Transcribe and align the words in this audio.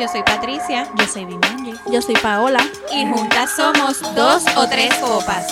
Yo 0.00 0.08
soy 0.08 0.22
Patricia. 0.22 0.90
Yo 0.98 1.06
soy 1.06 1.26
Vimanji. 1.26 1.74
Yo 1.92 2.00
soy 2.00 2.14
Paola. 2.14 2.58
Y 2.90 3.04
juntas 3.04 3.54
somos 3.54 4.00
dos 4.14 4.44
o 4.56 4.66
tres 4.66 4.94
copas. 4.94 5.46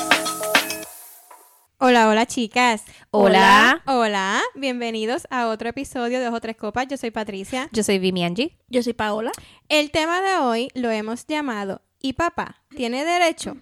Hola, 1.77 2.09
hola 2.09 2.25
chicas. 2.25 2.82
Hola. 3.11 3.82
Hola. 3.84 4.40
Bienvenidos 4.54 5.26
a 5.29 5.48
otro 5.48 5.68
episodio 5.68 6.18
de 6.18 6.25
Dos 6.25 6.34
o 6.34 6.40
Tres 6.40 6.57
Copas. 6.57 6.86
Yo 6.89 6.96
soy 6.96 7.11
Patricia. 7.11 7.68
Yo 7.72 7.82
soy 7.82 7.98
Vimianji. 7.98 8.57
Yo 8.68 8.82
soy 8.82 8.95
Paola. 8.95 9.32
El 9.68 9.90
tema 9.90 10.22
de 10.22 10.39
hoy 10.39 10.71
lo 10.72 10.90
hemos 10.90 11.26
llamado 11.26 11.82
¿Y 12.00 12.14
papá 12.14 12.62
tiene 12.75 13.04
derecho? 13.04 13.58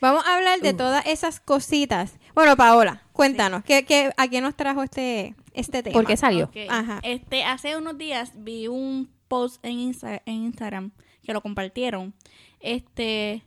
Vamos 0.00 0.24
a 0.26 0.36
hablar 0.36 0.60
de 0.60 0.72
todas 0.72 1.04
esas 1.06 1.40
cositas. 1.40 2.14
Bueno, 2.34 2.56
Paola, 2.56 3.02
cuéntanos, 3.12 3.64
¿qué, 3.64 3.84
qué, 3.84 4.12
a 4.16 4.28
qué 4.28 4.40
nos 4.40 4.56
trajo 4.56 4.82
este, 4.82 5.34
este 5.52 5.82
tema? 5.82 5.92
¿Por 5.92 6.06
qué 6.06 6.16
salió? 6.16 6.50
Ajá. 6.70 7.00
Este, 7.02 7.44
hace 7.44 7.76
unos 7.76 7.98
días 7.98 8.32
vi 8.36 8.66
un 8.66 9.19
post 9.30 9.64
en, 9.64 9.78
Insta- 9.78 10.22
en 10.26 10.34
Instagram 10.34 10.90
que 11.22 11.32
lo 11.32 11.40
compartieron. 11.40 12.12
Este, 12.58 13.42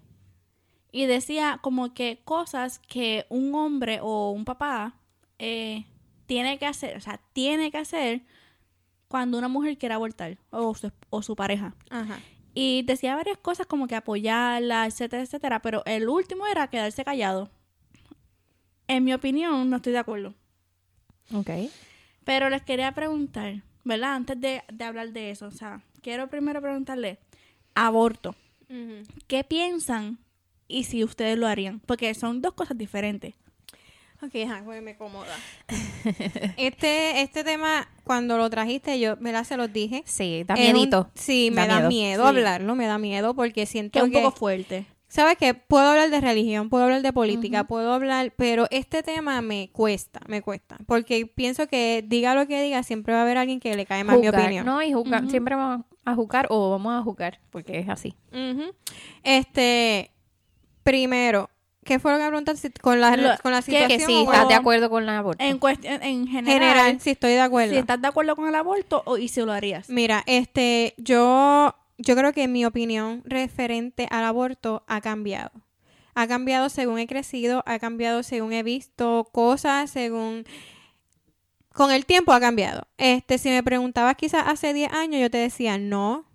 y 0.91 1.05
decía 1.05 1.59
como 1.61 1.93
que 1.93 2.21
cosas 2.23 2.79
que 2.79 3.25
un 3.29 3.53
hombre 3.53 3.99
o 4.01 4.31
un 4.31 4.45
papá 4.45 4.95
eh, 5.37 5.85
tiene 6.25 6.57
que 6.57 6.65
hacer, 6.65 6.95
o 6.97 7.01
sea, 7.01 7.19
tiene 7.33 7.69
que 7.69 7.77
hacer 7.77 8.21
cuando 9.07 9.37
una 9.37 9.49
mujer 9.49 9.77
quiere 9.77 9.93
abortar 9.93 10.37
o 10.49 10.73
su, 10.73 10.91
o 11.09 11.21
su 11.21 11.35
pareja. 11.35 11.75
Ajá. 11.89 12.17
Y 12.55 12.83
decía 12.83 13.15
varias 13.15 13.37
cosas 13.37 13.67
como 13.67 13.87
que 13.87 13.95
apoyarla, 13.95 14.85
etcétera, 14.85 15.23
etcétera. 15.23 15.61
Pero 15.61 15.83
el 15.85 16.07
último 16.07 16.47
era 16.47 16.67
quedarse 16.69 17.03
callado. 17.03 17.49
En 18.87 19.03
mi 19.03 19.13
opinión, 19.13 19.69
no 19.69 19.77
estoy 19.77 19.91
de 19.93 19.99
acuerdo. 19.99 20.33
Ok. 21.33 21.49
Pero 22.23 22.49
les 22.49 22.61
quería 22.61 22.91
preguntar, 22.93 23.63
¿verdad? 23.83 24.15
Antes 24.15 24.39
de, 24.39 24.63
de 24.71 24.83
hablar 24.83 25.11
de 25.11 25.31
eso, 25.31 25.47
o 25.47 25.51
sea, 25.51 25.81
quiero 26.01 26.27
primero 26.27 26.61
preguntarle, 26.61 27.19
aborto, 27.75 28.35
¿qué 29.27 29.43
piensan 29.43 30.17
y 30.67 30.85
si 30.85 31.03
ustedes 31.03 31.37
lo 31.37 31.47
harían? 31.47 31.79
Porque 31.81 32.13
son 32.13 32.41
dos 32.41 32.53
cosas 32.53 32.77
diferentes. 32.77 33.33
Ok, 34.21 34.35
ajá, 34.45 34.61
pues 34.63 34.81
me 34.81 34.95
cómoda. 34.95 35.35
este, 36.57 37.21
este 37.21 37.43
tema, 37.43 37.87
cuando 38.03 38.37
lo 38.37 38.49
trajiste, 38.49 38.99
yo, 38.99 39.17
¿verdad? 39.17 39.43
Se 39.43 39.57
los 39.57 39.71
dije. 39.71 40.03
Sí, 40.05 40.43
da 40.47 40.55
un- 40.55 40.61
miedito. 40.61 41.09
sí, 41.13 41.49
me 41.51 41.67
Da 41.67 41.67
da 41.67 41.75
miedo. 41.75 41.89
miedo, 41.89 42.23
Sí. 42.23 42.29
hablarlo, 42.29 42.75
me 42.75 42.85
da 42.85 42.97
miedo 42.97 43.33
porque 43.35 43.65
siento 43.65 43.91
Que 43.91 43.99
es 43.99 44.05
un 44.05 44.11
que... 44.11 44.19
poco 44.21 44.31
fuerte. 44.35 44.85
¿Sabes 45.13 45.37
qué? 45.37 45.53
Puedo 45.53 45.89
hablar 45.91 46.09
de 46.09 46.19
religión, 46.21 46.69
puedo 46.69 46.85
hablar 46.85 47.03
de 47.03 47.13
política, 47.13 47.65
puedo 47.65 47.93
hablar, 47.93 48.33
pero 48.35 48.65
este 48.71 49.03
tema 49.03 49.43
me 49.43 49.69
cuesta, 49.71 50.19
me 50.27 50.41
cuesta. 50.41 50.77
Porque 50.87 51.27
pienso 51.27 51.67
que 51.67 52.03
diga 52.07 52.33
lo 52.33 52.47
que 52.47 52.59
diga, 52.63 52.81
siempre 52.81 53.13
va 53.13 53.19
a 53.19 53.21
haber 53.21 53.37
alguien 53.37 53.59
que 53.59 53.75
le 53.75 53.85
cae 53.85 54.03
más 54.03 54.17
mi 54.17 54.27
opinión. 54.27 54.65
No, 54.65 54.81
y 54.81 54.91
juzgar. 54.91 55.21
Ujú. 55.21 55.29
Siempre 55.29 55.53
vamos 55.55 55.85
a 56.03 56.15
juzgar 56.15 56.47
o 56.49 56.71
vamos 56.71 56.99
a 56.99 57.03
jugar, 57.03 57.39
porque 57.51 57.77
es 57.77 57.89
así. 57.89 58.15
Este, 59.23 60.09
primero, 60.83 61.51
¿qué 61.83 61.99
fue 61.99 62.11
lo 62.11 62.17
que 62.17 62.23
me 62.23 62.29
preguntaste? 62.29 62.71
Con 62.81 62.99
la, 62.99 63.15
Lo- 63.15 63.37
con 63.43 63.51
la 63.51 63.61
situación. 63.61 63.89
Que 63.99 64.05
sí, 64.05 64.13
o- 64.15 64.31
estás 64.31 64.47
de 64.47 64.55
acuerdo 64.55 64.89
con 64.89 65.05
la 65.05 65.19
aborto. 65.19 65.43
En, 65.43 65.59
cuestión, 65.59 66.01
en 66.01 66.27
general, 66.27 66.53
general, 66.59 66.99
sí, 67.01 67.11
estoy 67.11 67.33
de 67.33 67.41
acuerdo. 67.41 67.73
si 67.73 67.77
estás 67.79 68.01
de 68.01 68.07
acuerdo 68.07 68.35
con 68.35 68.47
el 68.47 68.55
aborto 68.55 69.03
o, 69.05 69.19
y 69.19 69.27
si 69.27 69.41
lo 69.41 69.51
harías. 69.51 69.89
Mira, 69.89 70.23
este, 70.25 70.95
yo, 70.97 71.75
yo 71.97 72.15
creo 72.15 72.33
que 72.33 72.47
mi 72.47 72.65
opinión 72.65 73.21
referente 73.25 74.07
al 74.09 74.25
aborto 74.25 74.83
ha 74.87 75.01
cambiado. 75.01 75.51
Ha 76.15 76.27
cambiado 76.27 76.69
según 76.69 76.99
he 76.99 77.07
crecido, 77.07 77.63
ha 77.65 77.79
cambiado 77.79 78.23
según 78.23 78.53
he 78.53 78.63
visto 78.63 79.29
cosas, 79.31 79.89
según... 79.89 80.45
Con 81.73 81.91
el 81.91 82.05
tiempo 82.05 82.33
ha 82.33 82.39
cambiado. 82.39 82.87
Este, 82.97 83.39
si 83.39 83.49
me 83.49 83.63
preguntabas 83.63 84.15
quizás 84.15 84.43
hace 84.45 84.73
10 84.73 84.93
años, 84.93 85.21
yo 85.21 85.31
te 85.31 85.39
decía, 85.39 85.79
no, 85.79 86.25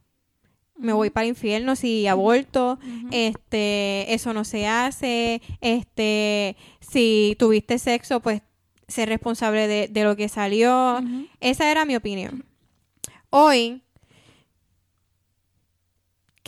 me 0.77 0.93
voy 0.93 1.11
para 1.11 1.25
el 1.25 1.31
infierno 1.31 1.77
si 1.77 2.09
aborto, 2.09 2.81
este, 3.13 4.13
eso 4.13 4.33
no 4.33 4.45
se 4.45 4.67
hace, 4.67 5.41
este, 5.61 6.57
si 6.81 7.37
tuviste 7.39 7.79
sexo, 7.79 8.21
pues 8.21 8.43
ser 8.89 9.09
responsable 9.11 9.69
de, 9.69 9.89
de 9.89 10.05
lo 10.05 10.17
que 10.17 10.29
salió. 10.29 11.01
Esa 11.41 11.71
era 11.71 11.85
mi 11.85 11.95
opinión. 11.95 12.45
Hoy, 13.31 13.83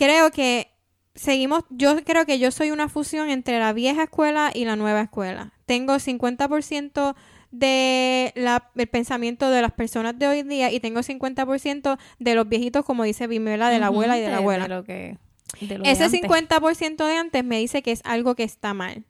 creo 0.01 0.31
que 0.31 0.71
seguimos, 1.13 1.63
yo 1.69 2.03
creo 2.03 2.25
que 2.25 2.39
yo 2.39 2.49
soy 2.49 2.71
una 2.71 2.89
fusión 2.89 3.29
entre 3.29 3.59
la 3.59 3.71
vieja 3.71 4.03
escuela 4.03 4.49
y 4.51 4.65
la 4.65 4.75
nueva 4.75 5.01
escuela. 5.01 5.53
Tengo 5.67 5.93
50% 5.93 7.15
de 7.51 8.31
la, 8.35 8.71
el 8.75 8.87
pensamiento 8.87 9.51
de 9.51 9.61
las 9.61 9.73
personas 9.73 10.17
de 10.17 10.27
hoy 10.27 10.41
día 10.41 10.71
y 10.71 10.79
tengo 10.79 11.01
50% 11.01 11.99
de 12.17 12.35
los 12.35 12.49
viejitos, 12.49 12.83
como 12.83 13.03
dice 13.03 13.27
Vimela, 13.27 13.69
de 13.69 13.77
la 13.77 13.87
abuela 13.87 14.17
y 14.17 14.21
de 14.21 14.29
la 14.29 14.37
abuela. 14.37 14.67
lo 14.67 14.83
que, 14.83 15.19
de 15.59 15.77
lo 15.77 15.83
de 15.83 15.91
Ese 15.91 16.05
antes. 16.05 16.21
50% 16.23 17.05
de 17.05 17.17
antes 17.17 17.45
me 17.45 17.59
dice 17.59 17.83
que 17.83 17.91
es 17.91 18.01
algo 18.03 18.33
que 18.33 18.43
está 18.43 18.73
mal. 18.73 19.05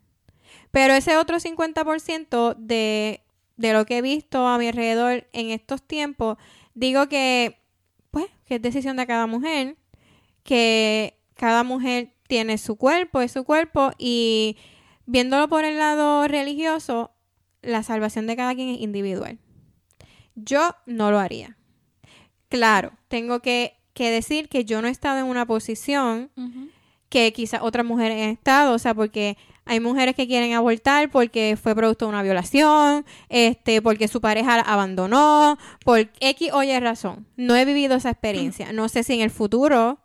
Pero 0.72 0.94
ese 0.94 1.16
otro 1.16 1.40
50% 1.40 2.56
de, 2.58 3.22
de 3.56 3.74
lo 3.74 3.86
que 3.86 4.00
he 4.00 4.02
visto 4.02 4.46
a 4.46 4.58
mi 4.58 4.68
alrededor 4.68 5.26
en 5.32 5.52
estos 5.52 5.82
tiempos, 5.82 6.38
digo 6.74 7.08
que, 7.08 7.62
pues, 8.10 8.26
que 8.46 8.56
es 8.56 8.62
decisión 8.62 8.98
de 8.98 9.08
cada 9.08 9.26
mujer, 9.26 9.78
que 10.44 11.18
cada 11.36 11.64
mujer 11.64 12.14
tiene 12.28 12.58
su 12.58 12.76
cuerpo, 12.76 13.22
es 13.22 13.32
su 13.32 13.44
cuerpo, 13.44 13.92
y 13.98 14.58
viéndolo 15.06 15.48
por 15.48 15.66
el 15.66 15.78
lado 15.78 16.28
religioso, 16.28 17.12
la 17.62 17.84
salvación 17.84 18.28
de 18.28 18.36
cada 18.36 18.56
quien 18.56 18.70
es 18.70 18.82
individual. 18.82 19.40
Yo 20.36 20.76
no 20.86 21.12
lo 21.12 21.20
haría. 21.20 21.58
Claro, 22.50 22.94
tengo 23.08 23.40
que, 23.40 23.78
que 23.94 24.12
decir 24.12 24.50
que 24.50 24.66
yo 24.66 24.82
no 24.82 24.88
he 24.88 24.92
estado 24.92 25.20
en 25.20 25.26
una 25.26 25.46
posición 25.46 26.32
que 27.10 27.34
quizás 27.34 27.62
otras 27.62 27.86
mujeres 27.86 28.24
han 28.24 28.30
estado, 28.30 28.74
o 28.74 28.80
sea, 28.80 28.94
porque 28.94 29.38
hay 29.66 29.80
mujeres 29.80 30.16
que 30.16 30.28
quieren 30.28 30.54
abortar 30.54 31.10
porque 31.12 31.58
fue 31.62 31.76
producto 31.76 32.06
de 32.06 32.10
una 32.10 32.24
violación, 32.24 33.06
este, 33.30 33.82
porque 33.82 34.08
su 34.08 34.20
pareja 34.20 34.58
la 34.58 34.64
abandonó, 34.64 35.58
por 35.86 36.10
X 36.20 36.50
o 36.52 36.64
Y 36.64 36.78
razón. 36.80 37.28
No 37.38 37.56
he 37.56 37.64
vivido 37.64 37.96
esa 37.96 38.10
experiencia. 38.10 38.74
No 38.74 38.90
sé 38.90 39.04
si 39.04 39.14
en 39.14 39.22
el 39.22 39.30
futuro, 39.30 40.00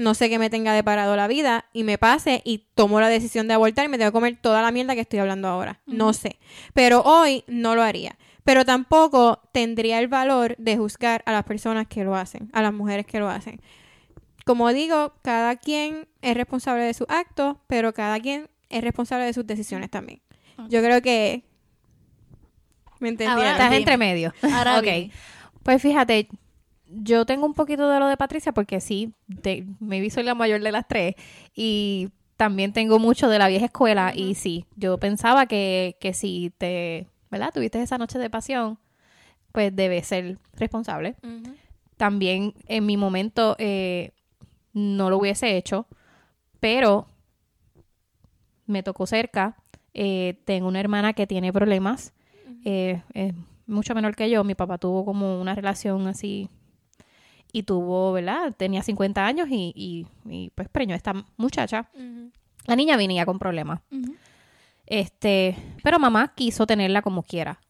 no 0.00 0.14
sé 0.14 0.28
qué 0.28 0.38
me 0.38 0.50
tenga 0.50 0.72
deparado 0.72 1.14
la 1.16 1.28
vida 1.28 1.66
y 1.72 1.84
me 1.84 1.98
pase 1.98 2.42
y 2.44 2.66
tomo 2.74 3.00
la 3.00 3.08
decisión 3.08 3.46
de 3.48 3.54
abortar 3.54 3.84
y 3.84 3.88
me 3.88 3.98
tengo 3.98 4.10
que 4.10 4.14
comer 4.14 4.38
toda 4.40 4.62
la 4.62 4.70
mierda 4.72 4.94
que 4.94 5.02
estoy 5.02 5.18
hablando 5.20 5.46
ahora. 5.48 5.80
No 5.86 6.12
sé. 6.12 6.38
Pero 6.74 7.02
hoy 7.02 7.44
no 7.46 7.74
lo 7.74 7.82
haría. 7.82 8.18
Pero 8.44 8.64
tampoco 8.64 9.42
tendría 9.52 10.00
el 10.00 10.08
valor 10.08 10.56
de 10.58 10.76
juzgar 10.76 11.22
a 11.26 11.32
las 11.32 11.44
personas 11.44 11.86
que 11.86 12.02
lo 12.04 12.16
hacen, 12.16 12.50
a 12.52 12.62
las 12.62 12.72
mujeres 12.72 13.06
que 13.06 13.20
lo 13.20 13.28
hacen 13.28 13.60
como 14.46 14.72
digo, 14.72 15.12
cada 15.22 15.54
quien 15.56 16.08
es 16.22 16.34
responsable 16.34 16.82
de 16.82 16.94
sus 16.94 17.06
actos, 17.08 17.58
pero 17.68 17.94
cada 17.94 18.18
quien 18.18 18.48
es 18.68 18.82
responsable 18.82 19.26
de 19.26 19.32
sus 19.32 19.46
decisiones 19.46 19.90
también. 19.90 20.22
Yo 20.68 20.82
creo 20.82 21.00
que... 21.02 21.44
¿Me 22.98 23.10
entendieron? 23.10 23.44
Ahora- 23.44 23.52
Estás 23.64 23.72
entre 23.74 23.96
medio. 23.96 24.34
Ahora 24.42 24.78
ok. 24.80 25.12
Pues 25.62 25.80
fíjate, 25.80 26.28
yo 26.92 27.24
tengo 27.24 27.46
un 27.46 27.54
poquito 27.54 27.88
de 27.88 27.98
lo 27.98 28.06
de 28.08 28.16
Patricia 28.16 28.52
porque 28.52 28.80
sí, 28.80 29.14
te, 29.42 29.66
maybe 29.78 30.10
soy 30.10 30.24
la 30.24 30.34
mayor 30.34 30.60
de 30.60 30.72
las 30.72 30.86
tres 30.88 31.14
y 31.54 32.10
también 32.36 32.72
tengo 32.72 32.98
mucho 32.98 33.28
de 33.28 33.38
la 33.38 33.48
vieja 33.48 33.66
escuela 33.66 34.12
y 34.14 34.34
sí, 34.34 34.66
yo 34.76 34.98
pensaba 34.98 35.46
que, 35.46 35.96
que 36.00 36.14
si 36.14 36.52
te, 36.56 37.06
¿verdad? 37.30 37.52
Tuviste 37.52 37.80
esa 37.80 37.98
noche 37.98 38.18
de 38.18 38.30
pasión, 38.30 38.78
pues 39.52 39.74
debes 39.74 40.06
ser 40.06 40.38
responsable. 40.54 41.16
También 41.96 42.54
en 42.66 42.86
mi 42.86 42.96
momento 42.96 43.56
eh, 43.58 44.12
no 44.72 45.10
lo 45.10 45.18
hubiese 45.18 45.56
hecho, 45.56 45.86
pero 46.60 47.06
me 48.66 48.82
tocó 48.82 49.06
cerca. 49.06 49.56
Eh, 49.92 50.40
tengo 50.44 50.68
una 50.68 50.80
hermana 50.80 51.12
que 51.12 51.26
tiene 51.26 51.52
problemas, 51.52 52.14
eh, 52.64 53.02
es 53.12 53.34
mucho 53.66 53.94
menor 53.94 54.16
que 54.16 54.30
yo. 54.30 54.44
Mi 54.44 54.54
papá 54.54 54.78
tuvo 54.78 55.04
como 55.04 55.40
una 55.40 55.54
relación 55.54 56.06
así 56.06 56.48
y 57.52 57.62
tuvo, 57.64 58.12
¿verdad? 58.12 58.54
Tenía 58.56 58.82
50 58.82 59.24
años 59.24 59.48
y, 59.50 59.72
y, 59.74 60.06
y, 60.30 60.50
pues 60.54 60.68
preñó 60.68 60.94
a 60.94 60.96
esta 60.96 61.14
muchacha. 61.36 61.88
La 62.66 62.76
niña 62.76 62.96
venía 62.96 63.24
con 63.26 63.38
problemas. 63.38 63.80
Este, 64.86 65.56
pero 65.84 66.00
mamá 66.00 66.32
quiso 66.34 66.66
tenerla 66.66 67.00
como 67.02 67.22
quiera. 67.22 67.60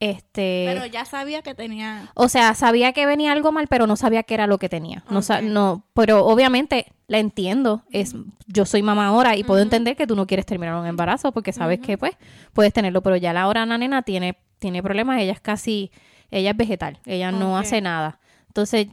Este, 0.00 0.64
Pero 0.66 0.84
ya 0.86 1.04
sabía 1.04 1.40
que 1.42 1.54
tenía... 1.54 2.10
o 2.14 2.28
sea, 2.28 2.54
sabía 2.54 2.92
que 2.92 3.06
venía 3.06 3.30
algo 3.30 3.52
mal, 3.52 3.68
pero 3.68 3.86
no 3.86 3.94
sabía 3.94 4.24
qué 4.24 4.34
era 4.34 4.48
lo 4.48 4.58
que 4.58 4.68
tenía. 4.68 5.04
No, 5.08 5.22
sa- 5.22 5.40
no, 5.42 5.84
pero 5.94 6.26
obviamente 6.26 6.86
la 7.06 7.18
entiendo. 7.18 7.84
Es, 7.92 8.16
yo 8.48 8.64
soy 8.66 8.82
mamá 8.82 9.06
ahora 9.06 9.36
y 9.36 9.44
puedo 9.44 9.62
entender 9.62 9.94
que 9.94 10.08
tú 10.08 10.16
no 10.16 10.26
quieres 10.26 10.44
terminar 10.44 10.74
un 10.74 10.86
embarazo 10.86 11.30
porque 11.30 11.52
sabes 11.52 11.78
que 11.78 11.98
pues 11.98 12.16
puedes 12.52 12.72
tenerlo, 12.72 13.00
pero 13.00 13.14
ya 13.16 13.32
la 13.32 13.46
hora 13.46 13.64
la 13.64 13.78
nena 13.78 14.02
tiene, 14.02 14.36
tiene 14.58 14.82
problemas, 14.82 15.20
ella 15.20 15.32
es 15.34 15.40
casi, 15.40 15.92
ella 16.32 16.50
es 16.50 16.56
vegetal, 16.56 16.98
ella 17.06 17.30
no 17.30 17.56
hace 17.58 17.80
nada. 17.80 18.18
Entonces, 18.48 18.88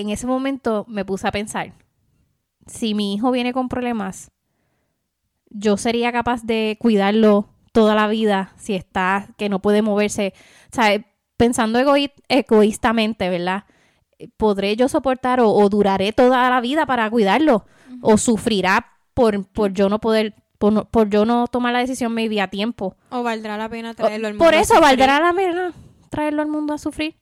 en 0.00 0.10
ese 0.10 0.26
momento 0.26 0.84
me 0.88 1.04
puse 1.04 1.26
a 1.28 1.32
pensar, 1.32 1.72
si 2.66 2.94
mi 2.94 3.14
hijo 3.14 3.30
viene 3.30 3.52
con 3.52 3.68
problemas, 3.68 4.30
yo 5.50 5.76
sería 5.76 6.12
capaz 6.12 6.42
de 6.44 6.76
cuidarlo 6.80 7.48
toda 7.72 7.94
la 7.94 8.06
vida 8.08 8.52
si 8.56 8.74
está, 8.74 9.28
que 9.36 9.48
no 9.48 9.60
puede 9.60 9.82
moverse. 9.82 10.34
O 10.70 10.74
sea, 10.74 11.04
pensando 11.36 11.78
egoí- 11.78 12.12
egoístamente, 12.28 13.28
¿verdad? 13.28 13.64
¿podré 14.36 14.74
yo 14.74 14.88
soportar 14.88 15.38
o, 15.40 15.48
o 15.50 15.68
duraré 15.68 16.12
toda 16.12 16.50
la 16.50 16.60
vida 16.60 16.86
para 16.86 17.08
cuidarlo? 17.08 17.66
¿O 18.02 18.18
sufrirá 18.18 18.86
por, 19.14 19.46
por 19.46 19.72
yo 19.72 19.88
no 19.88 20.00
poder, 20.00 20.34
por, 20.58 20.72
no- 20.72 20.84
por 20.86 21.08
yo 21.08 21.24
no 21.24 21.46
tomar 21.46 21.72
la 21.72 21.78
decisión 21.78 22.12
maybe 22.12 22.40
a 22.40 22.48
tiempo? 22.48 22.96
O 23.10 23.22
valdrá 23.22 23.56
la 23.56 23.68
pena 23.68 23.92
O- 23.92 23.94
traerlo 23.94 24.26
al 24.26 24.34
mundo. 24.34 24.44
por 24.44 24.54
eso 24.54 24.80
valdrá 24.80 25.20
la 25.20 25.32
pena 25.32 25.72
traerlo 26.10 26.42
al 26.42 26.48
mundo 26.48 26.74
a 26.74 26.78
sufrir. 26.78 27.14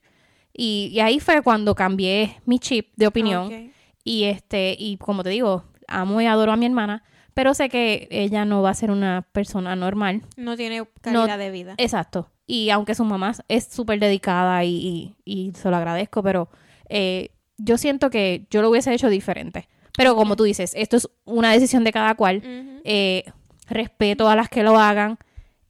Y, 0.56 0.90
y 0.92 1.00
ahí 1.00 1.20
fue 1.20 1.42
cuando 1.42 1.74
cambié 1.74 2.36
mi 2.46 2.58
chip 2.58 2.92
de 2.96 3.06
opinión. 3.06 3.72
Y 4.04 4.24
este, 4.24 4.76
y 4.78 4.96
como 4.96 5.22
te 5.22 5.30
digo, 5.30 5.64
amo 5.88 6.20
y 6.20 6.26
adoro 6.26 6.52
a 6.52 6.56
mi 6.56 6.66
hermana, 6.66 7.02
pero 7.34 7.52
sé 7.54 7.68
que 7.68 8.08
ella 8.10 8.44
no 8.44 8.62
va 8.62 8.70
a 8.70 8.74
ser 8.74 8.90
una 8.90 9.26
persona 9.32 9.76
normal. 9.76 10.22
No 10.36 10.56
tiene 10.56 10.82
calidad 11.00 11.38
de 11.38 11.50
vida. 11.50 11.74
Exacto. 11.76 12.30
Y 12.46 12.70
aunque 12.70 12.94
su 12.94 13.04
mamá 13.04 13.34
es 13.48 13.64
súper 13.64 13.98
dedicada 13.98 14.64
y, 14.64 14.76
y, 14.76 15.16
y 15.24 15.52
se 15.54 15.68
lo 15.68 15.76
agradezco, 15.76 16.22
pero 16.22 16.48
eh, 16.88 17.30
yo 17.58 17.76
siento 17.76 18.08
que 18.10 18.46
yo 18.50 18.62
lo 18.62 18.70
hubiese 18.70 18.94
hecho 18.94 19.08
diferente. 19.08 19.68
Pero 19.96 20.14
como 20.14 20.36
tú 20.36 20.44
dices, 20.44 20.72
esto 20.76 20.96
es 20.96 21.08
una 21.24 21.52
decisión 21.52 21.84
de 21.84 21.92
cada 21.92 22.14
cual. 22.14 22.42
Eh, 22.84 23.24
respeto 23.68 24.28
a 24.28 24.36
las 24.36 24.48
que 24.48 24.62
lo 24.62 24.78
hagan. 24.78 25.18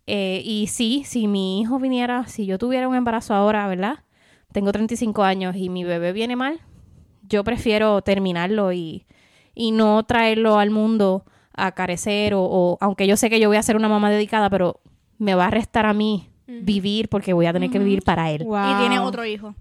Eh, 0.06 0.42
y 0.44 0.66
sí, 0.68 1.02
si 1.06 1.26
mi 1.26 1.60
hijo 1.60 1.78
viniera, 1.78 2.26
si 2.26 2.46
yo 2.46 2.58
tuviera 2.58 2.88
un 2.88 2.94
embarazo 2.94 3.34
ahora, 3.34 3.66
¿verdad? 3.66 4.00
Tengo 4.56 4.72
35 4.72 5.22
años 5.22 5.54
y 5.54 5.68
mi 5.68 5.84
bebé 5.84 6.14
viene 6.14 6.34
mal, 6.34 6.60
yo 7.28 7.44
prefiero 7.44 8.00
terminarlo 8.00 8.72
y, 8.72 9.04
y 9.54 9.70
no 9.70 10.02
traerlo 10.04 10.58
al 10.58 10.70
mundo 10.70 11.26
a 11.52 11.72
carecer 11.72 12.32
o, 12.32 12.40
o- 12.42 12.78
aunque 12.80 13.06
yo 13.06 13.18
sé 13.18 13.28
que 13.28 13.38
yo 13.38 13.48
voy 13.48 13.58
a 13.58 13.62
ser 13.62 13.76
una 13.76 13.90
mamá 13.90 14.10
dedicada, 14.10 14.48
pero 14.48 14.80
me 15.18 15.34
va 15.34 15.48
a 15.48 15.50
restar 15.50 15.84
a 15.84 15.92
mí 15.92 16.30
vivir 16.46 17.10
porque 17.10 17.34
voy 17.34 17.44
a 17.44 17.52
tener 17.52 17.68
que 17.68 17.78
vivir 17.78 18.02
para 18.02 18.30
él. 18.30 18.44
Wow. 18.44 18.72
Y 18.72 18.78
tiene 18.80 18.98
otro 18.98 19.26
hijo. 19.26 19.54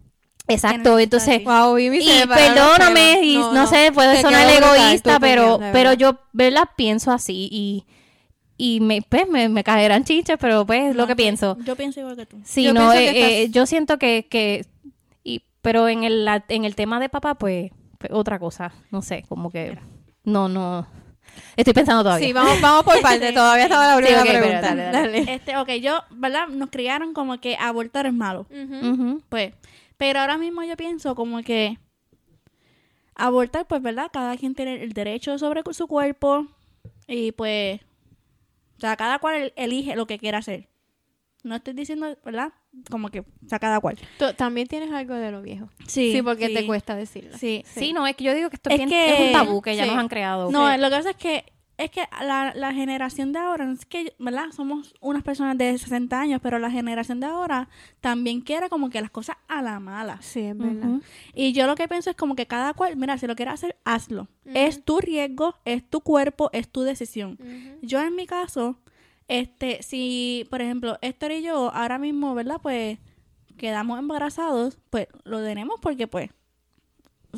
Exacto, 0.48 0.98
entonces... 0.98 1.44
Wow, 1.44 1.78
Y 1.78 1.90
perdóname, 2.34 3.20
y 3.22 3.36
no, 3.36 3.68
sé, 3.68 3.92
puede 3.94 4.22
sonar 4.22 4.48
egoísta, 4.50 5.20
pero, 5.20 5.56
opinión, 5.56 5.74
pero 5.74 5.92
yo, 5.92 6.20
¿verdad? 6.32 6.70
Pienso 6.78 7.12
así 7.12 7.50
y, 7.52 7.84
y 8.58 8.80
me, 8.80 9.02
pues, 9.02 9.28
me, 9.28 9.50
me 9.50 9.62
caerán 9.66 10.06
chinches, 10.06 10.38
pero 10.40 10.66
pues 10.66 10.92
es 10.92 10.96
lo 10.96 11.06
que 11.06 11.18
pienso. 11.18 11.58
Yo 11.66 11.76
pienso 11.76 12.00
igual 12.00 12.16
que 12.16 12.26
tú. 12.26 12.38
Sí, 12.46 12.64
Yo 12.64 12.74
no, 12.74 12.94
eh, 12.94 13.10
eh, 13.10 13.44
estás- 13.44 13.54
yo 13.54 13.66
siento 13.66 13.98
que, 14.00 14.28
que 14.30 14.66
pero 15.66 15.88
en 15.90 16.04
el, 16.04 16.24
la- 16.26 16.46
en 16.48 16.64
el 16.66 16.76
tema 16.76 17.00
de 17.00 17.10
papá, 17.10 17.36
pues, 17.36 17.72
pues, 17.98 18.12
otra 18.14 18.40
cosa, 18.40 18.72
no 18.92 19.02
sé, 19.02 19.24
como 19.28 19.50
que, 19.50 19.78
no, 20.24 20.48
no, 20.48 20.88
estoy 21.58 21.74
pensando 21.74 22.04
todavía. 22.04 22.28
Sí, 22.28 22.34
vamos, 22.34 22.62
vamos 22.62 22.84
por 22.84 23.02
parte. 23.02 23.34
Todavía 23.34 23.64
estaba 23.66 23.88
la 23.88 23.96
Sí, 23.98 24.02
primera 24.04 24.22
ok, 24.22 24.28
espera, 24.28 24.42
pregunta. 24.62 24.76
dale, 24.76 24.92
dale. 25.24 25.34
Este, 25.34 25.58
ok, 25.58 25.70
yo, 25.82 26.00
¿verdad? 26.12 26.48
Nos 26.48 26.70
criaron 26.70 27.14
como 27.14 27.40
que 27.40 27.56
abortar 27.58 28.06
es 28.06 28.14
malo. 28.14 28.48
Ujú. 28.50 28.90
Ujú. 28.94 29.22
Pues, 29.30 29.54
pero 29.98 30.20
ahora 30.20 30.38
mismo 30.38 30.64
yo 30.64 30.76
pienso 30.78 31.16
como 31.16 31.42
que 31.42 31.78
abortar, 33.16 33.66
pues, 33.68 33.82
¿verdad? 33.82 34.10
Cada 34.12 34.36
quien 34.38 34.56
tiene 34.56 34.82
el 34.84 34.94
derecho 34.94 35.38
sobre 35.38 35.62
su 35.74 35.88
cuerpo 35.88 36.48
y 37.08 37.32
pues, 37.32 37.82
o 38.78 38.82
sea, 38.82 38.96
cada 38.98 39.20
cual 39.20 39.36
el- 39.36 39.54
elige 39.56 39.96
lo 39.96 40.06
que 40.06 40.20
quiera 40.20 40.40
hacer. 40.40 40.68
No 41.46 41.56
estoy 41.56 41.74
diciendo, 41.74 42.08
¿verdad? 42.26 42.52
Como 42.90 43.10
que, 43.10 43.22
o 43.22 43.26
sea, 43.48 43.60
cada 43.60 43.80
cual. 43.80 43.98
Tú 44.20 44.26
también 44.36 44.68
tienes 44.68 44.92
algo 44.92 45.14
de 45.14 45.32
lo 45.32 45.42
viejo. 45.42 45.70
Sí, 45.88 46.12
Sí, 46.12 46.22
porque 46.22 46.50
te 46.50 46.66
cuesta 46.66 46.96
decirlo. 46.96 47.38
Sí. 47.38 47.64
Sí, 47.66 47.94
no, 47.94 48.06
es 48.08 48.16
que 48.16 48.24
yo 48.24 48.34
digo 48.34 48.50
que 48.50 48.56
esto 48.56 48.70
Es 48.70 48.78
bien- 48.78 48.90
que- 48.90 49.14
es 49.14 49.28
un 49.28 49.32
tabú 49.32 49.62
que 49.62 49.76
ya 49.76 49.86
nos 49.86 49.96
han 49.98 50.08
creado. 50.10 50.52
No, 50.52 50.76
lo 50.78 50.90
que 50.90 50.96
pasa 50.96 51.10
es 51.12 51.16
que 51.18 51.46
es 51.78 51.92
que 51.92 52.04
la, 52.24 52.54
la 52.56 52.74
generación 52.74 53.34
de 53.34 53.40
ahora, 53.40 53.66
no 53.66 53.74
es 53.74 53.86
que, 53.86 54.16
¿verdad? 54.18 54.46
Somos 54.56 54.94
unas 55.02 55.24
personas 55.24 55.58
de 55.58 55.78
60 55.78 56.18
años, 56.22 56.40
pero 56.42 56.58
la 56.58 56.72
generación 56.72 57.20
de 57.20 57.26
ahora 57.26 57.68
también 58.00 58.40
quiere 58.40 58.70
como 58.70 58.90
que 58.90 59.02
las 59.02 59.12
cosas 59.12 59.36
a 59.50 59.62
la 59.62 59.82
mala. 59.82 60.18
Sí, 60.22 60.40
es 60.40 60.58
verdad. 60.58 61.02
Y 61.34 61.52
yo 61.52 61.68
lo 61.68 61.76
que 61.76 61.90
pienso 61.90 62.10
es 62.10 62.16
como 62.16 62.34
que 62.38 62.48
cada 62.48 62.74
cual, 62.74 62.96
mira, 62.96 63.18
si 63.18 63.28
lo 63.28 63.36
quieres 63.36 63.56
hacer, 63.56 63.76
hazlo. 63.84 64.30
Es 64.46 64.86
tu 64.86 65.02
riesgo, 65.02 65.56
es 65.66 65.84
tu 65.90 66.00
cuerpo, 66.00 66.50
es 66.54 66.70
tu 66.70 66.84
decisión. 66.84 67.38
Yo 67.82 68.02
en 68.02 68.16
mi 68.16 68.26
caso, 68.26 68.80
este, 69.28 69.82
si, 69.84 70.48
por 70.50 70.62
ejemplo, 70.62 70.98
Héctor 71.02 71.32
y 71.32 71.42
yo 71.42 71.74
ahora 71.74 71.98
mismo, 71.98 72.36
¿verdad? 72.36 72.60
Pues 72.62 73.00
quedamos 73.58 74.00
embarazados, 74.00 74.78
pues 74.90 75.08
lo 75.24 75.44
tenemos 75.44 75.80
porque 75.82 76.08
pues 76.08 76.30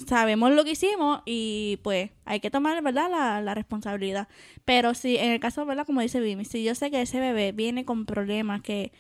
sabemos 0.06 0.51
lo 0.51 0.63
que 0.63 0.72
hicimos 0.72 1.22
y 1.25 1.80
pues 1.84 2.12
hay 2.25 2.39
que 2.39 2.51
tomar, 2.51 2.81
¿verdad? 2.84 3.10
La, 3.10 3.42
la 3.42 3.54
responsabilidad. 3.56 4.28
Pero 4.66 4.94
si 4.94 5.18
en 5.18 5.31
el 5.31 5.39
caso, 5.39 5.66
¿verdad? 5.66 5.86
Como 5.86 6.01
dice 6.01 6.19
Vimi, 6.19 6.45
si 6.45 6.63
yo 6.63 6.75
sé 6.75 6.92
que 6.92 7.01
ese 7.01 7.19
bebé 7.19 7.51
viene 7.51 7.86
con 7.86 8.06
problemas, 8.06 8.62
que, 8.62 8.92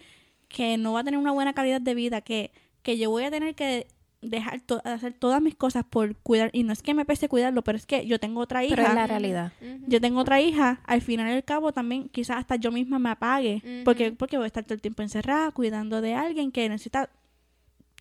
que 0.47 0.77
no 0.77 0.93
va 0.93 1.01
a 1.01 1.03
tener 1.03 1.19
una 1.19 1.31
buena 1.31 1.53
calidad 1.53 1.81
de 1.81 1.93
vida, 1.95 2.21
que, 2.21 2.51
que 2.83 2.97
yo 2.97 3.09
voy 3.09 3.25
a 3.25 3.31
tener 3.31 3.55
que 3.55 3.87
dejar 4.21 4.61
to- 4.61 4.81
hacer 4.83 5.13
todas 5.13 5.41
mis 5.41 5.55
cosas 5.55 5.83
por 5.89 6.15
cuidar, 6.17 6.49
y 6.53 6.63
no 6.63 6.73
es 6.73 6.81
que 6.81 6.93
me 6.93 7.05
pese 7.05 7.29
cuidarlo, 7.29 7.61
pero 7.63 7.77
es 7.77 7.85
que 7.85 8.05
yo 8.07 8.19
tengo 8.19 8.41
otra 8.41 8.63
hija 8.63 8.75
pero 8.75 8.87
es 8.87 8.93
la 8.95 9.07
realidad. 9.07 9.51
Yo 9.87 10.01
tengo 10.01 10.19
otra 10.21 10.41
hija, 10.41 10.81
al 10.85 11.01
final 11.01 11.29
y 11.29 11.33
al 11.33 11.43
cabo 11.43 11.71
también 11.71 12.09
quizás 12.09 12.37
hasta 12.37 12.55
yo 12.55 12.71
misma 12.71 12.97
me 12.99 13.09
apague, 13.09 13.61
porque 13.85 14.11
porque 14.11 14.37
voy 14.37 14.45
a 14.45 14.47
estar 14.47 14.63
todo 14.63 14.73
el 14.73 14.81
tiempo 14.81 15.01
encerrada 15.03 15.51
cuidando 15.51 16.01
de 16.01 16.15
alguien 16.15 16.51
que 16.51 16.67
necesita 16.67 17.09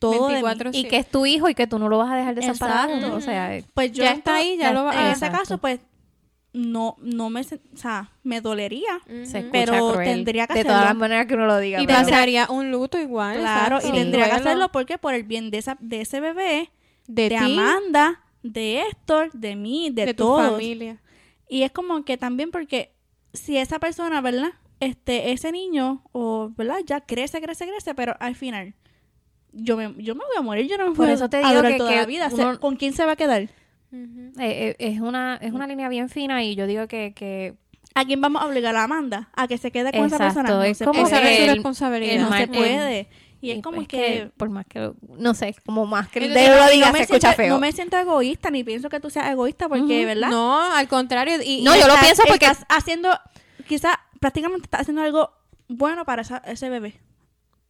todo 0.01 0.29
de 0.29 0.35
mí. 0.37 0.43
24 0.43 0.71
Y 0.75 0.85
que 0.85 0.97
es 0.99 1.07
tu 1.11 1.25
hijo 1.27 1.49
y 1.49 1.55
que 1.55 1.67
tú 1.67 1.79
no 1.79 1.89
lo 1.89 1.99
vas 1.99 2.11
a 2.13 2.17
dejar 2.17 2.35
desamparado. 2.35 3.15
O 3.15 3.21
sea, 3.21 3.51
Pues 3.75 3.93
yo 3.93 4.05
Ya 4.05 4.13
está 4.13 4.37
ahí, 4.37 4.57
ya 4.59 4.73
lo 4.73 4.85
va- 4.85 4.93
En 5.07 5.13
ese 5.13 5.27
caso 5.31 5.59
pues 5.59 5.81
no 6.59 6.97
no 7.01 7.29
me 7.29 7.43
o 7.43 7.45
sea, 7.77 8.11
me 8.23 8.41
dolería, 8.41 9.01
se 9.25 9.43
pero 9.53 9.93
cruel. 9.93 10.07
tendría 10.09 10.47
que 10.47 10.55
De 10.55 10.63
todas 10.65 10.77
hacerlo. 10.79 10.89
las 10.95 10.97
maneras 10.99 11.27
que 11.27 11.35
uno 11.35 11.47
lo 11.47 11.59
diga. 11.59 11.83
Y 11.83 11.87
pero- 11.87 11.99
pasaría 11.99 12.47
un 12.51 12.71
luto 12.71 12.99
igual. 12.99 13.39
claro, 13.39 13.77
exacto. 13.77 13.97
y 13.97 14.01
tendría 14.01 14.25
que 14.27 14.33
hacerlo 14.33 14.73
porque 14.73 14.97
por 14.97 15.13
el 15.15 15.23
bien 15.25 15.51
de 15.51 15.59
esa 15.59 15.77
de 15.81 16.01
ese 16.01 16.21
bebé, 16.21 16.71
de, 17.07 17.37
Amanda, 17.37 18.23
de 18.43 18.81
Héctor, 18.81 19.31
de 19.33 19.55
mí, 19.55 19.91
de, 19.93 20.07
de, 20.07 20.15
tu 20.15 20.25
todos. 20.25 20.53
familia. 20.53 21.01
Y 21.49 21.63
es 21.63 21.73
como 21.73 22.05
que 22.05 22.17
también 22.17 22.51
porque 22.51 22.95
si 23.35 23.57
esa 23.59 23.79
persona, 23.79 24.21
¿verdad? 24.23 24.53
Este, 24.81 25.33
ese 25.33 25.53
niño, 25.53 26.03
o, 26.13 26.51
¿verdad? 26.57 26.79
Ya 26.87 27.01
crece, 27.01 27.41
crece, 27.41 27.67
crece, 27.69 27.95
pero 27.95 28.17
al 28.19 28.35
final, 28.35 28.75
yo 29.53 29.77
me, 29.77 29.95
yo 29.99 30.15
me 30.15 30.25
voy 30.25 30.37
a 30.39 30.43
morir, 30.43 30.69
yo 30.69 30.77
no 30.79 30.89
me 30.91 30.97
Por 30.97 31.07
voy 31.07 31.15
eso 31.15 31.29
te 31.29 31.37
a 31.39 31.41
digo 31.41 31.55
durar 31.55 31.73
que- 31.73 31.79
toda 31.79 31.91
que 31.91 31.97
la 31.97 32.07
vida. 32.07 32.29
uno- 32.33 32.61
¿Con 32.61 32.77
quién 32.77 32.93
se 32.93 33.05
va 33.05 33.13
a 33.13 33.17
quedar? 33.17 33.49
Ujú. 33.93 34.33
Eh, 34.41 34.71
eh, 34.71 34.77
es 34.79 35.01
una 35.01 35.37
es 35.41 35.53
una 35.53 35.67
línea 35.67 35.89
bien 35.89 36.09
fina 36.09 36.43
y 36.43 36.55
yo 36.55 36.67
digo 36.67 36.87
que, 36.89 37.13
que 37.15 37.55
¿A 37.95 38.05
quién 38.05 38.21
vamos 38.21 38.43
a 38.43 38.47
obligar 38.47 38.77
a 38.77 38.83
Amanda 38.85 39.31
a 39.35 39.49
que 39.49 39.57
se 39.57 39.71
quede 39.71 39.91
con 39.91 40.05
esa 40.05 40.17
Exacto, 40.17 40.35
persona? 40.35 40.51
No 40.51 40.63
es 40.65 40.77
se 40.79 40.85
como 40.85 41.01
puede. 41.01 41.15
Esa 41.15 41.21
no 41.23 41.29
es 41.29 41.39
el- 41.41 41.49
su 41.49 41.55
responsabilidad. 41.55 42.15
el 42.15 42.21
no 42.23 42.37
se 42.37 42.47
puede. 42.49 43.09
Y 43.41 43.51
es 43.53 43.63
como 43.63 43.87
que... 43.87 44.31
por 44.37 44.51
más 44.51 44.67
que 44.67 44.81
lo- 44.81 44.97
no 45.19 45.33
sé 45.33 45.55
como 45.65 45.87
más 45.87 46.09
que 46.09 46.19
Entonces, 46.19 46.49
de 46.51 46.57
lo 46.57 46.63
no 46.65 46.71
diga 46.71 46.93
me 46.93 46.99
se 46.99 47.05
escucha 47.05 47.29
siento- 47.29 47.37
feo 47.37 47.55
No 47.55 47.59
me 47.61 47.73
siento 47.73 47.97
egoísta, 47.97 48.51
ni 48.51 48.65
pienso 48.65 48.89
que 48.91 49.01
tú 49.01 49.09
seas 49.09 49.31
egoísta, 49.31 49.69
porque, 49.69 49.83
Ujú. 49.99 50.07
¿verdad? 50.07 50.29
No, 50.29 50.61
al 50.75 50.89
contrario. 50.89 51.37
Y, 51.43 51.63
No, 51.63 51.75
y 51.75 51.81
yo 51.81 51.87
lo 51.87 51.95
estás- 51.95 52.01
pienso 52.05 52.23
porque- 52.29 52.47
Estás 52.47 52.67
haciendo, 52.69 53.09
quizás, 53.69 53.95
prácticamente 54.21 54.65
estás 54.65 54.83
haciendo 54.83 55.01
algo 55.03 55.31
bueno 55.69 56.05
para 56.05 56.21
esa- 56.23 56.43
ese 56.47 56.69
bebé. 56.69 56.97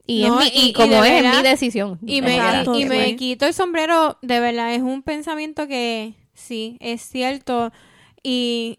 Y, 0.07 0.23
No, 0.29 0.41
es 0.41 0.53
mi- 0.55 0.69
y- 0.69 0.73
como 0.73 1.05
es, 1.05 1.25
es 1.25 1.37
mi 1.37 1.43
decisión 1.43 1.99
Y 2.07 2.23
me, 2.23 2.37
Exacto, 2.37 2.79
y, 2.79 2.83
y 2.83 2.87
me 2.87 3.17
quito 3.17 3.47
el 3.47 3.55
sombrero, 3.55 4.19
de 4.23 4.41
verdad, 4.41 4.73
es 4.75 4.83
un 4.83 5.03
pensamiento 5.03 5.67
que 5.67 6.15
sí, 6.35 6.77
es 6.81 7.03
cierto 7.03 7.73
y 8.23 8.79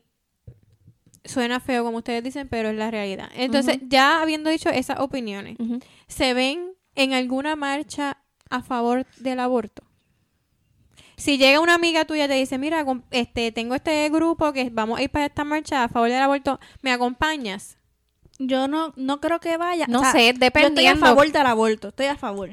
suena 1.26 1.60
feo 1.60 1.84
como 1.84 1.98
ustedes 1.98 2.24
dicen, 2.24 2.48
pero 2.48 2.70
es 2.70 2.76
la 2.76 2.90
realidad. 2.90 3.30
Entonces, 3.36 3.80
ya 3.88 4.22
habiendo 4.22 4.50
dicho 4.50 4.70
esas 4.70 5.00
opiniones. 5.00 5.58
¿se 6.08 6.34
ven 6.34 6.72
en 6.96 7.14
alguna 7.14 7.56
marcha 7.56 8.18
a 8.50 8.62
favor 8.64 9.06
del 9.18 9.40
aborto? 9.40 9.84
Si 11.18 11.38
llega 11.38 11.60
una 11.60 11.74
amiga 11.74 12.06
tuya 12.06 12.26
y 12.26 12.28
te 12.28 12.34
dice, 12.36 12.58
mira, 12.58 12.86
este, 13.12 13.52
tengo 13.52 13.74
este 13.76 14.08
grupo 14.10 14.54
que 14.54 14.70
vamos 14.70 15.00
a 15.00 15.04
ir 15.04 15.10
para 15.10 15.26
esta 15.26 15.44
marcha 15.44 15.84
a 15.84 15.90
favor 15.90 16.10
del 16.10 16.22
aborto, 16.22 16.60
¿me 16.82 16.92
acompañas? 16.92 17.77
Yo 18.40 18.68
no, 18.68 18.94
no 18.96 19.20
creo 19.20 19.40
que 19.40 19.58
vaya. 19.58 19.86
no 19.88 20.00
o 20.00 20.02
sea, 20.04 20.12
sé 20.12 20.18
Yo 20.20 20.24
estoy 20.34 20.46
a 20.46 20.50
dependiendo 20.50 21.06
favor 21.06 21.32
del 21.32 21.46
aborto, 21.46 21.88
estoy 21.90 22.06
a 22.08 22.16
favor. 22.16 22.52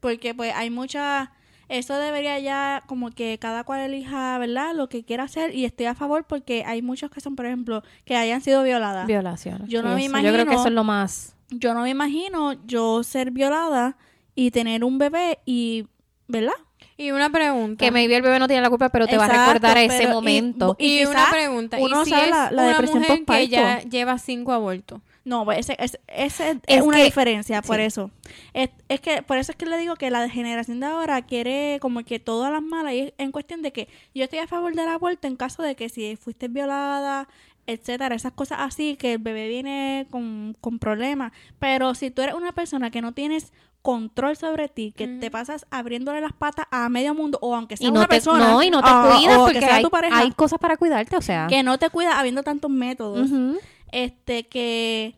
Porque 0.00 0.34
pues 0.34 0.52
hay 0.54 0.70
mucha... 0.70 1.32
Eso 1.68 1.94
debería 1.98 2.38
ya 2.38 2.84
como 2.86 3.10
que 3.10 3.38
cada 3.40 3.64
cual 3.64 3.80
elija, 3.80 4.38
¿verdad? 4.38 4.72
Lo 4.72 4.88
que 4.88 5.04
quiera 5.04 5.24
hacer 5.24 5.52
y 5.52 5.64
estoy 5.64 5.86
a 5.86 5.96
favor 5.96 6.22
porque 6.24 6.62
hay 6.64 6.80
muchos 6.80 7.10
que 7.10 7.20
son, 7.20 7.34
por 7.34 7.44
ejemplo, 7.46 7.82
que 8.04 8.14
hayan 8.16 8.40
sido 8.40 8.62
violadas. 8.62 9.04
violaciones 9.08 9.68
Yo 9.68 9.82
no 9.82 9.94
me 9.96 10.04
Eso, 10.04 10.14
yo 10.16 10.20
creo 10.20 10.32
que 10.34 10.40
imagino- 10.42 10.52
eso 10.60 10.68
es 10.68 10.74
lo 10.74 10.84
más 10.84 11.34
Yo 11.50 11.74
no 11.74 11.82
me 11.82 11.90
imagino 11.90 12.52
yo 12.66 13.02
ser 13.02 13.32
violada 13.32 13.96
y 14.36 14.52
tener 14.52 14.84
un 14.84 14.98
bebé 14.98 15.40
y, 15.44 15.86
¿verdad? 16.28 16.52
Y 16.96 17.10
una 17.10 17.30
pregunta. 17.30 17.84
que 17.84 17.90
maybe 17.90 18.14
el 18.16 18.22
bebé 18.22 18.38
no 18.38 18.46
tiene 18.46 18.62
la 18.62 18.70
culpa 18.70 18.88
pero 18.90 19.06
te 19.08 19.16
va 19.18 19.24
a 19.24 19.26
Exacto, 19.26 19.52
recordar 19.54 19.76
a 19.76 19.82
ese 19.82 20.04
y- 20.04 20.06
momento 20.06 20.76
y 20.78 21.04
una 21.04 21.28
pregunta, 21.30 21.78
uno 21.80 22.02
¿y 22.02 22.04
si 22.04 22.10
sabe 22.10 22.24
es 22.26 22.30
la- 22.30 22.50
la 22.52 22.62
una 22.62 22.70
depresión 22.70 22.98
mujer 23.00 23.24
que 23.26 23.48
ya 23.48 23.80
lleva 23.82 24.18
cinco 24.18 24.52
abortos? 24.52 25.00
No, 25.26 25.44
pues 25.44 25.58
ese, 25.58 25.76
ese, 25.78 26.00
ese 26.06 26.50
es, 26.50 26.56
Es 26.68 26.82
una 26.82 26.98
que- 26.98 27.04
diferencia, 27.04 27.60
por 27.60 27.76
sí. 27.76 27.82
eso. 27.82 28.10
Es, 28.54 28.70
es 28.88 29.00
que, 29.00 29.22
por 29.22 29.38
eso 29.38 29.50
es 29.52 29.56
que 29.58 29.66
le 29.66 29.76
digo 29.76 29.96
que 29.96 30.08
la 30.08 30.28
generación 30.28 30.78
de 30.80 30.86
ahora 30.86 31.20
quiere 31.22 31.78
como 31.82 32.04
que 32.04 32.18
todas 32.20 32.52
las 32.52 32.62
malas, 32.62 32.92
y 32.94 33.00
es 33.00 33.12
en 33.18 33.32
cuestión 33.32 33.60
de 33.60 33.72
que 33.72 33.88
yo 34.14 34.22
estoy 34.24 34.38
a 34.38 34.46
favor 34.46 34.74
del 34.74 34.88
aborto 34.88 35.26
en 35.26 35.34
caso 35.36 35.62
de 35.64 35.74
que 35.74 35.88
si 35.88 36.14
fuiste 36.16 36.46
violada, 36.46 37.28
etcétera, 37.66 38.14
esas 38.14 38.30
cosas 38.32 38.58
así, 38.60 38.94
que 38.96 39.14
el 39.14 39.18
bebé 39.18 39.48
viene 39.48 40.06
con, 40.12 40.56
con 40.60 40.78
problemas. 40.78 41.32
Pero 41.58 41.94
si 41.96 42.12
tú 42.12 42.22
eres 42.22 42.36
una 42.36 42.52
persona 42.52 42.92
que 42.92 43.02
no 43.02 43.12
tienes 43.12 43.52
control 43.82 44.36
sobre 44.36 44.68
ti, 44.68 44.92
que 44.96 45.06
te 45.08 45.30
pasas 45.30 45.66
abriéndole 45.70 46.20
las 46.20 46.32
patas 46.32 46.66
a 46.70 46.88
medio 46.88 47.14
mundo, 47.14 47.38
o 47.42 47.54
aunque 47.56 47.76
sea 47.76 47.88
Y 47.88 47.90
no 47.90 47.98
una 48.00 48.08
te, 48.08 48.14
persona. 48.16 48.48
no, 48.52 48.62
y 48.62 48.70
no 48.70 48.82
te 48.82 48.90
o- 48.90 49.02
cuidas 49.16 49.36
o 49.38 49.46
que 49.46 49.52
porque 49.54 49.60
sea 49.66 49.74
hay, 49.76 49.82
tu 49.82 49.90
pareja, 49.90 50.18
hay 50.18 50.30
cosas 50.32 50.58
para 50.60 50.76
cuidarte, 50.76 51.16
o 51.16 51.20
sea. 51.22 51.46
que 51.48 51.62
no 51.64 51.78
te 51.78 51.90
cuida 51.90 52.18
habiendo 52.18 52.42
tantos 52.44 52.70
métodos, 52.70 53.30
Ujú. 53.30 53.58
Este, 53.92 54.46
que, 54.48 55.14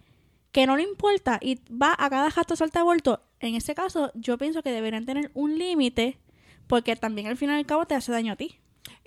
que 0.53 0.67
no 0.67 0.77
le 0.77 0.83
importa 0.83 1.39
y 1.41 1.61
va 1.71 1.95
a 1.99 2.11
cada 2.11 2.31
jato 2.31 2.57
suelta 2.57 2.81
aborto. 2.81 3.21
En 3.41 3.55
ese 3.55 3.75
caso, 3.75 4.11
yo 4.15 4.39
pienso 4.39 4.63
que 4.63 4.71
deberían 4.73 5.07
tener 5.07 5.31
un 5.35 5.59
límite, 5.59 6.19
porque 6.67 6.97
también 6.97 7.29
al 7.29 7.37
fin 7.37 7.51
y 7.51 7.53
al 7.55 7.67
cabo 7.67 7.87
te 7.87 7.95
hace 7.95 8.13
daño 8.13 8.33
a 8.33 8.37
ti. 8.37 8.59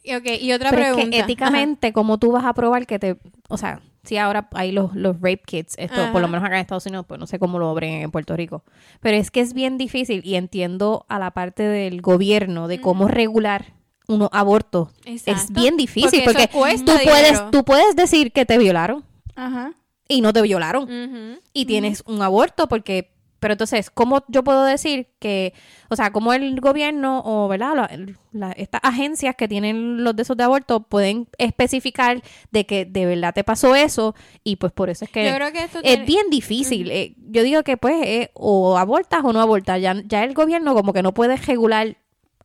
Y, 0.03 0.15
ok, 0.15 0.25
y 0.39 0.51
otra 0.53 0.69
Pero 0.69 0.81
es 0.81 0.93
pregunta. 0.93 1.17
que 1.17 1.23
éticamente, 1.23 1.93
¿cómo 1.93 2.17
tú 2.17 2.31
vas 2.31 2.45
a 2.45 2.53
probar 2.53 2.87
que 2.87 2.97
te... 2.97 3.17
O 3.49 3.57
sea, 3.57 3.81
si 4.03 4.17
ahora 4.17 4.47
hay 4.53 4.71
los, 4.71 4.95
los 4.95 5.15
rape 5.17 5.41
kits, 5.45 5.75
esto, 5.77 6.01
Ajá. 6.01 6.11
por 6.11 6.21
lo 6.21 6.27
menos 6.27 6.43
acá 6.43 6.55
en 6.55 6.61
Estados 6.61 6.85
Unidos, 6.87 7.05
pues 7.07 7.19
no 7.19 7.27
sé 7.27 7.37
cómo 7.37 7.59
lo 7.59 7.69
abren 7.69 8.01
en 8.01 8.09
Puerto 8.11 8.35
Rico. 8.35 8.63
Pero 8.99 9.17
es 9.17 9.29
que 9.29 9.41
es 9.41 9.53
bien 9.53 9.77
difícil 9.77 10.21
y 10.25 10.35
entiendo 10.35 11.05
a 11.07 11.19
la 11.19 11.31
parte 11.31 11.63
del 11.63 12.01
gobierno 12.01 12.67
de 12.67 12.81
cómo 12.81 13.07
regular 13.07 13.73
unos 14.07 14.29
abortos. 14.31 14.89
Es 15.05 15.51
bien 15.51 15.77
difícil 15.77 16.23
Porque 16.25 16.47
tú, 16.47 16.63
dinero. 16.63 17.03
puedes, 17.03 17.51
tú 17.51 17.63
puedes 17.63 17.95
decir 17.95 18.31
que 18.31 18.45
te 18.45 18.57
violaron 18.57 19.03
Ajá. 19.35 19.73
y 20.07 20.21
no 20.21 20.33
te 20.33 20.41
violaron. 20.41 21.39
Y 21.53 21.65
tienes 21.65 22.03
un 22.05 22.21
aborto 22.21 22.67
porque 22.67 23.11
pero 23.39 23.53
entonces 23.55 23.89
cómo 23.89 24.23
yo 24.27 24.43
puedo 24.43 24.63
decir 24.65 25.07
que 25.17 25.53
o 25.89 25.95
sea 25.95 26.11
cómo 26.11 26.31
el 26.31 26.61
gobierno 26.61 27.23
o 27.25 27.47
verdad 27.47 27.73
La- 27.75 27.89
la- 28.33 28.51
estas 28.51 28.81
agencias 28.83 29.35
que 29.35 29.47
tienen 29.47 30.03
los 30.03 30.15
de 30.15 30.21
esos 30.21 30.37
de 30.37 30.43
aborto 30.43 30.81
pueden 30.81 31.27
especificar 31.39 32.21
de 32.51 32.67
que 32.67 32.85
de 32.85 33.07
verdad 33.07 33.33
te 33.33 33.43
pasó 33.43 33.73
eso 33.75 34.13
y 34.43 34.57
pues 34.57 34.71
por 34.73 34.91
eso 34.91 35.05
es 35.05 35.11
que 35.11 35.27
Yo 35.27 35.33
creo 35.35 35.51
que 35.51 35.63
esto 35.63 35.79
es 35.79 35.83
tiene- 35.83 36.05
bien 36.05 36.29
difícil 36.29 36.91
Eh, 36.91 37.15
yo 37.17 37.41
digo 37.41 37.63
que 37.63 37.77
pues 37.77 37.95
eh, 38.05 38.29
o 38.35 38.77
abortas 38.77 39.21
o 39.23 39.33
no 39.33 39.41
abortas 39.41 39.81
ya 39.81 39.95
ya 40.05 40.23
el 40.23 40.35
gobierno 40.35 40.75
como 40.75 40.93
que 40.93 41.01
no 41.01 41.11
puede 41.13 41.35
regular 41.37 41.97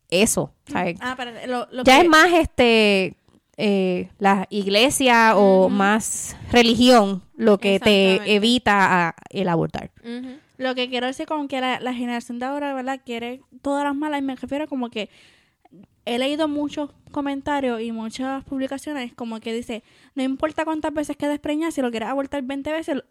eso 0.08 0.52
¿sabes? 0.66 0.96
Ah, 1.02 1.12
pero 1.16 1.32
lo, 1.46 1.68
lo 1.72 1.84
ya 1.84 1.96
que- 1.96 2.04
es 2.04 2.08
más 2.08 2.32
este 2.32 3.16
eh, 3.56 4.10
la 4.18 4.46
iglesia 4.50 5.36
o 5.36 5.68
más 5.68 6.36
religión 6.52 7.22
lo 7.36 7.58
que 7.58 7.80
te 7.80 8.16
evita 8.34 9.08
a- 9.08 9.14
el 9.30 9.48
abortar. 9.48 9.90
Lo 10.58 10.74
que 10.74 10.88
quiero 10.88 11.06
decir 11.06 11.26
con 11.26 11.48
que 11.48 11.60
la, 11.60 11.80
la 11.80 11.92
generación 11.94 12.38
de 12.38 12.46
ahora, 12.46 12.72
¿verdad? 12.74 13.00
Quiere 13.04 13.40
todas 13.62 13.84
las 13.84 13.94
malas 13.94 14.20
y 14.20 14.24
me 14.24 14.36
refiero 14.36 14.66
como 14.68 14.88
que 14.90 15.08
he 16.06 16.18
leído 16.18 16.48
muchos 16.48 16.90
comentarios 17.10 17.80
y 17.80 17.92
muchas 17.92 18.44
publicaciones 18.44 19.12
como 19.14 19.40
que 19.40 19.52
dice, 19.52 19.82
no 20.14 20.22
importa 20.22 20.64
cuántas 20.64 20.94
veces 20.94 21.16
quedes 21.16 21.40
preñada, 21.40 21.72
si 21.72 21.82
lo 21.82 21.90
quieres 21.90 22.08
abortar 22.08 22.42
20 22.42 22.70
veces, 22.72 23.02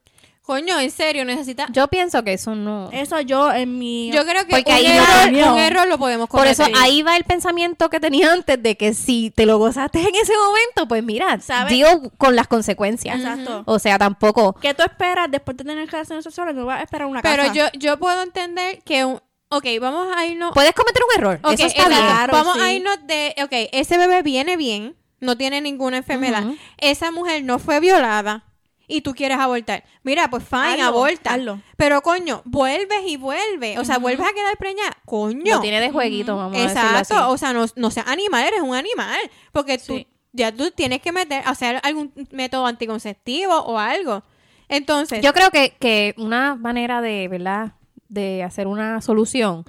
Coño, 0.45 0.79
en 0.79 0.91
serio, 0.91 1.25
necesita... 1.25 1.65
Yo 1.71 1.87
pienso 1.87 2.23
que 2.23 2.33
eso 2.33 2.53
no. 2.53 2.89
eso 2.91 3.19
yo 3.21 3.51
en 3.51 3.79
mi... 3.79 4.11
Yo 4.11 4.23
creo 4.25 4.45
que 4.45 4.51
Porque 4.51 4.69
un, 4.71 4.77
ahí 4.77 4.85
error, 4.85 5.07
va- 5.47 5.53
un 5.53 5.59
error 5.59 5.87
lo 5.87 5.97
podemos 5.97 6.29
Por 6.29 6.41
cometer. 6.41 6.67
eso 6.69 6.77
ahí 6.79 7.01
va 7.01 7.17
el 7.17 7.23
pensamiento 7.23 7.89
que 7.89 7.99
tenía 7.99 8.31
antes 8.31 8.61
de 8.61 8.77
que 8.77 8.93
si 8.93 9.31
te 9.31 9.47
lo 9.47 9.57
gozaste 9.57 9.99
en 10.01 10.13
ese 10.13 10.33
momento, 10.37 10.87
pues 10.87 11.03
mira, 11.03 11.41
¿Sabes? 11.41 11.73
deal 11.73 12.11
con 12.19 12.35
las 12.35 12.47
consecuencias. 12.47 13.17
Exacto. 13.17 13.63
O 13.65 13.79
sea, 13.79 13.97
tampoco. 13.97 14.53
¿Qué 14.61 14.75
tú 14.75 14.83
esperas 14.83 15.31
después 15.31 15.57
de 15.57 15.63
tener 15.63 15.89
relaciones 15.89 16.23
sexuales? 16.23 16.53
No 16.53 16.65
vas 16.67 16.79
a 16.79 16.83
esperar 16.83 17.07
una 17.07 17.23
Pero 17.23 17.41
casa. 17.43 17.53
yo, 17.53 17.65
yo 17.73 17.97
puedo 17.97 18.21
entender 18.21 18.83
que... 18.83 19.03
Un, 19.03 19.19
ok, 19.49 19.65
vamos 19.81 20.07
a 20.15 20.27
irnos... 20.27 20.51
Puedes 20.53 20.73
cometer 20.73 21.01
un 21.11 21.19
error. 21.23 21.39
Ok, 21.43 21.53
eso 21.53 21.65
está 21.65 21.89
bien. 21.89 22.01
Claro, 22.01 22.33
Vamos 22.33 22.53
sí. 22.53 22.61
a 22.61 22.71
irnos 22.71 22.97
de... 23.07 23.33
Ok, 23.43 23.69
ese 23.71 23.97
bebé 23.97 24.21
viene 24.21 24.57
bien, 24.57 24.95
no 25.19 25.35
tiene 25.37 25.59
ninguna 25.61 25.97
enfermedad. 25.97 26.43
Esa 26.77 27.09
mujer 27.09 27.43
no 27.43 27.57
fue 27.57 27.79
violada 27.79 28.43
y 28.87 29.01
tú 29.01 29.13
quieres 29.13 29.37
abortar. 29.39 29.83
Mira, 30.03 30.29
pues 30.29 30.43
fine, 30.43 30.73
Hazlo, 30.81 30.85
aborta. 30.85 31.33
hazlo. 31.33 31.61
Pero 31.77 32.01
coño, 32.01 32.41
vuelves 32.45 32.99
y 33.07 33.17
vuelves. 33.17 33.77
O 33.79 33.85
sea, 33.85 33.97
vuelves 33.97 34.27
a 34.27 34.33
quedar 34.33 34.55
preñada. 34.57 34.97
Coño. 35.05 35.55
Lo 35.55 35.61
tiene 35.61 35.79
de 35.81 35.91
jueguito, 35.91 36.35
vamos 36.37 36.57
a 36.57 36.63
Exacto. 36.63 37.15
así. 37.15 37.23
O 37.27 37.37
sea, 37.37 37.53
no, 37.53 37.65
no 37.75 37.91
seas 37.91 38.07
animal, 38.07 38.43
eres 38.45 38.61
un 38.61 38.75
animal. 38.75 39.19
Porque 39.51 39.77
tú 39.77 39.95
Sí. 39.97 40.07
ya 40.33 40.51
tú 40.51 40.71
tienes 40.71 41.01
que 41.01 41.11
meter, 41.11 41.41
hacer 41.45 41.79
algún 41.83 42.11
método 42.31 42.65
anticonceptivo 42.65 43.53
o 43.55 43.77
algo. 43.79 44.23
Entonces, 44.67 45.21
Yo 45.21 45.33
creo 45.33 45.51
que, 45.51 45.75
que 45.79 46.15
una 46.17 46.55
manera 46.55 47.01
de, 47.01 47.27
¿verdad? 47.27 47.73
De 48.09 48.43
hacer 48.43 48.67
una 48.67 49.01
solución 49.01 49.65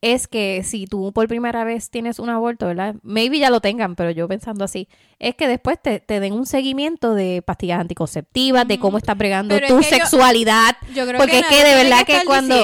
es 0.00 0.28
que 0.28 0.62
si 0.64 0.86
tú 0.86 1.12
por 1.12 1.26
primera 1.28 1.64
vez 1.64 1.90
tienes 1.90 2.18
un 2.20 2.30
aborto, 2.30 2.66
¿verdad? 2.66 2.94
Maybe 3.02 3.38
ya 3.38 3.50
lo 3.50 3.60
tengan, 3.60 3.96
pero 3.96 4.10
yo 4.12 4.28
pensando 4.28 4.64
así, 4.64 4.88
es 5.18 5.34
que 5.34 5.48
después 5.48 5.78
te, 5.82 5.98
te 6.00 6.20
den 6.20 6.32
un 6.34 6.46
seguimiento 6.46 7.14
de 7.14 7.42
pastillas 7.42 7.80
anticonceptivas, 7.80 8.66
de 8.68 8.78
cómo 8.78 8.98
estás 8.98 9.18
bregando 9.18 9.54
Pero 9.54 9.66
es 9.66 9.72
tu 9.72 9.78
que 9.78 9.84
sexualidad. 9.84 10.76
yo 10.94 11.04
creo 11.06 11.18
porque 11.18 11.32
que 11.32 11.38
es 11.40 11.46
que 11.46 11.64
de 11.64 11.74
verdad 11.74 12.04
que 12.06 12.20
cuando... 12.24 12.54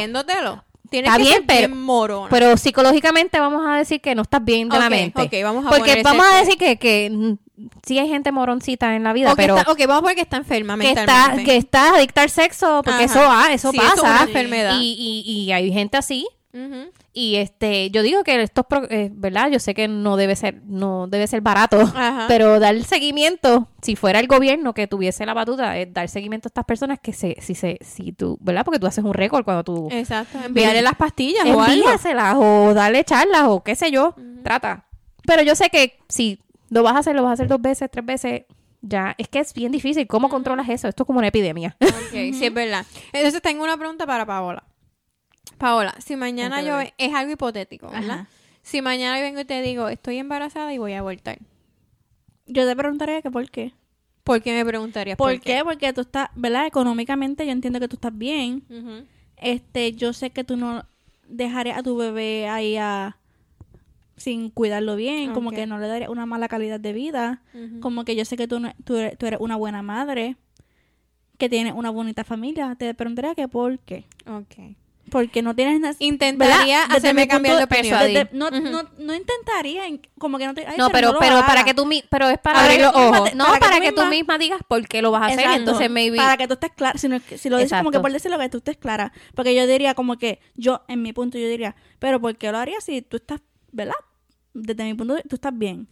Tienes 0.91 1.09
Está 1.11 1.17
que 1.17 1.23
bien, 1.25 1.35
ser 1.39 1.47
pero- 1.47 1.69
bien 1.69 1.83
morona. 1.83 2.29
Pero 2.31 2.57
psicológicamente 2.57 3.41
vamos 3.41 3.67
a 3.67 3.79
decir 3.79 4.01
que 4.01 4.15
no 4.15 4.23
estás 4.23 4.45
bien 4.45 4.69
de 4.69 4.79
la 4.79 4.89
mente. 4.89 5.21
ok, 5.23 5.33
vamos 5.43 5.67
a 5.67 5.71
Porque 5.71 6.03
vamos 6.05 6.25
a 6.31 6.37
decir 6.37 6.57
que, 6.57 6.79
que 6.79 7.11
mm, 7.11 7.33
sí 7.85 7.99
hay 7.99 8.07
gente 8.09 8.31
moroncita 8.31 8.95
en 8.95 9.03
la 9.03 9.13
vida, 9.13 9.33
O 9.33 9.35
que 9.35 9.43
pero 9.43 9.57
está- 9.59 9.73
ok, 9.73 9.79
vamos 9.89 9.97
a 9.99 10.01
poner 10.03 10.15
que 10.17 10.23
está 10.23 10.37
enferma 10.37 10.79
que 10.79 10.93
está, 10.93 11.35
que 11.45 11.57
está 11.57 11.97
adicta 11.97 12.23
al 12.23 12.31
sexo, 12.31 12.83
porque 12.85 13.05
Ajá. 13.05 13.19
eso 13.19 13.29
va, 13.29 13.53
eso 13.53 13.73
Sí, 13.73 13.79
eso 13.79 13.87
es 13.87 13.93
pasa. 14.03 14.03
una 14.13 14.23
enfermedad. 14.23 14.79
Y, 14.81 15.25
y, 15.27 15.41
y 15.47 15.53
hay 15.53 15.73
gente 15.73 15.97
así. 15.97 16.29
Ujú. 16.53 16.91
Y 17.17 17.37
este, 17.37 17.91
yo 17.91 18.03
digo 18.03 18.25
que 18.25 18.43
estos, 18.43 18.65
eh, 18.91 19.09
¿verdad? 19.13 19.49
Yo 19.49 19.61
sé 19.61 19.73
que 19.73 19.87
no 19.87 20.17
debe 20.17 20.35
ser, 20.35 20.63
no 20.65 21.07
debe 21.07 21.29
ser 21.29 21.43
barato, 21.43 21.81
Ajá. 21.81 22.25
pero 22.27 22.59
dar 22.59 22.83
seguimiento, 22.83 23.69
si 23.83 23.95
fuera 23.95 24.19
el 24.19 24.27
gobierno 24.27 24.75
que 24.75 24.89
tuviese 24.89 25.25
la 25.25 25.33
batuta, 25.33 25.79
es 25.79 25.93
dar 25.95 26.09
seguimiento 26.09 26.49
a 26.49 26.51
estas 26.51 26.65
personas 26.65 26.99
que 26.99 27.13
se, 27.13 27.37
si 27.41 27.55
se, 27.55 27.79
si 27.83 28.11
tú, 28.11 28.37
¿verdad? 28.41 28.65
Porque 28.65 28.81
tú 28.81 28.89
haces 28.89 29.05
un 29.05 29.15
récord 29.15 29.45
cuando 29.45 29.63
tú 29.63 29.89
Exacto. 29.93 30.39
Enviarle 30.45 30.83
las 30.83 30.97
pastillas 30.97 31.47
o 31.47 31.63
algo. 31.63 31.87
o 32.41 32.75
darle 32.75 33.05
charlas 33.05 33.45
o 33.47 33.63
qué 33.63 33.77
sé 33.77 33.93
yo, 33.93 34.17
trata. 34.43 34.87
Pero 35.25 35.43
yo 35.43 35.55
sé 35.55 35.71
que 35.71 36.01
si 36.09 36.41
lo 36.71 36.83
vas 36.83 36.97
a 36.97 36.99
hacer, 36.99 37.15
lo 37.15 37.23
vas 37.23 37.31
a 37.31 37.35
hacer 37.35 37.47
dos 37.47 37.63
veces, 37.63 37.89
tres 37.93 38.05
veces, 38.05 38.43
ya, 38.81 39.15
es 39.19 39.29
que 39.29 39.39
es 39.39 39.55
bien 39.55 39.71
difícil. 39.71 40.09
¿Cómo 40.09 40.29
controlas 40.29 40.69
eso? 40.69 40.89
Esto 40.89 41.05
es 41.05 41.07
como 41.07 41.21
una 41.21 41.29
epidemia. 41.29 41.77
Ok, 41.81 42.11
sí, 42.11 42.47
es 42.47 42.53
verdad. 42.53 42.85
Entonces 43.13 43.41
tengo 43.41 43.63
una 43.63 43.77
pregunta 43.77 44.05
para 44.05 44.27
Paola. 44.27 44.65
Paola, 45.59 45.95
si 45.99 46.17
mañana 46.17 46.63
yo... 46.63 46.79
Es 46.99 47.15
algo 47.15 47.33
hipotético, 47.33 47.91
¿verdad? 47.91 48.11
Ajá. 48.11 48.29
Si 48.63 48.81
mañana 48.81 49.19
yo 49.19 49.25
vengo 49.25 49.41
y 49.41 49.45
te 49.45 49.61
digo, 49.61 49.89
estoy 49.89 50.19
embarazada 50.19 50.73
y 50.73 50.79
voy 50.79 50.95
a 50.95 51.01
abortar. 51.01 51.39
Yo 52.47 52.67
te 52.67 52.75
preguntaría 52.75 53.21
que 53.21 53.31
por 53.31 53.51
qué. 53.51 53.73
¿Por 54.25 54.41
qué 54.41 54.55
me 54.55 54.65
preguntarías 54.65 55.19
¿Por, 55.19 55.39
qué? 55.41 55.63
Porque 55.63 55.93
tú 55.93 56.01
estás, 56.01 56.31
¿verdad? 56.35 56.67
Económicamente 56.67 57.45
yo 57.45 57.53
entiendo 57.53 57.79
que 57.79 57.89
tú 57.89 57.97
estás 57.97 58.17
bien. 58.17 58.65
Este, 59.37 59.93
yo 59.93 60.15
sé 60.15 60.31
que 60.31 60.45
tú 60.45 60.57
no 60.57 60.87
dejarías 61.29 61.79
a 61.79 61.83
tu 61.83 61.97
bebé 61.97 62.49
ahí 62.49 62.77
a 62.77 63.19
sin 64.17 64.49
cuidarlo 64.49 64.97
bien, 64.97 65.33
como 65.33 65.51
que 65.51 65.67
no 65.67 65.79
le 65.79 65.89
darías 65.89 66.09
una 66.09 66.25
mala 66.25 66.49
calidad 66.49 66.81
de 66.81 66.93
vida, 66.93 67.43
como 67.81 68.05
que 68.05 68.17
yo 68.17 68.25
sé 68.25 68.37
que 68.39 68.49
tú, 68.49 68.57
eres, 68.97 69.19
tú 69.19 69.27
eres 69.27 69.41
una 69.41 69.57
buena 69.57 69.83
madre, 69.83 70.37
que 71.37 71.51
tienes 71.51 71.75
una 71.75 71.91
bonita 71.91 72.25
familia. 72.25 72.75
Te 72.77 72.95
preguntaría 72.95 73.35
que 73.35 73.49
por 73.49 73.79
qué. 73.81 74.07
Ok. 74.27 74.77
Porque 75.11 75.43
no 75.43 75.55
tienes 75.55 75.81
necesidad. 75.81 76.07
Intentaría 76.09 76.83
hacerme 76.85 77.29
cambiar 77.29 77.59
de 77.59 77.65
opinión. 77.65 78.29
no, 78.33 78.51
no, 78.51 78.83
no 78.99 79.15
intentaría, 79.15 79.87
en- 79.87 80.01
como 80.19 80.39
que 80.39 80.47
no 80.47 80.55
te. 80.55 80.67
ay, 80.67 80.77
no, 80.79 80.89
pero, 80.91 81.17
pero 81.21 81.45
para 81.47 81.63
que 81.65 81.75
tú 81.75 81.85
mi- 81.87 82.03
pero 82.11 82.29
es 82.29 82.39
para 82.39 82.65
Abrir 82.65 82.81
los 82.81 82.95
ojos. 82.95 83.35
no, 83.35 83.45
Para 83.47 83.59
para, 83.61 83.75
que 83.77 83.81
que, 83.83 83.93
tú 83.93 84.03
tú 84.03 84.07
misma- 84.09 84.39
digas 84.39 84.61
por 84.67 84.87
qué 84.89 85.03
lo 85.03 85.11
vas 85.11 85.23
a 85.23 85.27
hacer, 85.27 85.41
Exacto. 85.41 85.59
entonces 85.61 85.91
maybe 85.91 86.17
Para 86.17 86.37
que 86.37 86.49
tú 86.49 86.55
estés 86.55 86.73
clara, 86.73 86.99
si, 86.99 87.09
no, 87.09 87.19
si 87.21 87.51
lo 87.51 87.59
dices 87.59 87.77
como 87.79 87.91
que 87.91 88.01
por 88.01 88.11
decirlo 88.13 88.39
que 88.39 88.49
tú 88.49 88.59
estés 88.59 88.77
clara. 88.79 89.13
Porque 89.35 89.55
yo 89.55 89.67
diría 89.67 89.95
como 89.95 90.17
que, 90.17 90.41
yo, 90.57 90.83
en 90.89 91.03
mi 91.03 91.13
punto, 91.13 91.39
yo 91.39 91.47
diría, 91.49 91.77
pero 91.99 92.21
¿por 92.21 92.35
qué 92.37 92.51
lo 92.51 92.59
harías 92.59 92.83
si 92.85 93.03
tú 93.03 93.19
estás, 93.19 93.41
¿verdad? 93.73 93.95
Desde 94.55 94.85
mi 94.85 94.95
punto 94.95 95.13
de 95.15 95.19
vista, 95.19 95.29
tú 95.29 95.37
estás 95.37 95.57
bien. 95.57 95.87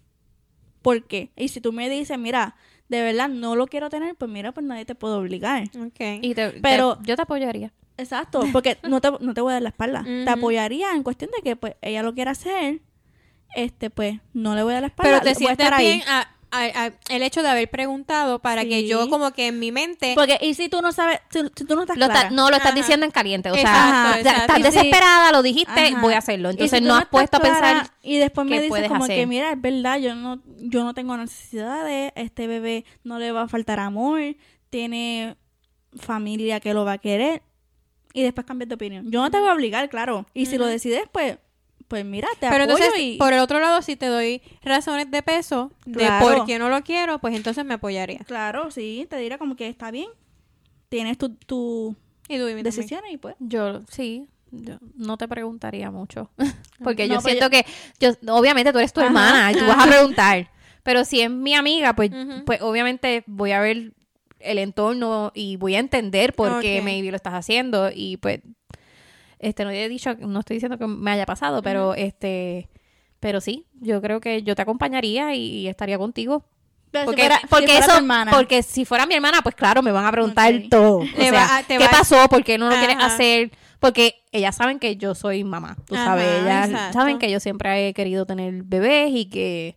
¿Por 0.80 1.04
qué? 1.06 1.30
Y 1.36 1.48
si 1.48 1.60
tú 1.60 1.72
me 1.72 1.88
dices, 1.88 2.18
mira, 2.18 2.56
de 2.92 3.02
verdad 3.02 3.28
no 3.28 3.56
lo 3.56 3.66
quiero 3.66 3.88
tener, 3.90 4.14
pues 4.14 4.30
mira, 4.30 4.52
pues 4.52 4.64
nadie 4.66 4.84
te 4.84 4.94
puede 4.94 5.14
obligar. 5.14 5.64
Ok. 5.78 6.00
y 6.22 6.34
te- 6.34 6.50
Pero- 6.60 6.98
te- 6.98 7.06
yo 7.08 7.16
te 7.16 7.22
apoyaría. 7.22 7.72
Exacto, 7.96 8.42
porque 8.52 8.78
no 8.88 9.00
te, 9.00 9.10
no 9.20 9.34
te 9.34 9.40
voy 9.40 9.50
a 9.50 9.54
dar 9.54 9.62
la 9.62 9.68
espalda. 9.70 10.02
Te 10.04 10.30
apoyaría 10.30 10.92
en 10.94 11.02
cuestión 11.02 11.30
de 11.36 11.42
que 11.42 11.56
pues 11.56 11.74
ella 11.82 12.02
lo 12.02 12.14
quiera 12.14 12.30
hacer, 12.32 12.80
este 13.54 13.90
pues 13.90 14.20
no 14.32 14.54
le 14.54 14.62
voy 14.62 14.70
a 14.72 14.74
dar 14.74 14.82
la 14.82 14.88
espalda. 14.88 15.20
Pero 15.20 15.22
te 15.24 15.34
sientes 15.34 15.58
estar 15.64 15.74
ahí. 15.78 15.86
bien 15.86 16.02
a- 16.08 16.28
a- 16.52 16.84
a- 16.84 16.92
el 17.08 17.22
hecho 17.22 17.42
de 17.42 17.48
haber 17.48 17.68
preguntado 17.70 18.38
para 18.38 18.64
que 18.64 18.86
yo 18.86 19.08
como 19.08 19.32
que 19.32 19.48
en 19.48 19.58
mi 19.58 19.72
mente... 19.72 20.12
Porque, 20.14 20.38
y 20.40 20.54
si 20.54 20.68
tú 20.68 20.80
no 20.82 20.92
sabes, 20.92 21.18
si, 21.30 21.40
si 21.56 21.64
tú 21.64 21.74
no 21.74 21.80
estás 21.82 21.96
Lo 21.96 22.06
clara. 22.06 22.20
está- 22.28 22.30
no, 22.30 22.50
lo 22.50 22.56
estás 22.56 22.72
Ajá. 22.72 22.76
diciendo 22.80 23.06
en 23.06 23.10
caliente. 23.12 23.50
O 23.50 23.54
Exacto, 23.54 23.80
sea, 24.12 24.18
exacto. 24.20 24.40
estás 24.42 24.58
Y 24.58 24.62
si- 24.62 24.68
desesperada, 24.70 25.32
lo 25.32 25.42
dijiste, 25.42 25.80
Ajá. 25.80 26.00
voy 26.00 26.14
a 26.14 26.18
hacerlo. 26.18 26.50
Entonces 26.50 26.78
si 26.78 26.84
no 26.84 26.94
has 26.94 27.06
puesto 27.06 27.38
a 27.38 27.40
pensar. 27.40 27.90
y 28.02 28.18
después 28.18 28.46
me 28.46 28.60
dices 28.60 28.88
como 28.88 29.06
que 29.06 29.26
mira 29.26 29.52
es 29.52 29.60
verdad 29.60 29.98
yo 29.98 30.14
no 30.14 30.42
yo 30.58 30.84
no 30.84 30.92
tengo 30.94 31.16
necesidades 31.16 32.12
este 32.16 32.46
bebé 32.46 32.84
no 33.04 33.18
le 33.18 33.32
va 33.32 33.42
a 33.42 33.48
faltar 33.48 33.78
amor 33.80 34.20
tiene 34.70 35.36
familia 35.98 36.60
que 36.60 36.74
lo 36.74 36.84
va 36.84 36.92
a 36.92 36.98
querer 36.98 37.42
y 38.12 38.22
después 38.22 38.46
cambias 38.46 38.68
de 38.68 38.74
opinión 38.74 39.10
yo 39.10 39.20
no 39.22 39.30
te 39.30 39.38
voy 39.38 39.48
a 39.48 39.52
obligar 39.52 39.88
claro 39.88 40.26
y 40.34 40.46
si 40.46 40.58
lo 40.58 40.66
decides 40.66 41.04
pues 41.12 41.38
pues 41.92 42.06
mira 42.06 42.26
te 42.40 42.48
Pero 42.48 42.64
apoyo 42.64 42.76
entonces, 42.78 42.94
y 42.98 43.18
por 43.18 43.34
el 43.34 43.40
otro 43.40 43.60
lado, 43.60 43.82
si 43.82 43.96
te 43.96 44.06
doy 44.06 44.40
razones 44.62 45.10
de 45.10 45.22
peso 45.22 45.70
de 45.84 46.06
Claro. 46.06 46.26
por 46.38 46.46
qué 46.46 46.58
no 46.58 46.70
lo 46.70 46.80
quiero, 46.82 47.18
pues 47.18 47.34
entonces 47.36 47.66
me 47.66 47.74
apoyaría. 47.74 48.20
claro 48.20 48.70
sí 48.70 49.06
te 49.10 49.18
dirá 49.18 49.36
como 49.36 49.56
que 49.56 49.68
está 49.68 49.90
bien 49.90 50.08
tienes 50.88 51.18
tu, 51.18 51.34
tu 51.34 51.94
Y 52.28 52.38
tú 52.38 52.46
dime 52.46 52.62
también. 52.62 52.64
decisiones 52.64 53.12
y 53.12 53.18
pues 53.18 53.34
Yo, 53.40 53.82
sí. 53.90 54.26
Yo 54.52 54.76
no 54.96 55.18
te 55.18 55.28
preguntaría 55.28 55.90
mucho. 55.90 56.30
Porque 56.82 57.06
No, 57.08 57.14
yo 57.16 57.20
pero 57.22 57.36
siento 57.36 57.50
que, 57.50 57.66
yo, 58.00 58.10
obviamente 58.34 58.72
tú 58.72 58.78
eres 58.78 58.92
tu 58.94 59.00
Ajá, 59.00 59.08
hermana 59.08 59.52
y 59.52 59.54
tú 59.56 59.66
vas 59.66 59.84
a 59.86 59.88
preguntar. 59.90 60.50
Pero 60.82 61.04
si 61.04 61.20
es 61.20 61.30
mi 61.30 61.54
amiga, 61.54 61.94
pues, 61.94 62.10
pues 62.46 62.62
obviamente 62.62 63.22
voy 63.26 63.52
a 63.52 63.60
ver 63.60 63.92
el 64.40 64.58
entorno 64.58 65.30
y 65.34 65.56
voy 65.56 65.74
a 65.76 65.78
entender 65.78 66.34
por 66.34 66.60
qué 66.60 66.78
Ok. 66.78 66.84
maybe 66.84 67.10
lo 67.10 67.16
estás 67.16 67.34
haciendo. 67.34 67.90
Y 67.94 68.16
pues, 68.16 68.40
este, 69.42 69.64
no 69.64 69.70
he 69.70 69.88
dicho, 69.88 70.14
no 70.14 70.40
estoy 70.40 70.56
diciendo 70.56 70.78
que 70.78 70.86
me 70.86 71.10
haya 71.10 71.26
pasado, 71.26 71.60
pero 71.62 71.94
este, 71.94 72.70
pero 73.20 73.40
sí, 73.42 73.66
yo 73.80 74.00
creo 74.00 74.20
que 74.20 74.42
yo 74.42 74.54
te 74.54 74.62
acompañaría 74.62 75.34
y, 75.34 75.68
estaría 75.68 75.98
contigo. 75.98 76.44
Pero 76.90 77.04
si 77.04 77.06
Porque, 77.06 77.22
fuera- 77.22 77.40
si 77.40 77.46
porque 77.48 77.66
fuera 77.66 77.84
tu 77.86 77.90
eso, 77.90 77.98
hermana. 77.98 78.30
porque 78.32 78.62
si 78.62 78.84
fuera 78.84 79.06
mi 79.06 79.14
hermana, 79.14 79.40
pues 79.42 79.54
claro, 79.54 79.82
me 79.82 79.92
van 79.92 80.04
a 80.06 80.12
preguntar 80.12 80.52
todo. 80.70 80.98
O 80.98 81.06
sea, 81.16 81.58
a- 81.58 81.62
¿qué 81.62 81.86
pasó? 81.90 82.28
¿Por 82.28 82.42
qué 82.44 82.56
no 82.58 82.68
lo 82.70 82.76
quieres 82.76 82.96
hacer? 83.00 83.50
Porque 83.80 84.22
ellas 84.30 84.54
saben 84.54 84.78
que 84.78 84.96
yo 84.96 85.14
soy 85.14 85.42
mamá, 85.42 85.76
tú 85.86 85.94
Ajá, 85.96 86.04
sabes, 86.04 86.42
ellas 86.42 86.70
exacto. 86.70 86.98
saben 86.98 87.18
que 87.18 87.30
yo 87.30 87.40
siempre 87.40 87.88
he 87.88 87.94
querido 87.94 88.26
tener 88.26 88.62
bebés 88.62 89.10
y 89.12 89.24
que 89.26 89.76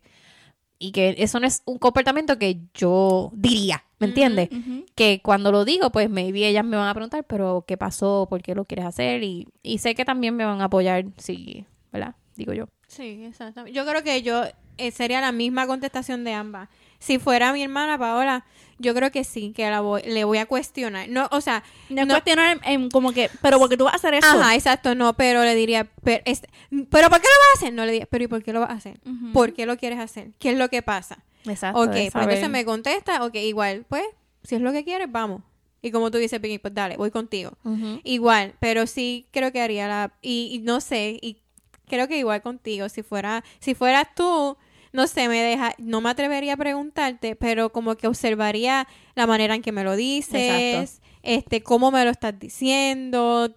y 0.78 0.92
que 0.92 1.14
eso 1.18 1.40
no 1.40 1.46
es 1.46 1.62
un 1.64 1.78
comportamiento 1.78 2.38
que 2.38 2.60
yo 2.74 3.30
diría, 3.34 3.82
¿me 3.98 4.06
entiendes? 4.08 4.48
Que 4.94 5.20
cuando 5.22 5.52
lo 5.52 5.64
digo, 5.64 5.90
pues 5.90 6.08
maybe 6.10 6.46
ellas 6.48 6.64
me 6.64 6.76
van 6.76 6.88
a 6.88 6.94
preguntar, 6.94 7.24
pero 7.24 7.64
¿qué 7.66 7.76
pasó? 7.76 8.26
¿Por 8.28 8.42
qué 8.42 8.54
lo 8.54 8.64
quieres 8.64 8.84
hacer? 8.86 9.22
Y, 9.22 9.48
y 9.62 9.78
sé 9.78 9.94
que 9.94 10.04
también 10.04 10.34
me 10.36 10.44
van 10.44 10.60
a 10.60 10.64
apoyar, 10.64 11.04
sí, 11.18 11.64
¿verdad? 11.92 12.14
Digo 12.36 12.52
yo. 12.52 12.68
Sí, 12.88 13.24
exactamente. 13.24 13.76
Yo 13.76 13.84
creo 13.86 14.02
que 14.02 14.22
yo 14.22 14.44
eh, 14.78 14.90
sería 14.90 15.20
la 15.20 15.32
misma 15.32 15.66
contestación 15.66 16.22
de 16.24 16.32
ambas. 16.34 16.68
Si 16.98 17.18
fuera 17.18 17.52
mi 17.52 17.62
hermana 17.62 17.98
Paola, 17.98 18.44
yo 18.78 18.94
creo 18.94 19.10
que 19.10 19.24
sí, 19.24 19.52
que 19.54 19.68
la 19.70 19.80
voy, 19.80 20.02
le 20.02 20.24
voy 20.24 20.38
a 20.38 20.46
cuestionar. 20.46 21.08
No, 21.08 21.28
o 21.30 21.40
sea, 21.40 21.62
No 21.88 22.04
no- 22.06 22.14
cuestionar 22.14 22.58
en, 22.64 22.82
en 22.82 22.90
como 22.90 23.12
que, 23.12 23.30
pero 23.42 23.58
porque 23.58 23.76
tú 23.76 23.84
vas 23.84 23.94
a 23.94 23.96
hacer 23.96 24.14
eso. 24.14 24.26
Ajá, 24.26 24.54
exacto, 24.54 24.94
no, 24.94 25.14
pero 25.14 25.42
le 25.44 25.54
diría, 25.54 25.88
pero, 26.04 26.22
es- 26.26 26.42
¿pero 26.70 27.08
¿por 27.10 27.20
qué 27.20 27.26
lo 27.28 27.40
vas 27.40 27.54
a 27.54 27.58
hacer? 27.58 27.72
No 27.72 27.84
le 27.86 27.92
diría, 27.92 28.06
pero 28.10 28.24
¿y 28.24 28.28
por 28.28 28.42
qué 28.42 28.52
lo 28.52 28.60
vas 28.60 28.70
a 28.70 28.74
hacer? 28.74 29.00
Ujú. 29.06 29.32
¿Por 29.32 29.52
qué 29.54 29.66
lo 29.66 29.76
quieres 29.78 29.98
hacer? 29.98 30.30
¿Qué 30.38 30.50
es 30.50 30.58
lo 30.58 30.68
que 30.68 30.82
pasa? 30.82 31.24
Exacto. 31.46 31.80
ok, 31.80 31.90
pues 31.90 32.14
entonces 32.14 32.50
me 32.50 32.64
contesta, 32.64 33.24
ok, 33.24 33.34
igual, 33.36 33.84
pues, 33.88 34.04
si 34.42 34.54
es 34.54 34.60
lo 34.60 34.72
que 34.72 34.84
quieres, 34.84 35.10
vamos. 35.10 35.42
Y 35.82 35.90
como 35.90 36.10
tú 36.10 36.18
dices, 36.18 36.40
Pinky, 36.40 36.58
pues 36.58 36.74
dale, 36.74 36.96
voy 36.96 37.10
contigo. 37.10 37.52
Igual, 38.02 38.54
pero 38.58 38.86
sí 38.86 39.26
creo 39.30 39.52
que 39.52 39.60
haría 39.60 39.86
la... 39.86 40.12
Y, 40.20 40.50
y 40.52 40.58
no 40.58 40.80
sé, 40.80 41.18
y 41.22 41.42
creo 41.86 42.08
que 42.08 42.18
igual 42.18 42.42
contigo, 42.42 42.88
si 42.88 43.02
fuera 43.02 43.44
si 43.60 43.74
fueras 43.74 44.08
tú, 44.14 44.56
no 44.92 45.06
sé, 45.06 45.28
me 45.28 45.40
deja, 45.42 45.74
no 45.78 46.00
me 46.00 46.10
atrevería 46.10 46.54
a 46.54 46.56
preguntarte, 46.56 47.36
pero 47.36 47.70
como 47.70 47.96
que 47.96 48.06
observaría 48.08 48.88
la 49.14 49.26
manera 49.26 49.54
en 49.54 49.62
que 49.62 49.72
me 49.72 49.84
lo 49.84 49.94
dices, 49.94 51.00
este, 51.22 51.62
cómo 51.62 51.90
me 51.90 52.04
lo 52.04 52.10
estás 52.10 52.38
diciendo, 52.38 53.54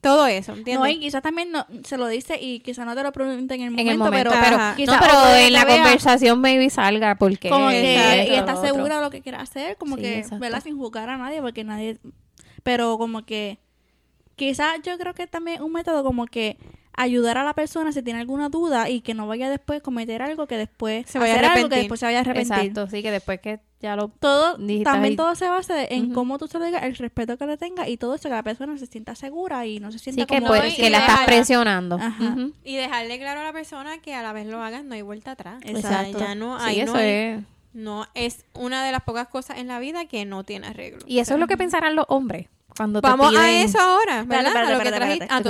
todo 0.00 0.26
eso, 0.26 0.52
¿entiendes? 0.52 0.80
No, 0.80 0.86
y 0.88 0.98
quizás 0.98 1.22
también 1.22 1.50
no, 1.52 1.66
se 1.84 1.96
lo 1.96 2.06
dice 2.08 2.38
y 2.40 2.60
quizás 2.60 2.84
no 2.86 2.94
te 2.94 3.02
lo 3.02 3.12
pregunte 3.12 3.54
en 3.54 3.62
el 3.62 3.70
momento, 3.70 3.82
en 3.82 3.88
el 3.88 3.98
momento, 3.98 4.30
pero, 4.30 4.42
pero, 4.42 4.58
no, 4.58 4.76
quizás 4.76 4.98
pero 5.00 5.34
en 5.34 5.52
la 5.52 5.64
vea 5.64 5.76
conversación 5.82 6.40
maybe 6.40 6.70
salga 6.70 7.16
porque 7.16 7.48
como 7.48 7.68
que 7.68 7.94
Exacto, 7.96 8.32
y 8.32 8.36
está 8.36 8.54
otro. 8.54 8.66
segura 8.66 8.96
de 8.96 9.02
lo 9.04 9.10
que 9.10 9.20
quiere 9.22 9.38
hacer, 9.38 9.76
como 9.76 9.96
Sí, 9.96 10.02
que, 10.02 10.18
exacto. 10.18 10.38
¿verdad? 10.40 10.62
Sin 10.62 10.76
juzgar 10.76 11.08
a 11.08 11.16
nadie, 11.16 11.40
porque 11.40 11.64
nadie, 11.64 11.98
pero 12.62 12.98
como 12.98 13.24
que 13.24 13.58
quizás 14.34 14.80
yo 14.82 14.98
creo 14.98 15.14
que 15.14 15.26
también 15.26 15.62
un 15.62 15.72
método 15.72 16.04
como 16.04 16.26
que 16.26 16.58
ayudar 16.96 17.38
a 17.38 17.44
la 17.44 17.52
persona 17.54 17.92
si 17.92 18.02
tiene 18.02 18.20
alguna 18.20 18.48
duda 18.48 18.88
y 18.88 19.00
que 19.02 19.14
no 19.14 19.26
vaya 19.26 19.50
después 19.50 19.78
a 19.78 19.82
cometer 19.82 20.22
algo 20.22 20.46
que 20.46 20.56
después 20.56 21.06
Se 21.08 21.18
vaya 21.18 21.34
a 21.34 21.36
hacer 21.36 21.44
algo 21.44 21.54
que 21.54 21.60
arrepentir. 21.60 21.78
después 21.84 22.00
se 22.00 22.06
vaya 22.06 22.18
a 22.18 22.20
arrepentir. 22.22 22.52
Exacto, 22.56 22.86
sí, 22.88 23.02
que 23.02 23.10
después 23.10 23.40
que 23.40 23.60
ya 23.80 23.94
lo... 23.96 24.08
Todo, 24.08 24.52
también 24.84 25.04
ahí. 25.12 25.16
todo 25.16 25.34
se 25.34 25.48
basa 25.48 25.84
en 25.84 26.12
cómo 26.14 26.38
tú 26.38 26.46
se 26.48 26.58
lo 26.58 26.64
digas, 26.64 26.82
el 26.84 26.96
respeto 26.96 27.36
que 27.36 27.46
le 27.46 27.56
tenga 27.58 27.86
y 27.88 27.96
todo 27.98 28.14
eso, 28.14 28.28
que 28.28 28.34
la 28.34 28.42
persona 28.42 28.78
se 28.78 28.86
sienta 28.86 29.14
segura 29.14 29.66
y 29.66 29.78
no 29.80 29.92
se 29.92 29.98
sienta 29.98 30.22
Sí, 30.22 30.26
que, 30.26 30.36
como 30.36 30.46
pues, 30.48 30.62
No, 30.62 30.68
y 30.68 30.72
que 30.74 30.90
la 30.90 30.98
que 31.00 31.04
estás 31.12 31.24
presionando. 31.26 31.96
Ajá. 31.96 32.36
Y 32.64 32.76
dejarle 32.76 33.18
claro 33.18 33.40
a 33.40 33.44
la 33.44 33.52
persona 33.52 33.98
que 33.98 34.14
a 34.14 34.22
la 34.22 34.32
vez 34.32 34.46
lo 34.46 34.62
hagas, 34.62 34.82
no 34.84 34.94
hay 34.94 35.02
vuelta 35.02 35.32
atrás. 35.32 35.58
O 35.62 35.68
sea, 35.68 35.78
Exacto. 35.78 36.18
ya 36.18 36.34
no, 36.34 36.58
Sí, 36.58 36.64
ahí 36.66 36.80
eso 36.80 36.92
no, 36.94 36.98
hay- 36.98 37.08
es... 37.08 37.44
no 37.74 38.06
es 38.14 38.44
una 38.54 38.82
de 38.84 38.92
las 38.92 39.02
pocas 39.02 39.28
cosas 39.28 39.58
en 39.58 39.66
la 39.68 39.78
vida 39.78 40.06
que 40.06 40.24
no 40.24 40.44
tiene 40.44 40.68
arreglo. 40.68 41.00
Y 41.06 41.18
eso 41.18 41.34
es 41.34 41.40
lo 41.40 41.46
que 41.46 41.58
pensarán 41.58 41.94
los 41.94 42.06
hombres 42.08 42.46
cuando 42.76 43.00
te 43.00 43.08
Vamos 43.08 43.34
a 43.36 43.50
eso 43.50 43.80
ahora, 43.80 44.24
¿verdad? 44.24 44.46
Espérate, 44.46 44.58
a 44.58 44.62
lo 44.62 44.66
que 44.80 44.88
espérate, 44.88 44.96
trajiste. 44.96 45.26
Ah, 45.30 45.40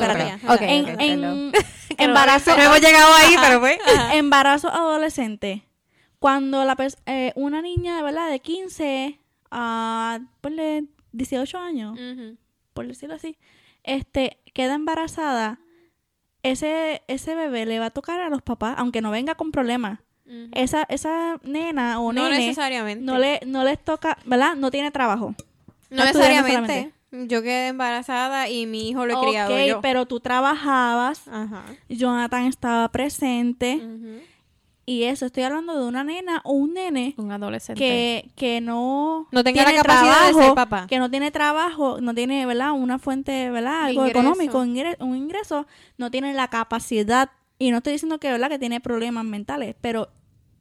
en, 1.00 1.52
embarazo 1.98 2.56
No 2.56 2.62
hemos 2.62 2.80
llegado 2.80 3.14
ahí, 3.14 3.34
pero 3.40 3.60
pues... 3.60 3.78
embarazo 4.12 4.70
adolescente. 4.70 5.66
Cuando 6.18 6.64
la 6.64 6.76
pers- 6.76 6.98
eh, 7.06 7.32
una 7.36 7.62
niña 7.62 8.02
verdad 8.02 8.30
de 8.30 8.40
15 8.40 9.20
a 9.50 10.20
ponle 10.40 10.84
18 11.12 11.58
años 11.58 11.98
por 12.74 12.86
decirlo 12.86 13.14
así 13.14 13.38
este 13.84 14.38
queda 14.52 14.74
embarazada 14.74 15.60
ese 16.42 17.02
ese 17.06 17.34
bebé 17.36 17.64
le 17.64 17.78
va 17.78 17.86
a 17.86 17.90
tocar 17.90 18.20
a 18.20 18.28
los 18.28 18.42
papás 18.42 18.74
aunque 18.78 19.00
no 19.02 19.10
venga 19.10 19.34
con 19.36 19.52
problemas 19.52 20.00
esa 20.52 20.82
esa 20.88 21.38
nena 21.42 22.00
o 22.00 22.12
No 22.12 22.24
nene 22.24 22.38
necesariamente. 22.46 23.04
no 23.04 23.18
le 23.18 23.40
no 23.46 23.62
les 23.62 23.78
toca 23.82 24.18
verdad 24.24 24.56
no 24.56 24.72
tiene 24.72 24.90
trabajo. 24.90 25.34
No 25.90 26.04
necesariamente. 26.04 26.92
Yo 27.28 27.42
quedé 27.42 27.68
embarazada 27.68 28.48
y 28.48 28.66
mi 28.66 28.88
hijo 28.88 29.06
lo 29.06 29.12
he 29.12 29.16
Ok, 29.16 29.26
criado 29.28 29.66
yo. 29.66 29.80
pero 29.80 30.06
tú 30.06 30.20
trabajabas 30.20 31.26
Ajá. 31.28 31.64
Jonathan 31.88 32.44
estaba 32.46 32.88
presente 32.90 33.76
Ujú. 33.76 34.20
y 34.84 35.04
eso 35.04 35.26
estoy 35.26 35.42
hablando 35.44 35.78
de 35.80 35.86
una 35.88 36.04
nena 36.04 36.40
o 36.44 36.52
un 36.52 36.74
nene 36.74 37.14
Un 37.16 37.32
adolescente. 37.32 37.78
que, 37.78 38.30
que 38.36 38.60
no, 38.60 39.26
No 39.32 39.42
tenga 39.44 39.62
la 39.62 39.70
tiene 39.70 39.82
capacidad 39.82 40.28
de 40.28 40.34
ser 40.34 40.54
papá. 40.54 40.86
que 40.88 40.98
no 40.98 41.10
tiene 41.10 41.30
trabajo, 41.30 42.00
no 42.00 42.14
tiene, 42.14 42.46
¿verdad? 42.46 42.72
Una 42.72 42.98
fuente, 42.98 43.50
¿verdad? 43.50 43.84
Algo 43.86 44.06
ingreso. 44.06 44.20
económico, 44.20 44.64
ingre- 44.64 44.96
un 45.00 45.16
ingreso, 45.16 45.66
no 45.98 46.10
tiene 46.10 46.32
la 46.34 46.48
capacidad, 46.48 47.30
y 47.58 47.70
no 47.70 47.78
estoy 47.78 47.94
diciendo 47.94 48.18
que, 48.20 48.30
¿verdad? 48.30 48.48
Que 48.50 48.58
tiene 48.58 48.80
problemas 48.80 49.24
mentales, 49.24 49.74
pero 49.80 50.08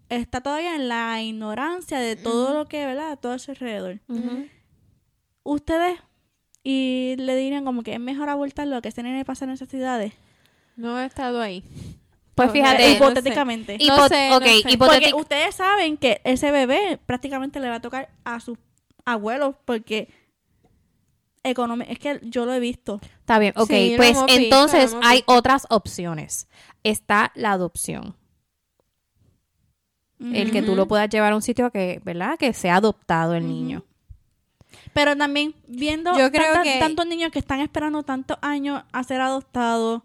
está 0.10 0.40
todavía 0.42 0.76
en 0.76 0.88
la 0.88 1.22
ignorancia 1.22 2.00
de 2.00 2.16
todo 2.16 2.54
lo 2.54 2.68
que, 2.68 2.86
¿verdad? 2.86 3.20
Todo 3.20 3.34
ese 3.34 3.52
alrededor. 3.52 4.00
Ujú. 4.08 4.46
Ustedes, 5.44 6.00
y 6.68 7.14
le 7.20 7.36
dirían 7.36 7.64
como 7.64 7.84
que 7.84 7.94
es 7.94 8.00
mejor 8.00 8.28
abortarlo 8.28 8.76
a 8.76 8.82
que 8.82 8.90
ese 8.90 9.04
nene 9.04 9.24
pase 9.24 9.46
necesidades. 9.46 10.14
No 10.76 11.00
he 11.00 11.06
estado 11.06 11.40
ahí. 11.40 11.64
Pues 12.34 12.48
No, 12.48 12.54
fíjate, 12.54 12.82
no 12.84 12.90
sé. 12.90 12.96
hipotéticamente. 12.96 13.78
No 13.78 13.84
hipo- 13.98 14.08
sé, 14.10 14.30
no 14.30 14.38
ok, 14.38 14.44
sé. 14.44 14.78
Porque 14.78 15.14
ustedes 15.14 15.56
saben 15.56 15.96
que 15.96 16.20
ese 16.26 16.52
bebé 16.52 17.00
prácticamente 17.06 17.60
le 17.60 17.70
va 17.70 17.76
a 17.76 17.82
tocar 17.82 18.10
a 18.26 18.40
sus 18.40 18.58
abuelos 19.06 19.56
porque 19.64 20.10
es 21.44 22.00
que 22.00 22.20
yo 22.24 22.46
lo 22.46 22.54
he 22.54 22.60
visto. 22.60 23.00
Está 23.20 23.38
bien, 23.38 23.54
ok. 23.56 23.68
Sí, 23.70 23.94
pues 23.96 24.10
visto, 24.14 24.26
entonces 24.28 24.96
hay 25.04 25.18
visto. 25.20 25.34
otras 25.34 25.68
opciones. 25.70 26.48
Está 26.84 27.32
la 27.36 27.52
adopción. 27.52 28.16
El 30.20 30.52
que 30.52 30.64
tú 30.64 30.76
lo 30.76 30.88
puedas 30.88 31.10
llevar 31.10 31.34
a 31.34 31.36
un 31.36 31.42
sitio 31.44 31.70
que, 31.72 32.02
¿verdad? 32.04 32.38
Que 32.40 32.54
sea 32.54 32.78
adoptado 32.78 33.36
el 33.36 33.48
niño. 33.48 33.84
Pero 34.96 35.16
también 35.18 35.54
viendo 35.68 36.18
Yo 36.18 36.32
creo 36.32 36.54
tanta- 36.54 36.64
que- 36.64 36.80
tantos 36.80 37.06
niños 37.06 37.30
que 37.32 37.40
están 37.40 37.60
esperando 37.60 38.02
tantos 38.04 38.38
años 38.42 38.82
a 38.94 39.04
ser 39.04 39.20
adoptados, 39.20 40.04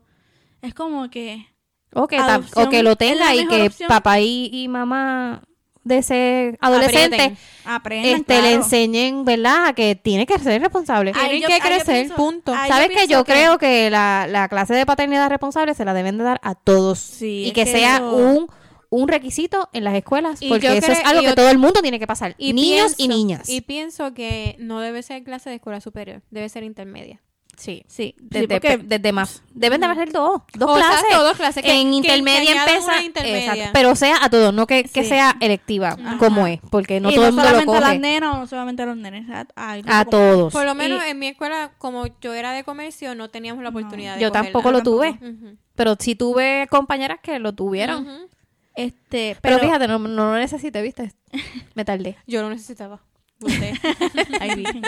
es 0.62 0.74
como 0.74 1.08
que 1.10 1.46
O 1.94 2.08
que, 2.08 2.16
Adopción 2.16 2.66
o 2.66 2.70
que 2.70 2.82
lo 2.82 2.96
tenga 2.96 3.32
y 3.34 3.46
que 3.46 3.66
opción. 3.68 3.88
papá 3.88 4.18
y, 4.18 4.50
y 4.52 4.66
mamá 4.66 5.42
de 5.84 5.98
ese 5.98 6.56
adolescente 6.60 7.36
aprendan. 7.64 8.20
este, 8.20 8.42
le 8.42 8.52
enseñen, 8.52 9.24
¿verdad? 9.24 9.74
Que 9.76 9.94
tiene 9.94 10.26
que 10.26 10.38
ser 10.40 10.60
responsable. 10.60 11.12
Tienen 11.12 11.40
que 11.42 11.58
crecer, 11.60 12.06
pienso- 12.06 12.16
punto. 12.16 12.52
¿Sabes 12.52 12.88
que 12.90 13.06
yo 13.06 13.24
creo 13.24 13.58
que 13.58 13.90
la, 13.90 14.26
la 14.28 14.48
clase 14.48 14.74
de 14.74 14.84
paternidad 14.86 15.30
responsable 15.30 15.74
se 15.74 15.84
la 15.84 15.94
deben 15.94 16.18
de 16.18 16.24
dar 16.24 16.40
a 16.42 16.54
todos? 16.56 16.98
Sí, 16.98 17.44
y 17.44 17.46
es 17.48 17.52
que, 17.54 17.64
que 17.64 17.70
sea 17.70 18.02
un, 18.02 18.48
un 18.90 19.08
requisito 19.08 19.68
en 19.72 19.84
las 19.84 19.94
escuelas, 19.94 20.42
Y 20.42 20.48
porque 20.48 20.76
eso 20.76 20.90
es 20.92 21.04
algo 21.04 21.22
y 21.22 21.26
que 21.26 21.34
todo 21.34 21.48
el 21.48 21.58
mundo 21.58 21.80
tiene 21.80 21.98
que 21.98 22.06
pasar. 22.06 22.34
Y 22.38 22.52
niños 22.52 22.92
y 22.98 23.06
pienso- 23.06 23.16
niñas. 23.16 23.48
Y 23.48 23.60
pienso 23.62 24.12
que 24.14 24.56
no 24.58 24.80
debe 24.80 25.02
ser 25.02 25.22
clase 25.24 25.48
de 25.48 25.56
escuela 25.56 25.80
superior, 25.80 26.22
debe 26.30 26.48
ser 26.48 26.64
intermedia. 26.64 27.20
sí. 27.20 27.26
Sí, 27.60 27.84
sí, 27.88 28.14
Desde, 28.18 28.48
porque 28.48 28.78
desde 28.78 29.12
más. 29.12 29.42
Deben 29.52 29.80
de 29.82 29.86
haber 29.86 30.10
dos. 30.12 30.40
Dos 30.54 30.70
O 30.70 30.76
sea, 30.78 30.88
clases. 30.88 31.18
dos 31.18 31.36
clases, 31.36 31.62
que- 31.62 31.70
en 31.78 31.90
que- 31.90 31.96
intermedia 31.96 32.62
empieza. 32.64 33.02
intermedia. 33.02 33.38
Exacto, 33.52 33.70
pero 33.74 33.94
sea 33.96 34.16
a 34.24 34.30
todos, 34.30 34.54
no 34.54 34.66
que, 34.66 34.84
que 34.84 35.02
Sí. 35.02 35.10
sea 35.10 35.36
electiva, 35.40 35.90
Ajá. 36.02 36.16
como 36.16 36.46
es, 36.46 36.58
porque 36.70 37.00
no 37.00 37.10
y 37.10 37.14
todo 37.16 37.24
no 37.24 37.28
el 37.28 37.34
mundo 37.34 37.42
lo 37.42 37.48
solamente 37.50 37.76
a 37.76 37.80
las 37.80 37.88
coge. 37.90 37.98
nenas 37.98 38.38
no 38.38 38.46
solamente 38.46 38.82
a 38.82 38.86
los 38.86 38.96
nenes, 38.96 39.26
a, 39.28 39.46
A 39.56 40.04
como- 40.06 40.10
todos. 40.10 40.52
Por 40.54 40.64
lo 40.64 40.74
menos 40.74 41.04
Y- 41.06 41.10
en 41.10 41.18
mi 41.18 41.26
escuela, 41.26 41.72
como 41.76 42.06
yo 42.22 42.32
era 42.32 42.52
de 42.52 42.64
comercio, 42.64 43.14
no 43.14 43.28
teníamos 43.28 43.62
la 43.62 43.68
oportunidad 43.68 44.14
de 44.16 44.22
Yo 44.22 44.30
cogerla. 44.30 44.44
tampoco 44.52 44.72
lo 44.72 44.82
tuve, 44.82 45.10
Ujú. 45.20 45.56
pero 45.74 45.96
sí 46.00 46.14
tuve 46.14 46.66
compañeras 46.70 47.18
que 47.22 47.38
lo 47.40 47.52
tuvieron. 47.52 48.06
Ujú. 48.08 48.28
Este, 48.74 49.36
Pero, 49.40 49.58
pero, 49.58 49.58
fíjate, 49.58 49.88
no, 49.88 49.98
no 49.98 50.32
lo 50.32 50.38
necesité, 50.38 50.82
¿viste? 50.82 51.12
Me 51.74 51.84
tardé. 51.84 52.16
Yo 52.26 52.42
lo 52.42 52.50
necesitaba. 52.50 53.00
Usted. 53.40 53.74
Ay, 54.40 54.54
virgen. 54.54 54.82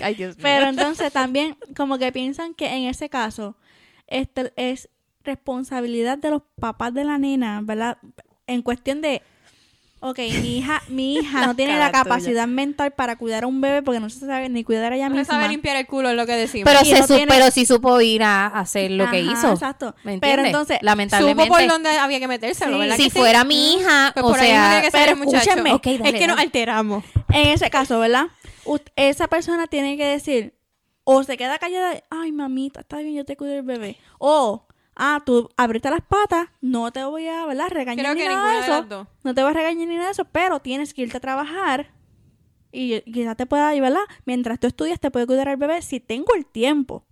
Ay, 0.00 0.14
Dios 0.14 0.36
mío. 0.36 0.42
Pero 0.42 0.66
entonces 0.66 1.12
también 1.12 1.56
como 1.76 1.98
que 1.98 2.10
piensan 2.12 2.54
que 2.54 2.66
en 2.74 2.84
ese 2.84 3.08
caso 3.08 3.56
este 4.08 4.52
es 4.56 4.88
responsabilidad 5.24 6.18
de 6.18 6.30
los 6.30 6.42
papás 6.60 6.92
de 6.94 7.04
la 7.04 7.18
nena, 7.18 7.60
¿verdad? 7.62 7.98
En 8.46 8.62
cuestión 8.62 9.00
de 9.00 9.22
ok, 10.02 10.18
mi 10.18 10.58
hija, 10.58 10.82
mi 10.88 11.14
hija 11.18 11.46
no 11.46 11.56
tiene 11.56 11.78
la 11.78 11.90
capacidad 11.90 12.46
mental 12.46 12.90
para 12.92 13.16
cuidar 13.16 13.44
a 13.44 13.46
un 13.46 13.60
bebé 13.60 13.82
porque 13.82 14.00
no 14.00 14.10
se 14.10 14.20
sabe 14.26 14.48
ni 14.48 14.64
cuidar 14.64 14.92
a 14.92 14.96
ella 14.96 15.08
No 15.08 15.14
misma. 15.16 15.34
sabe 15.34 15.48
limpiar 15.48 15.76
el 15.76 15.86
culo 15.86 16.10
es 16.10 16.16
lo 16.16 16.26
que 16.26 16.32
decimos. 16.32 16.70
Pero, 16.70 16.84
se 16.84 17.00
no 17.00 17.06
su- 17.06 17.14
tiene- 17.16 17.32
pero 17.32 17.50
sí 17.50 17.64
supo 17.64 18.00
ir 18.00 18.22
a 18.22 18.46
hacer 18.48 18.90
lo 18.90 19.08
que 19.10 19.20
hizo. 19.20 19.52
exacto. 19.52 19.94
¿Me 20.04 20.18
Pero 20.18 20.42
entiendes? 20.42 20.46
entonces, 20.46 20.78
lamentablemente. 20.82 21.44
Supo 21.44 21.58
por 21.58 21.66
dónde 21.68 21.90
había 21.90 22.20
que 22.20 22.28
metérselo, 22.28 22.72
Sí. 22.74 22.78
¿verdad? 22.80 22.96
si 22.96 23.04
que 23.04 23.10
sí? 23.10 23.18
fuera 23.18 23.44
mi 23.44 23.74
hija, 23.76 24.10
Pues 24.12 24.24
o 24.26 24.28
por 24.28 24.40
ahí 24.40 24.48
no 24.52 24.54
sea, 24.56 24.68
tiene 24.70 24.84
que 24.84 24.90
ser 24.90 25.00
pero 25.08 25.22
el 25.22 25.28
escúchenme. 25.34 25.70
Dale, 25.70 26.08
es 26.10 26.20
que 26.20 26.26
nos 26.26 26.38
alteramos. 26.38 27.04
En 27.30 27.48
ese 27.48 27.70
caso, 27.70 27.98
¿verdad? 28.00 28.26
Esa 28.96 29.28
persona 29.28 29.66
tiene 29.66 29.96
que 29.96 30.04
decir, 30.04 30.54
o 31.04 31.22
se 31.24 31.36
queda 31.36 31.58
callada, 31.58 32.02
ay, 32.10 32.30
mamita, 32.32 32.80
está 32.80 32.98
bien, 32.98 33.14
yo 33.14 33.24
te 33.24 33.36
cuido 33.36 33.54
del 33.54 33.62
bebé. 33.62 33.96
O, 34.18 34.66
ah, 35.04 35.20
tú 35.26 35.48
abriste 35.56 35.90
las 35.90 36.00
patas, 36.02 36.46
no 36.60 36.92
te 36.92 37.02
voy 37.04 37.26
a, 37.26 37.44
¿verdad? 37.44 37.68
Regañar 37.70 38.04
Creo 38.04 38.14
ni 38.14 38.20
que 38.20 38.28
nada 38.28 38.52
de 38.52 38.60
eso. 38.60 39.08
No 39.24 39.34
te 39.34 39.42
voy 39.42 39.50
a 39.50 39.54
regañar 39.54 39.88
ni 39.88 39.96
nada 39.96 40.06
de 40.06 40.12
eso, 40.12 40.24
pero 40.26 40.60
tienes 40.60 40.94
que 40.94 41.02
irte 41.02 41.16
a 41.16 41.20
trabajar. 41.20 41.90
Y 42.70 43.00
quizás 43.02 43.36
te 43.36 43.44
pueda, 43.46 43.72
¿verdad? 43.72 44.00
Mientras 44.24 44.60
tú 44.60 44.68
estudias, 44.68 45.00
te 45.00 45.10
puede 45.10 45.26
cuidar 45.26 45.48
al 45.48 45.56
bebé 45.56 45.82
si 45.82 45.98
tengo 45.98 46.34
el 46.36 46.46
tiempo. 46.46 47.04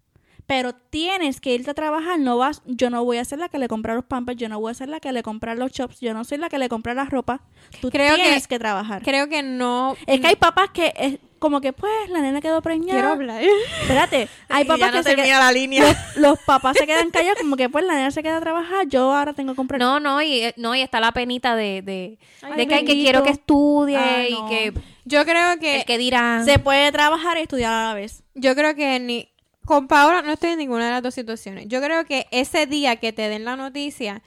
Pero 0.47 0.73
tienes 0.73 1.41
que 1.41 1.53
irte 1.53 1.71
a 1.71 1.75
trabajar, 1.75 2.19
no 2.19 2.39
vas, 2.39 2.63
yo 2.65 2.91
no 2.91 3.05
voy 3.05 3.19
a 3.19 3.25
ser 3.25 3.41
la 3.41 3.49
que 3.49 3.59
le 3.59 3.69
compra 3.69 3.95
los 3.95 4.05
pampers, 4.05 4.39
yo 4.39 4.49
no 4.49 4.61
voy 4.61 4.71
a 4.71 4.75
ser 4.75 4.89
la 4.89 5.01
que 5.01 5.13
le 5.13 5.23
compra 5.23 5.55
los 5.55 5.73
chops, 5.73 6.01
yo 6.01 6.15
no 6.15 6.25
soy 6.25 6.39
la 6.39 6.49
que 6.49 6.59
le 6.59 6.69
compra 6.69 6.95
la 6.95 7.05
ropa. 7.05 7.43
Tú 7.81 7.91
Creo 7.91 8.17
que- 8.17 8.23
tienes 8.23 8.47
que, 8.49 8.59
trabajar. 8.59 9.03
Creo 9.03 9.29
que 9.29 9.43
no. 9.43 9.97
Es 10.07 10.21
que 10.21 10.29
hay 10.29 10.37
papás 10.37 10.71
que 10.71 10.93
es 10.97 11.19
como 11.41 11.61
que 11.61 11.73
pues 11.73 12.09
la 12.11 12.21
nena 12.21 12.41
quedó 12.41 12.63
preñada. 12.63 12.93
Quiero 13.01 13.09
hablar. 13.13 13.43
Espérate, 13.83 14.29
hay 14.49 14.63
Y 14.65 14.67
papás 14.69 14.79
ya 14.81 14.91
que 14.93 14.97
no 14.99 15.03
se 15.03 15.09
termina 15.09 15.27
quedan, 15.27 15.41
la 15.41 15.53
línea. 15.53 16.13
los 16.17 16.39
papás 16.41 16.77
se 16.79 16.87
quedan 16.87 17.11
callados 17.11 17.39
como 17.41 17.57
que 17.57 17.69
pues 17.69 17.85
la 17.85 17.95
nena 17.95 18.11
se 18.13 18.23
queda 18.23 18.37
a 18.37 18.41
trabajar, 18.41 18.87
yo 18.87 19.13
ahora 19.13 19.33
tengo 19.33 19.53
que 19.53 19.57
comprar. 19.57 19.81
No, 19.81 19.99
no, 19.99 20.23
y, 20.23 20.41
eh, 20.45 20.55
no, 20.57 20.75
y 20.77 20.83
está 20.83 21.01
la 21.01 21.11
penita 21.13 21.57
de, 21.57 21.83
de, 21.83 22.19
Ay, 22.43 22.53
de 22.57 22.67
que, 22.69 22.75
hay 22.77 22.85
que 22.85 22.93
quiero 22.93 23.25
que 23.25 23.31
estudie 23.31 23.97
Ah, 23.97 24.25
y 24.29 24.33
no. 24.33 24.49
que 24.49 24.73
Yo 25.05 25.25
creo 25.25 25.59
que. 25.59 25.79
el 25.79 25.85
que 25.85 25.99
dirán. 25.99 26.45
Se 26.45 26.59
puede 26.61 26.93
trabajar 26.93 27.37
y 27.39 27.41
estudiar 27.41 27.73
a 27.73 27.89
la 27.89 27.95
vez. 27.95 28.23
Yo 28.35 28.55
creo 28.55 28.75
que 28.77 29.01
ni. 29.01 29.29
Con 29.65 29.89
Paola 29.89 30.23
no 30.23 30.33
estoy 30.33 30.51
en 30.51 30.59
ninguna 30.59 30.87
de 30.87 30.91
las 30.93 31.03
dos 31.03 31.15
situaciones. 31.15 31.67
Yo 31.69 31.81
creo 31.81 32.05
que 32.05 32.27
ese 32.31 32.67
día 32.67 32.97
que 32.97 33.13
te 33.13 33.29
den 33.29 33.45
la 33.45 33.57
noticia 33.57 34.23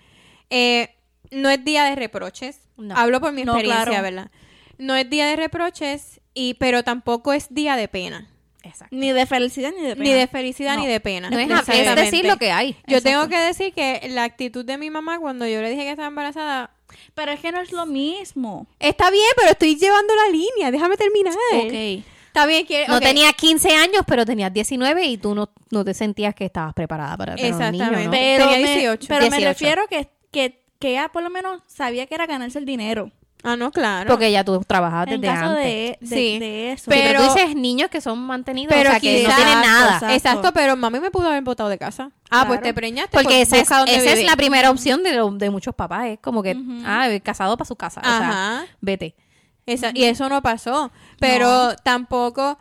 eh, 0.49 0.95
no 1.31 1.49
es 1.49 1.63
día 1.65 1.83
de 1.85 1.95
reproches. 1.95 2.59
No. 2.77 2.95
Hablo 2.95 3.19
por 3.19 3.33
mi 3.33 3.43
No, 3.43 3.53
experiencia, 3.53 3.85
claro. 3.85 4.01
¿verdad? 4.03 4.31
No 4.77 4.95
es 4.95 5.09
día 5.09 5.25
de 5.27 5.35
reproches, 5.35 6.21
y, 6.33 6.55
pero 6.55 6.83
tampoco 6.83 7.33
es 7.33 7.53
día 7.53 7.75
de 7.75 7.87
pena. 7.87 8.29
Exacto. 8.63 8.95
Ni 8.95 9.11
de 9.11 9.25
felicidad 9.25 9.73
ni 9.77 9.83
de 9.85 9.95
pena. 9.95 10.03
Ni 10.09 10.13
de 10.13 10.27
felicidad 10.27 10.75
No. 10.75 10.81
ni 10.83 10.87
de 10.87 10.99
pena. 11.01 11.29
No 11.29 11.37
es, 11.37 11.45
es 11.49 11.51
Exactamente. 11.51 12.01
decir 12.01 12.25
lo 12.25 12.37
que 12.37 12.51
hay. 12.51 12.71
Yo 12.87 12.97
Exacto. 12.97 13.09
tengo 13.09 13.27
que 13.27 13.37
decir 13.37 13.73
que 13.73 14.07
la 14.09 14.23
actitud 14.23 14.63
de 14.63 14.77
mi 14.77 14.89
mamá 14.89 15.19
cuando 15.19 15.45
yo 15.45 15.61
le 15.61 15.69
dije 15.69 15.83
que 15.83 15.89
estaba 15.91 16.07
embarazada. 16.07 16.71
Pero 17.13 17.31
es 17.33 17.39
que 17.41 17.51
no 17.51 17.59
es 17.59 17.71
lo 17.73 17.85
mismo. 17.85 18.67
Está 18.79 19.11
bien, 19.11 19.27
pero 19.35 19.49
estoy 19.51 19.75
llevando 19.75 20.13
la 20.15 20.29
línea. 20.31 20.71
Déjame 20.71 20.95
terminar. 20.95 21.33
Ok. 21.57 22.05
Está 22.27 22.45
bien, 22.45 22.65
quiere. 22.65 22.87
No 22.87 22.97
ok. 22.97 23.03
tenías 23.03 23.33
15 23.33 23.75
años, 23.75 24.03
pero 24.07 24.25
tenías 24.25 24.53
19 24.53 25.05
y 25.05 25.17
tú 25.17 25.35
no, 25.35 25.51
no 25.69 25.83
te 25.83 25.93
sentías 25.93 26.33
que 26.33 26.45
estabas 26.45 26.73
preparada 26.73 27.17
para 27.17 27.35
tener 27.35 27.53
un 27.53 27.59
niño, 27.59 27.83
Exactamente. 27.83 28.05
¿no? 28.05 28.11
Pero, 28.11 28.45
Tenía 28.49 28.67
me, 28.67 28.75
18. 28.75 29.07
pero 29.07 29.21
me 29.29 29.37
18. 29.37 29.47
refiero 29.49 29.87
que, 29.87 30.07
que, 30.31 30.63
que 30.79 30.89
ella 30.91 31.09
por 31.09 31.21
lo 31.21 31.29
menos 31.29 31.61
sabía 31.67 32.05
que 32.07 32.15
era 32.15 32.25
ganarse 32.27 32.57
el 32.59 32.65
dinero. 32.65 33.11
Ah, 33.45 33.57
no, 33.57 33.71
claro. 33.71 34.09
Porque 34.09 34.31
ya 34.31 34.43
tú 34.45 34.63
trabajabas 34.65 35.07
En 35.09 35.19
desde 35.19 35.33
caso 35.33 35.49
antes. 35.51 35.63
de, 35.65 35.97
de, 35.99 36.07
Sí. 36.07 36.39
de 36.39 36.71
eso. 36.71 36.83
Sí, 36.85 36.89
pero, 36.89 37.19
Pero- 37.19 37.27
tú 37.27 37.33
dices 37.33 37.55
niños 37.55 37.89
que 37.89 37.99
son 37.99 38.19
mantenidos, 38.19 38.73
Pero 38.73 38.89
o 38.89 38.91
sea, 38.93 38.99
que 39.01 39.11
no 39.11 39.19
quizás- 39.29 39.35
tienen 39.35 39.61
nada. 39.61 39.93
Exacto. 39.95 40.13
Exacto, 40.15 40.53
pero 40.53 40.75
mami 40.77 40.99
me 41.01 41.11
pudo 41.11 41.27
haber 41.27 41.43
botado 41.43 41.67
de 41.69 41.77
casa. 41.77 42.11
Ah, 42.29 42.45
pues 42.47 42.61
te 42.61 42.73
preñaste. 42.73 43.11
Porque 43.11 43.45
pues 43.47 43.53
esa, 43.53 43.83
es, 43.83 44.05
esa 44.05 44.21
la 44.23 44.35
primera 44.37 44.71
opción 44.71 45.03
de, 45.03 45.13
lo- 45.13 45.29
de 45.31 45.49
muchos 45.49 45.75
papás. 45.75 46.05
Es 46.07 46.19
como 46.19 46.41
que, 46.41 46.55
ah, 46.85 47.07
casado 47.21 47.57
para 47.57 47.67
su 47.67 47.75
casa. 47.75 47.99
O 47.99 48.03
sea, 48.05 48.29
Ajá. 48.29 48.65
vete. 48.79 49.15
Esa- 49.65 49.91
Y 49.93 50.05
eso 50.05 50.29
no 50.29 50.41
pasó. 50.41 50.91
Pero 51.19 51.75
tampoco. 51.83 52.57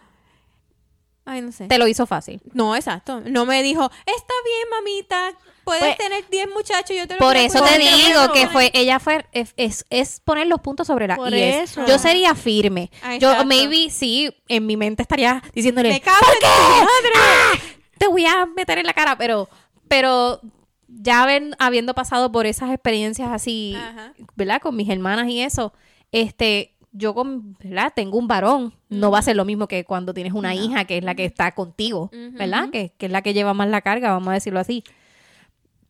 Ay, 1.25 1.41
no 1.43 1.53
sé. 1.53 1.69
Te 1.69 1.79
lo 1.79 1.87
hizo 1.87 2.05
fácil. 2.07 2.41
No, 2.53 2.75
exacto. 2.75 3.21
No 3.25 3.47
me 3.47 3.63
dijo, 3.63 3.85
está 3.85 4.35
bien, 4.45 4.69
mamita. 4.71 5.31
Puedes 5.65 5.83
Pues- 5.85 5.97
tener 5.99 6.25
10 6.29 6.49
muchachos. 6.55 6.97
Yo 6.97 7.07
te 7.07 7.15
lo 7.15 7.19
Por 7.21 7.37
eso 7.37 7.59
cuidar". 7.61 7.79
te 7.79 7.85
digo 7.85 8.33
que 8.33 8.49
fue, 8.49 8.71
ella 8.75 8.99
fue, 8.99 9.25
es, 9.33 9.55
es, 9.57 9.87
es 9.91 10.21
poner 10.21 10.47
los 10.49 10.61
puntos 10.61 10.87
sobre 10.87 11.07
la 11.07 11.17
Por 11.17 11.33
eso. 11.33 11.85
Yo 11.87 11.99
sería 11.99 12.35
firme. 12.35 12.91
Ah, 13.03 13.17
yo, 13.17 13.31
exacto. 13.31 13.47
maybe, 13.47 13.91
sí, 13.91 14.35
en 14.49 14.67
mi 14.67 14.77
mente 14.77 15.03
estaría 15.03 15.43
diciéndole, 15.55 15.91
Me 15.91 16.01
cago 16.01 16.17
en 16.33 16.39
tu 16.41 16.47
madre. 16.47 17.63
te 17.99 18.07
voy 18.09 18.27
a 18.27 18.47
meter 18.47 18.79
en 18.79 18.87
la 18.87 18.93
cara, 18.93 19.17
pero, 19.17 19.49
pero 19.89 20.41
ya 20.89 21.25
ven, 21.27 21.55
habiendo 21.59 21.95
pasado 21.95 22.33
por 22.33 22.47
esas 22.47 22.71
experiencias 22.71 23.31
así, 23.31 23.77
Ajá. 23.77 24.13
¿verdad? 24.35 24.61
Con 24.61 24.75
mis 24.77 24.89
hermanas 24.91 25.29
y 25.29 25.41
eso, 25.41 25.73
este, 26.11 26.75
yo 26.91 27.15
con, 27.15 27.55
¿verdad? 27.63 27.93
Tengo 27.95 28.19
un 28.19 28.27
varón, 28.29 28.75
no 28.89 29.11
va 29.11 29.21
a 29.21 29.23
ser 29.23 29.37
lo 29.37 29.45
mismo 29.45 29.69
que 29.69 29.85
cuando 29.85 30.13
tienes 30.13 30.33
una 30.35 30.55
hija 30.55 30.85
que 30.85 30.99
es 30.99 31.05
la 31.05 31.15
que 31.15 31.25
está 31.25 31.55
contigo. 31.55 32.11
¿verdad? 32.33 32.69
Que, 32.71 32.93
que 32.99 33.07
es 33.07 33.13
la 33.13 33.23
que 33.23 33.33
lleva 33.33 33.55
más 33.55 33.69
la 33.69 33.81
carga, 33.81 34.11
vamos 34.11 34.29
a 34.29 34.33
decirlo 34.33 34.59
así. 34.61 34.85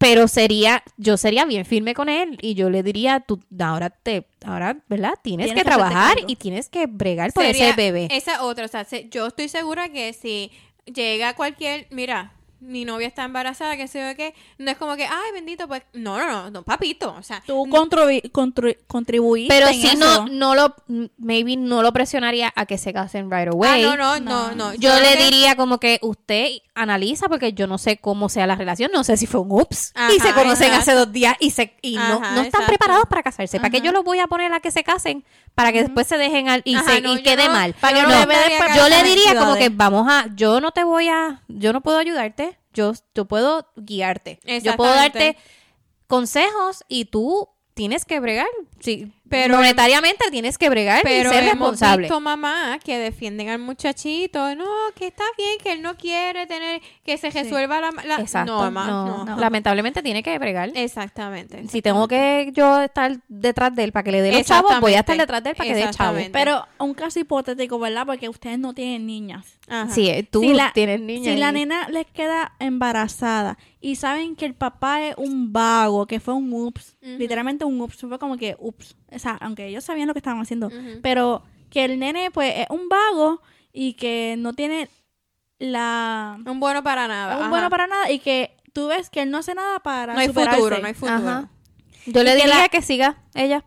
Pero 0.03 0.29
sería, 0.29 0.83
yo 0.97 1.17
sería 1.17 1.45
bien 1.45 1.65
firme 1.65 1.95
con 1.95 2.09
él 2.09 2.39
y 2.43 2.55
yo 2.55 2.69
le 2.71 2.83
diría, 2.83 3.21
tú 3.21 3.41
ahora 3.61 3.91
te, 3.91 4.27
ahora, 4.45 4.77
¿verdad? 4.89 5.15
Tienes, 5.23 5.47
Tienes 5.47 5.63
que 5.63 5.69
trabajar 5.69 6.17
y 6.27 6.37
tienes 6.37 6.69
que 6.69 6.87
bregar 6.87 7.33
por 7.33 7.45
Sería 7.45 7.69
ese 7.71 7.77
bebé. 7.77 8.09
Esa 8.11 8.43
otra, 8.45 8.65
o 8.67 8.69
sea, 8.69 8.85
se- 8.85 9.09
yo 9.09 9.29
estoy 9.29 9.49
segura 9.49 9.89
que 9.91 10.13
si 10.13 10.51
llega 10.87 11.35
cualquier, 11.35 11.87
mira, 11.91 12.33
mi 12.63 12.85
novia 12.85 13.09
está 13.09 13.25
embarazada, 13.25 13.77
que 13.77 13.89
sé 13.89 14.01
yo 14.09 14.17
qué, 14.17 14.35
no 14.59 14.71
es 14.71 14.77
como 14.77 14.95
que, 14.97 15.05
ay, 15.05 15.33
bendito, 15.35 15.67
pues, 15.69 15.83
no, 15.93 16.19
no, 16.19 16.27
no, 16.31 16.51
no, 16.51 16.63
papito, 16.63 17.13
o 17.19 17.23
sea, 17.23 17.43
Tú 17.47 17.65
contribu- 17.67 18.23
contri- 18.31 18.79
contribuiste 18.87 19.53
Pero 19.53 19.67
en 19.69 19.75
si 19.75 19.87
eso. 19.89 19.97
no, 19.99 20.27
no 20.29 20.55
lo, 20.55 20.75
maybe 21.19 21.57
no 21.57 21.83
lo 21.83 21.93
presionaría 21.93 22.53
a 22.55 22.65
que 22.67 22.79
se 22.79 22.93
casen 22.93 23.31
right 23.31 23.49
ah, 23.49 23.53
away. 23.53 23.83
no, 23.83 23.97
no, 23.97 24.21
no, 24.21 24.49
No. 24.51 24.55
no, 24.55 24.75
Yo 24.75 24.95
le 25.01 25.17
que- 25.17 25.25
diría 25.25 25.57
como 25.57 25.79
que 25.79 25.99
usted 26.03 26.51
analiza 26.75 27.29
porque 27.29 27.53
yo 27.53 27.67
no 27.67 27.77
sé 27.79 27.99
cómo 27.99 28.29
sea 28.29 28.47
la 28.47 28.55
relación, 28.55 28.91
no 28.95 29.05
sé 29.05 29.17
si 29.17 29.27
fue 29.27 29.41
un 29.41 29.51
ups 29.53 29.93
Ajá, 29.95 30.13
y 30.15 30.21
se 30.21 30.33
conocen 30.33 30.69
exacto. 30.69 30.79
hace 30.79 30.95
dos 30.95 31.13
días 31.13 31.37
y 31.41 31.51
se 31.51 31.77
y 31.83 31.97
no, 31.97 32.03
Ajá, 32.03 32.19
no 32.19 32.27
están 32.29 32.45
exacto. 32.47 32.67
preparados 32.69 33.05
para 33.11 33.23
casarse. 33.23 33.59
¿Para 33.59 33.71
qué 33.71 33.81
yo 33.81 33.93
los 33.93 34.05
voy 34.05 34.21
a 34.21 34.27
poner 34.27 34.53
a 34.55 34.61
que 34.61 34.71
se 34.71 34.83
casen 34.85 35.25
para 35.55 35.71
que 35.73 35.83
después 35.83 36.07
se 36.07 36.17
dejen 36.17 36.49
al, 36.49 36.63
y 36.65 36.77
Ajá, 36.77 36.93
se 36.93 37.01
no, 37.03 37.15
y 37.15 37.23
quede 37.23 37.47
no- 37.49 37.53
mal? 37.53 37.75
Para 37.81 37.95
que 37.95 38.01
yo 38.01 38.07
no 38.09 38.15
No, 38.15 38.89
le 38.89 39.03
ve 39.03 39.09
diría 39.09 39.35
como 39.39 39.57
que 39.57 39.69
vamos 39.69 40.07
a 40.11 40.27
yo 40.35 40.61
no 40.61 40.71
te 40.71 40.85
voy 40.85 41.09
a 41.09 41.43
yo 41.49 41.73
no 41.75 41.81
puedo 41.83 41.99
ayudarte, 41.99 42.52
yo 42.73 42.93
yo 43.15 43.25
puedo 43.27 43.67
guiarte. 43.77 44.41
Yo 44.63 44.77
puedo 44.77 44.95
darte 44.95 45.37
consejos 46.07 46.85
y 46.89 47.07
tú 47.07 47.49
tienes 47.75 48.05
que 48.05 48.21
bregar. 48.21 48.49
Sí, 48.81 49.13
Pero- 49.33 49.57
monetariamente 49.57 50.31
tienes 50.31 50.59
que 50.59 50.69
bregar 50.69 51.01
Pero 51.03 51.31
y 51.31 51.33
ser 51.35 51.43
hemos 51.45 51.71
responsable. 51.71 52.03
visto 52.03 52.21
mamá 52.21 52.79
que 52.85 52.99
defienden 52.99 53.49
al 53.49 53.59
muchachito, 53.59 54.55
no, 54.55 54.67
que 54.95 55.09
está 55.09 55.25
bien, 55.37 55.59
que 55.63 55.73
él 55.73 55.83
no 55.83 55.97
quiere 55.97 56.47
tener, 56.47 56.81
que 57.05 57.17
se 57.19 57.31
resuelva 57.31 57.81
la, 57.81 57.91
la- 58.05 58.17
Exacto. 58.21 58.53
No, 58.53 58.59
mamá, 58.71 58.87
no, 58.87 59.25
no. 59.25 59.37
Lamentablemente 59.39 60.03
tiene 60.03 60.23
que 60.23 60.39
bregar. 60.39 60.71
Exactamente. 60.75 61.67
Si 61.69 61.83
tengo 61.83 62.07
que 62.09 62.51
yo 62.55 62.81
estar 62.83 63.19
detrás 63.29 63.75
de 63.75 63.85
él 63.85 63.93
para 63.93 64.05
que 64.05 64.13
le 64.13 64.23
dé 64.23 64.33
los 64.33 64.43
chavos, 64.47 64.79
voy 64.81 64.95
a 64.95 65.01
estar 65.01 65.17
detrás 65.17 65.43
de 65.43 65.51
él 65.51 65.57
para 65.57 65.69
que 65.69 65.75
dé 65.75 65.91
chavos. 65.91 66.23
Pero 66.33 66.67
un 66.79 66.95
caso 66.95 67.19
hipotético, 67.19 67.79
¿verdad? 67.79 68.07
Porque 68.07 68.29
ustedes 68.29 68.59
no 68.59 68.75
tienen 68.75 69.07
niñas. 69.07 69.47
Ajá. 69.69 69.93
Sí, 69.93 70.09
eh, 70.09 70.23
tú 70.31 70.41
Si 70.43 70.53
la- 70.53 70.73
tienes 70.75 71.01
niña. 71.01 71.33
Si 71.33 71.39
la 71.39 71.53
nena 71.53 71.89
les 71.89 72.07
queda 72.07 72.53
embarazada 72.59 73.57
y 73.81 73.97
saben 73.97 74.37
que 74.37 74.45
el 74.45 74.55
papá 74.55 75.03
es 75.03 75.15
un 75.17 75.53
vago, 75.53 76.07
que 76.07 76.21
fue 76.21 76.35
un 76.35 76.53
ups, 76.53 76.97
literalmente 77.01 77.65
un 77.65 77.81
ups, 77.81 77.97
fue 78.01 78.19
como 78.19 78.37
que 78.37 78.57
ups, 78.59 78.97
o 79.15 79.19
sea, 79.19 79.37
aunque 79.41 79.67
ellos 79.67 79.85
sabían 79.85 80.09
lo 80.09 80.15
que 80.15 80.19
estaban 80.21 80.41
haciendo, 80.41 80.71
pero 81.03 81.43
que 81.71 81.85
el 81.85 81.99
nene 81.99 82.31
pues 82.31 82.53
es 82.57 82.67
un 82.71 82.89
vago 82.89 83.41
y 83.73 83.95
que 83.95 84.35
no 84.39 84.53
tiene 84.53 84.89
la 85.59 86.39
Un 86.45 86.61
bueno 86.61 86.83
para 86.83 87.09
nada. 87.09 87.37
un 87.37 87.43
ajá. 87.43 87.51
bueno 87.51 87.71
para 87.71 87.87
nada 87.87 88.11
y 88.11 88.19
que 88.19 88.57
tú 88.73 88.89
ves 88.89 89.11
que 89.11 89.23
él 89.23 89.31
no 89.31 89.39
hace 89.39 89.55
nada 89.55 89.79
para 89.81 90.13
No 90.15 90.19
hay 90.21 90.27
superarse. 90.29 90.57
futuro, 90.59 90.79
no 90.79 90.87
hay 90.87 90.95
futuro. 90.95 91.15
Ajá. 91.29 91.49
Yo 92.07 92.23
le 92.25 92.31
Y 92.33 92.37
que 92.37 92.43
diría 92.45 92.59
la- 92.59 92.69
que 92.69 92.83
siga 92.83 93.17
ella. 93.35 93.65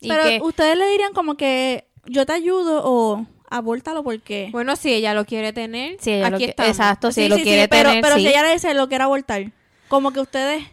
Pero 0.00 0.22
que 0.22 0.40
ustedes 0.42 0.78
le 0.78 0.88
dirían 0.90 1.12
como 1.12 1.36
que 1.36 1.86
yo 2.06 2.24
te 2.24 2.32
ayudo 2.32 2.82
o 2.84 3.26
abórtalo 3.50 4.02
porque 4.04 4.48
Bueno, 4.52 4.76
si 4.76 4.92
ella 4.92 5.12
lo 5.12 5.24
quiere 5.24 5.52
tener, 5.52 5.96
si 6.00 6.12
ella 6.12 6.30
lo 6.30 6.36
aquí 6.36 6.44
que- 6.44 6.50
estamos. 6.50 6.70
exacto, 6.70 7.12
si 7.12 7.22
Sí, 7.22 7.28
lo 7.28 7.36
sí, 7.36 7.42
sí, 7.42 7.48
quiere 7.48 7.68
pero, 7.68 7.88
tener, 7.90 8.02
pero 8.02 8.14
sí. 8.16 8.22
si 8.22 8.28
ella 8.28 8.42
le 8.42 8.52
dice 8.52 8.72
lo 8.74 8.88
quiere 8.88 9.04
abortar, 9.04 9.52
como 9.88 10.12
que 10.12 10.20
ustedes 10.20 10.64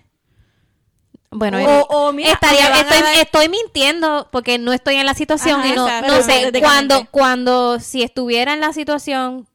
Bueno, 1.37 1.57
o, 1.59 2.07
o 2.07 2.13
mira, 2.13 2.31
estaría, 2.31 2.69
o 2.69 2.73
estoy, 2.73 3.01
dar- 3.01 3.15
estoy 3.15 3.49
mintiendo 3.49 4.27
porque 4.31 4.57
no 4.57 4.73
estoy 4.73 4.95
en 4.95 5.05
la 5.05 5.13
situación 5.13 5.59
Ajá, 5.59 5.67
y 5.69 5.75
no, 5.75 5.87
exacto. 5.87 6.13
no 6.15 6.21
sé 6.23 6.51
cuando 6.61 7.07
cuando 7.11 7.79
si 7.79 8.03
estuviera 8.03 8.53
en 8.53 8.61
la 8.61 8.73
situación 8.73 9.47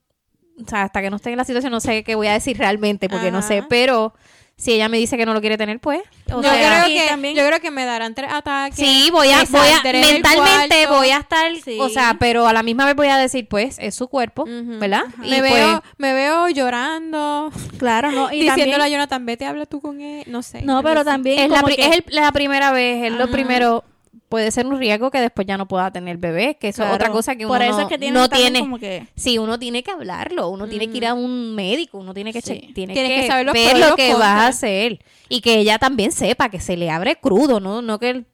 o 0.65 0.69
sea 0.69 0.83
hasta 0.83 1.01
que 1.01 1.09
no 1.11 1.17
esté 1.17 1.31
en 1.31 1.39
la 1.39 1.45
situación 1.45 1.73
no 1.73 1.81
sé 1.81 2.05
qué 2.05 2.15
voy 2.15 2.27
a 2.27 2.33
decir 2.35 2.59
realmente 2.59 3.09
porque 3.09 3.31
no 3.31 3.41
sé 3.43 3.65
pero 3.69 4.15
si 4.61 4.73
ella 4.73 4.91
me 4.91 4.99
dice 4.99 5.17
que 5.17 5.25
no 5.25 5.33
lo 5.33 5.41
quiere 5.41 5.57
tener 5.57 5.81
pues 5.81 6.01
o 6.31 6.43
yo, 6.43 6.43
sea, 6.43 6.83
creo 6.85 6.95
que, 7.03 7.09
también- 7.09 7.35
yo 7.35 7.47
creo 7.47 7.61
que 7.61 7.71
me 7.71 7.87
darán 7.87 8.15
tres 8.15 8.31
ataques. 8.31 8.77
sí 8.79 9.09
voy 9.11 9.31
a 9.31 9.39
me 9.39 9.45
voy 9.47 9.69
a 9.69 9.83
mentalmente 9.83 10.77
cuarto. 10.87 10.95
voy 10.99 11.11
a 11.11 11.17
estar 11.17 11.57
Sí. 11.65 11.79
o 11.81 11.89
sea 11.89 12.17
pero 12.21 12.47
a 12.47 12.53
la 12.53 12.63
misma 12.63 12.85
vez 12.85 12.95
voy 12.95 13.09
a 13.09 13.17
decir 13.17 13.49
pues 13.49 13.79
es 13.79 13.95
su 13.95 14.09
cuerpo 14.09 14.45
verdad 14.47 15.05
Me 15.19 15.39
Y, 15.39 15.41
veo, 15.41 15.81
pues, 15.81 15.95
me 15.97 16.13
veo 16.13 16.49
llorando, 16.51 17.51
claro, 17.79 18.11
no, 18.13 18.31
y 18.31 18.41
diciéndole 18.41 18.71
también 18.73 18.81
a 18.83 18.89
Jonathan, 18.89 19.27
vete, 19.27 19.47
habla 19.47 19.67
tú 19.67 19.81
con 19.81 20.01
él, 20.01 20.25
no 20.27 20.43
sé. 20.43 20.63
No, 20.63 20.83
pero 20.83 21.05
también 21.05 21.39
es, 21.39 21.49
la, 21.51 21.63
pri- 21.63 21.77
que- 21.77 21.87
es 21.87 21.93
el- 21.97 22.05
la 22.09 22.31
primera 22.33 22.71
vez 22.73 23.05
es 23.05 23.13
lo 23.13 23.31
primero 23.31 23.85
puede 24.31 24.51
ser 24.53 24.65
un 24.67 24.79
riesgo 24.79 25.11
que 25.11 25.21
después 25.21 25.45
ya 25.47 25.59
no 25.59 25.67
pueda 25.67 25.91
tener 25.91 26.17
bebé, 26.17 26.57
que 26.59 26.69
eso 26.69 26.85
es 26.85 26.95
otra 26.95 27.11
cosa 27.11 27.35
que 27.35 27.45
uno 27.45 27.53
Por 27.53 27.63
eso 27.63 27.81
es 27.81 27.89
que 27.89 27.99
tienen 27.99 28.15
no 28.15 28.29
tiene. 28.29 28.61
como 28.61 28.79
que... 28.79 29.07
Sí, 29.17 29.37
uno 29.39 29.59
tiene 29.59 29.83
que 29.83 29.91
hablarlo, 29.91 30.49
uno 30.49 30.69
tiene 30.69 30.89
que 30.89 30.97
ir 30.99 31.07
a 31.07 31.15
un 31.15 31.55
médico, 31.55 31.99
uno 31.99 32.15
tiene 32.15 32.33
que, 32.33 32.41
Sí. 32.41 32.71
tiene 32.73 32.95
que, 32.95 33.05
que 33.05 33.27
saber 33.27 33.53
ver 33.53 33.77
lo 33.79 33.97
que 33.97 34.15
vas 34.15 34.23
a 34.23 34.47
hacer 34.47 35.01
y 35.29 35.41
que 35.41 35.59
ella 35.59 35.79
también 35.79 36.13
sepa 36.13 36.49
que 36.49 36.61
se 36.61 36.77
le 36.77 36.91
abre 36.91 37.17
crudo, 37.17 37.59
no, 37.59 37.83
no 37.83 37.99
que, 37.99 38.25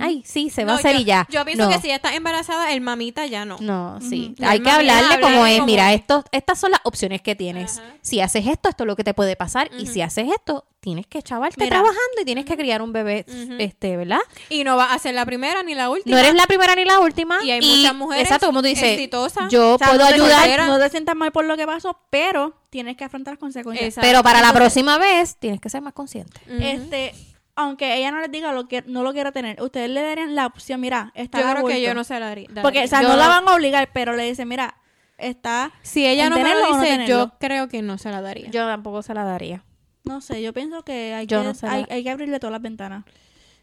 Ay, 0.00 0.22
sí, 0.26 0.50
se 0.50 0.64
va 0.64 0.72
No, 0.72 0.76
a 0.76 0.80
hacer 0.80 0.94
yo, 0.96 1.00
y 1.00 1.04
ya. 1.04 1.26
Yo 1.30 1.44
pienso 1.44 1.64
no. 1.64 1.70
que 1.70 1.78
si 1.80 1.86
ella 1.86 1.96
está 1.96 2.14
embarazada, 2.14 2.72
el 2.72 2.80
mamita 2.80 3.26
ya 3.26 3.44
no. 3.44 3.56
No, 3.60 4.00
sí. 4.00 4.34
Hay 4.40 4.58
Ya 4.58 4.64
que 4.64 4.70
hablarle 4.70 5.14
habla 5.14 5.20
como 5.20 5.46
es, 5.46 5.54
como- 5.60 5.66
mira, 5.66 5.92
esto, 5.92 6.24
estas 6.32 6.58
son 6.58 6.70
las 6.72 6.80
opciones 6.84 7.22
que 7.22 7.34
tienes. 7.36 7.80
Si 8.02 8.20
haces 8.20 8.46
esto, 8.46 8.68
esto 8.68 8.84
es 8.84 8.86
lo 8.88 8.96
que 8.96 9.04
te 9.04 9.14
puede 9.14 9.36
pasar. 9.36 9.70
Y 9.78 9.86
si 9.86 10.02
haces 10.02 10.28
esto, 10.28 10.64
tienes 10.80 11.06
que 11.06 11.22
chavarte 11.22 11.56
Mira. 11.58 11.68
trabajando 11.76 12.20
y 12.22 12.24
tienes 12.24 12.46
que 12.46 12.56
criar 12.56 12.80
un 12.82 12.92
bebé, 12.92 13.26
este, 13.58 13.96
¿verdad? 13.96 14.20
Y 14.48 14.64
no 14.64 14.76
va 14.76 14.92
a 14.94 14.98
ser 14.98 15.14
la 15.14 15.26
primera 15.26 15.62
ni 15.62 15.74
la 15.74 15.90
última. 15.90 16.16
No 16.16 16.20
eres 16.22 16.34
la 16.34 16.46
primera 16.46 16.74
ni 16.74 16.84
la 16.84 17.00
última. 17.00 17.44
Y 17.44 17.50
hay 17.50 17.60
muchas 17.60 17.94
mujeres 17.94 18.24
Exacto, 18.24 18.46
como 18.46 18.62
tú 18.62 18.68
dices, 18.68 18.84
exitosas. 18.94 19.50
yo 19.52 19.74
O 19.74 19.78
sea, 19.78 19.88
puedo 19.88 19.98
no 20.00 20.06
ayudar, 20.06 20.66
No 20.66 20.78
te 20.78 20.88
sientas 20.88 21.14
mal 21.14 21.32
por 21.32 21.44
lo 21.44 21.56
que 21.56 21.66
pasó, 21.66 21.98
pero 22.10 22.54
tienes 22.70 22.96
que 22.96 23.04
afrontar 23.04 23.34
las 23.34 23.38
consecuencias. 23.40 23.88
Exacto. 23.88 24.08
pero 24.08 24.22
para 24.22 24.40
la 24.40 24.52
próxima 24.52 24.96
vez 24.98 25.36
tienes 25.36 25.60
que 25.60 25.68
ser 25.68 25.82
más 25.82 25.92
consciente. 25.92 26.40
Este, 26.48 27.12
aunque 27.60 27.96
ella 27.96 28.10
no 28.10 28.20
les 28.20 28.30
diga 28.30 28.52
lo 28.52 28.66
que 28.68 28.82
no 28.86 29.02
lo 29.02 29.12
quiero 29.12 29.32
tener, 29.32 29.62
ustedes 29.62 29.88
le 29.90 30.02
darían 30.02 30.34
la 30.34 30.46
opción, 30.46 30.80
mira, 30.80 31.12
está 31.14 31.40
yo 31.40 31.50
creo 31.52 31.66
que 31.66 31.80
yo 31.82 31.94
no 31.94 32.04
se 32.04 32.18
la 32.20 32.26
daría. 32.26 32.48
Porque, 32.62 32.84
o 32.84 32.88
sea, 32.88 33.02
Yo 33.02 33.08
no 33.08 33.16
la 33.16 33.28
van 33.28 33.48
a 33.48 33.54
obligar, 33.54 33.90
pero 33.92 34.14
le 34.14 34.24
dicen, 34.24 34.48
mira, 34.48 34.74
está... 35.18 35.72
si 35.82 36.06
ella 36.06 36.28
no 36.30 36.36
me 36.38 36.54
lo 36.54 36.78
dice, 36.80 37.06
yo 37.06 37.32
creo 37.38 37.68
que 37.68 37.82
no 37.82 37.98
se 37.98 38.10
la 38.10 38.20
daría. 38.20 38.50
Yo 38.50 38.66
tampoco 38.66 39.02
se 39.02 39.14
la 39.14 39.24
daría. 39.24 39.64
No 40.04 40.20
sé, 40.20 40.42
yo 40.42 40.52
pienso 40.52 40.82
que 40.82 41.14
hay, 41.14 41.26
Yo 41.26 41.40
que, 41.40 41.44
no 41.46 41.54
sé 41.54 41.66
hay, 41.66 41.82
la- 41.88 41.94
hay 41.94 42.02
que 42.02 42.10
abrirle 42.10 42.38
todas 42.40 42.52
las 42.52 42.62
ventanas. 42.62 43.04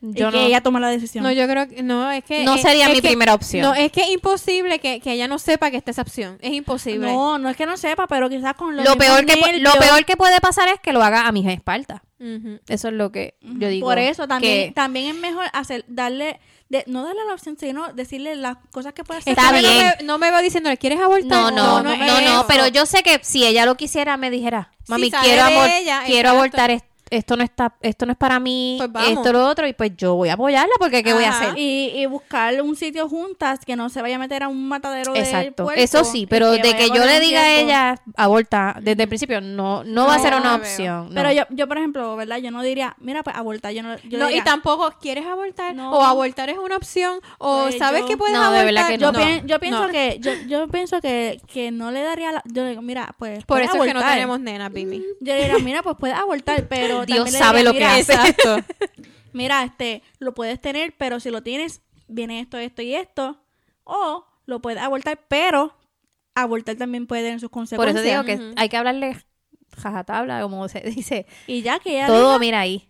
Yo 0.02 0.28
y 0.30 0.32
que 0.32 0.38
no. 0.38 0.44
ella 0.46 0.62
tome 0.62 0.80
la 0.80 0.90
decisión. 0.90 1.24
no, 1.24 1.32
yo 1.32 1.48
creo 1.48 1.68
que 1.68 1.82
no, 1.82 2.12
es 2.12 2.24
que 2.24 2.44
No 2.44 2.56
es- 2.56 2.62
sería 2.62 2.86
es 2.86 2.90
mi 2.92 3.02
que- 3.02 3.08
primera 3.08 3.34
opción. 3.34 3.64
No, 3.64 3.74
es 3.74 3.92
que 3.92 4.02
es 4.02 4.10
imposible 4.10 4.80
que, 4.80 5.00
que 5.00 5.14
ella 5.14 5.28
no 5.28 5.40
sepa 5.40 5.72
que 5.72 5.78
está 5.78 5.92
esa 5.92 6.04
opción. 6.04 6.38
Es 6.42 6.54
imposible. 6.54 7.08
no, 7.12 7.38
no 7.40 7.50
es 7.50 7.58
que 7.58 7.66
no 7.66 7.78
sepa, 7.78 8.06
pero 8.08 8.30
quizás 8.30 8.54
con 8.56 8.76
lo 8.76 8.82
mismos 8.84 8.98
peor 8.98 9.26
que 9.26 9.34
pu- 9.34 9.60
lo 9.60 9.72
nervios- 9.72 9.78
peor 9.78 10.06
que 10.06 10.16
puede 10.16 10.40
pasar 10.40 10.70
es 10.70 10.80
que 10.80 10.94
lo 10.94 11.04
haga 11.04 11.28
a 11.28 11.32
mis 11.32 11.48
espaldas. 11.48 12.02
Eso 12.68 12.88
es 12.88 12.94
lo 12.94 13.12
que 13.12 13.36
yo 13.42 13.68
digo. 13.70 13.88
Por 13.88 14.00
eso 14.00 14.28
también, 14.28 14.68
que- 14.70 14.74
también 14.74 15.08
es 15.08 15.16
mejor 15.16 15.46
hacer, 15.54 15.86
darle, 15.88 16.40
de, 16.70 16.84
no 16.88 17.04
darle 17.04 17.22
la 17.28 17.34
opción, 17.34 17.58
sino 17.60 17.94
decirle 17.94 18.36
las 18.36 18.58
cosas 18.72 18.94
que 18.94 19.04
puede 19.04 19.20
hacer. 19.20 19.34
Está 19.38 19.52
bien. 19.52 19.64
No 19.66 19.70
me, 20.00 20.04
no 20.04 20.18
me 20.18 20.32
veo 20.32 20.42
diciéndole, 20.42 20.78
¿quieres 20.78 21.00
abortar? 21.00 21.28
No, 21.30 21.52
no, 21.52 21.84
no, 21.84 21.84
no 21.84 21.96
no, 21.96 22.18
es 22.18 22.24
no, 22.26 22.32
eso. 22.40 22.46
pero 22.48 22.68
yo 22.68 22.86
sé 22.86 23.04
que 23.04 23.20
si 23.24 23.46
ella 23.46 23.66
lo 23.66 23.76
quisiera 23.78 24.18
me 24.18 24.30
dijera, 24.32 24.72
mami, 24.88 25.12
quiero 25.12 25.44
abor- 25.44 25.70
ella, 25.74 26.04
quiero 26.06 26.30
abortar 26.30 26.72
es- 26.72 26.84
esto 27.10 27.36
no 27.38 27.44
está 27.44 27.74
esto 27.82 28.06
no 28.06 28.12
es 28.14 28.18
para 28.18 28.40
mí, 28.40 28.78
Pues 28.92 29.10
esto 29.10 29.32
lo 29.34 29.46
otro 29.48 29.68
y 29.68 29.74
pues 29.74 29.92
yo 29.98 30.16
voy 30.16 30.30
a 30.30 30.34
apoyarla 30.34 30.74
porque 30.80 31.04
qué 31.04 31.14
voy 31.14 31.24
a 31.24 31.30
hacer. 31.30 31.58
Y, 31.58 31.92
y 31.96 32.06
buscar 32.06 32.62
un 32.62 32.76
sitio 32.76 33.08
juntas 33.10 33.60
que 33.66 33.76
no 33.76 33.90
se 33.90 34.02
vaya 34.02 34.16
a 34.16 34.20
meter 34.20 34.44
a 34.44 34.48
un 34.48 34.68
matadero 34.68 35.14
de 35.14 35.20
Exacto. 35.20 35.64
puerco 35.66 35.82
Eso 35.82 36.04
sí, 36.04 36.26
pero 36.28 36.52
de 36.52 36.62
que 36.62 36.90
yo 36.90 37.06
le 37.06 37.20
diga 37.20 37.42
a 37.42 37.52
ella 37.56 37.96
aborta 38.16 38.78
desde 38.82 39.04
el 39.04 39.08
principio 39.10 39.42
no 39.42 39.84
no 39.84 40.06
va 40.08 40.16
a 40.16 40.20
ser 40.20 40.34
una 40.36 40.56
opción. 40.56 41.10
no. 41.10 41.16
Pero 41.16 41.32
yo, 41.32 41.44
yo, 41.50 41.68
por 41.68 41.78
ejemplo, 41.78 42.16
¿verdad? 42.16 42.38
Yo 42.38 42.52
no 42.52 42.62
diría, 42.62 42.96
mira, 43.00 43.24
pues 43.24 43.36
abortar. 43.36 43.72
Yo 43.74 43.84
no, 43.84 43.96
yo 44.04 44.18
No, 44.20 44.28
diría, 44.28 44.42
y 44.42 44.44
tampoco, 44.44 44.92
¿quieres 45.02 45.26
abortar? 45.26 45.74
No. 45.76 45.92
O 45.92 46.04
abortar 46.04 46.50
es 46.50 46.58
una 46.58 46.76
opción, 46.78 47.20
o 47.38 47.64
Pues 47.64 47.78
¿sabes 47.78 48.02
yo- 48.02 48.08
que 48.08 48.18
puedes 48.18 48.34
No, 48.36 48.42
de 48.52 48.60
abortar? 48.60 48.66
verdad 48.66 48.88
que 48.90 48.98
Yo, 48.98 49.12
no. 49.12 49.20
pien- 49.20 49.46
yo 49.46 49.60
pienso 49.60 49.86
No. 49.88 49.92
que 49.92 50.18
yo, 50.20 50.32
yo 50.48 50.68
pienso 50.68 51.02
que, 51.02 51.40
que 51.52 51.72
no 51.72 51.92
le 51.92 52.02
daría 52.04 52.32
la, 52.32 52.44
yo 52.46 52.66
digo, 52.66 52.82
mira, 52.82 53.14
pues 53.18 53.44
Por 53.46 53.62
eso 53.62 53.76
es 53.76 53.82
que 53.84 53.94
no 53.94 54.00
abortar. 54.00 54.14
tenemos 54.14 54.40
nenas, 54.40 54.72
baby. 54.72 55.04
Yo 55.22 55.34
le 55.34 55.42
diría, 55.44 55.60
mira, 55.60 55.84
pues 55.84 55.96
puedes 56.00 56.18
abortar, 56.18 56.68
pero 56.68 56.97
Dios 57.06 57.32
sabe 57.32 57.60
diría, 57.60 57.72
lo 57.72 57.78
que 57.78 57.86
hace. 57.86 58.14
Exacto. 58.14 58.58
Mira, 59.34 59.64
este, 59.64 60.02
lo 60.20 60.34
puedes 60.34 60.60
tener, 60.60 60.96
pero 60.98 61.20
si 61.20 61.30
lo 61.30 61.44
tienes, 61.44 61.82
viene 62.08 62.40
esto, 62.40 62.58
esto 62.58 62.82
y 62.82 62.96
esto. 62.96 63.42
O 63.84 64.26
lo 64.46 64.62
puedes 64.62 64.82
abortar, 64.82 65.20
pero 65.28 65.78
abortar 66.36 66.76
también 66.76 67.08
puede 67.08 67.24
tener 67.24 67.40
sus 67.40 67.50
Por 67.50 67.60
consecuencias. 67.60 68.06
eso 68.06 68.24
digo 68.24 68.24
que 68.24 68.54
hay 68.60 68.70
que 68.70 68.78
hablarle 68.78 69.18
jajatabla, 69.78 70.42
como 70.42 70.68
se 70.68 70.80
dice. 70.96 71.26
Y 71.46 71.62
ya 71.62 71.80
que 71.80 71.92
ella 71.92 72.08
Todo 72.08 72.36
elija, 72.36 72.40
mira 72.40 72.60
ahí. 72.62 72.90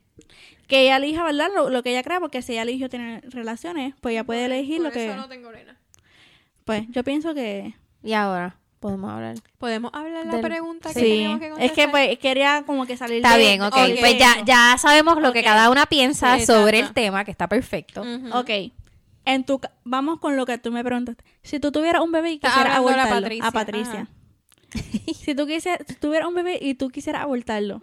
que 0.68 0.82
ella 0.82 0.98
elija, 0.98 1.24
¿verdad? 1.24 1.50
Lo, 1.54 1.70
lo 1.70 1.84
que 1.84 1.92
ella 1.92 2.04
crea, 2.04 2.20
porque 2.20 2.42
si 2.42 2.54
ella 2.54 2.64
eligió 2.64 2.90
tener 2.90 3.30
relaciones, 3.30 3.94
pues 4.02 4.14
ella 4.14 4.24
puede 4.24 4.46
elegir 4.46 4.82
lo 4.82 4.92
que... 4.92 5.14
tengo 5.30 5.52
nena. 5.52 5.78
Pues 6.66 6.84
yo 6.90 7.04
pienso 7.04 7.34
que... 7.34 7.74
Y 8.04 8.14
ahora 8.14 8.58
podemos 8.80 9.12
hablar. 9.12 9.36
¿Podemos 9.58 9.92
hablar 9.94 10.26
la 10.26 10.34
Del- 10.34 10.42
pregunta 10.42 10.94
que 10.94 11.00
Sí, 11.00 11.06
tenemos 11.06 11.40
que 11.40 11.46
es 11.46 11.52
contestar? 11.52 11.86
que 11.86 11.92
pues 11.92 12.20
quería 12.20 12.64
como 12.66 12.86
que 12.86 12.96
salir 12.98 13.18
Está 13.18 13.34
de- 13.38 13.40
bien, 13.40 13.62
ok. 13.62 13.76
de 13.76 13.98
Pues 14.00 14.18
ya, 14.18 14.44
ya 14.46 14.76
sabemos 14.78 15.20
lo 15.22 15.34
que 15.34 15.40
Ok. 15.40 15.46
cada 15.46 15.70
una 15.70 15.86
piensa 15.88 16.38
Sí, 16.40 16.46
sobre 16.46 16.80
el 16.80 16.94
tema, 16.94 17.26
que 17.26 17.32
está 17.32 17.48
perfecto. 17.48 18.02
Ujú. 18.02 18.38
Ok. 18.38 18.50
En 19.26 19.44
tu, 19.46 19.60
ca- 19.60 19.72
vamos 19.84 20.20
con 20.20 20.36
lo 20.38 20.46
que 20.46 20.58
tú 20.58 20.72
me 20.72 20.84
preguntaste. 20.84 21.24
Si 21.44 21.60
tú 21.60 21.72
tuvieras 21.72 22.02
un 22.02 22.12
bebé 22.12 22.32
y 22.32 22.40
quisieras 22.40 22.78
abortarlo, 22.78 23.16
Patricia, 23.22 23.48
a 23.48 23.52
Patricia. 23.52 24.08
si 25.16 25.36
tú 25.36 25.46
quisieras, 25.48 25.86
si 25.88 25.96
tuvieras 25.96 26.28
un 26.30 26.36
bebé 26.36 26.58
y 26.62 26.76
tú 26.76 26.90
quisieras 26.90 27.24
abortarlo, 27.24 27.82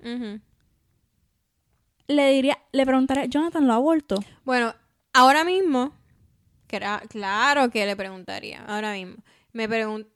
le 2.07 2.31
diría, 2.33 2.59
le 2.73 2.85
preguntaría, 2.87 3.25
Jonathan, 3.27 3.67
¿lo 3.67 3.73
aborto? 3.73 4.21
Bueno, 4.45 4.75
ahora 5.13 5.45
mismo, 5.45 5.93
cra- 6.69 7.07
claro 7.09 7.71
que 7.71 7.87
le 7.87 7.97
preguntaría, 7.97 8.63
ahora 8.67 8.93
mismo. 8.93 9.17
Me, 9.53 9.69
pregun- 9.69 10.07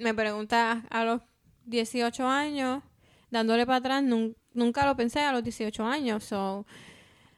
me 0.00 0.14
pregunta 0.14 0.84
a 0.90 1.04
los 1.04 1.20
18 1.66 2.26
años, 2.26 2.82
dándole 3.30 3.66
para 3.66 3.78
atrás, 3.78 4.02
nun- 4.02 4.34
nunca 4.54 4.84
lo 4.86 4.96
pensé 4.96 5.20
a 5.20 5.32
los 5.32 5.42
18 5.44 5.84
años, 5.84 6.24
so... 6.24 6.66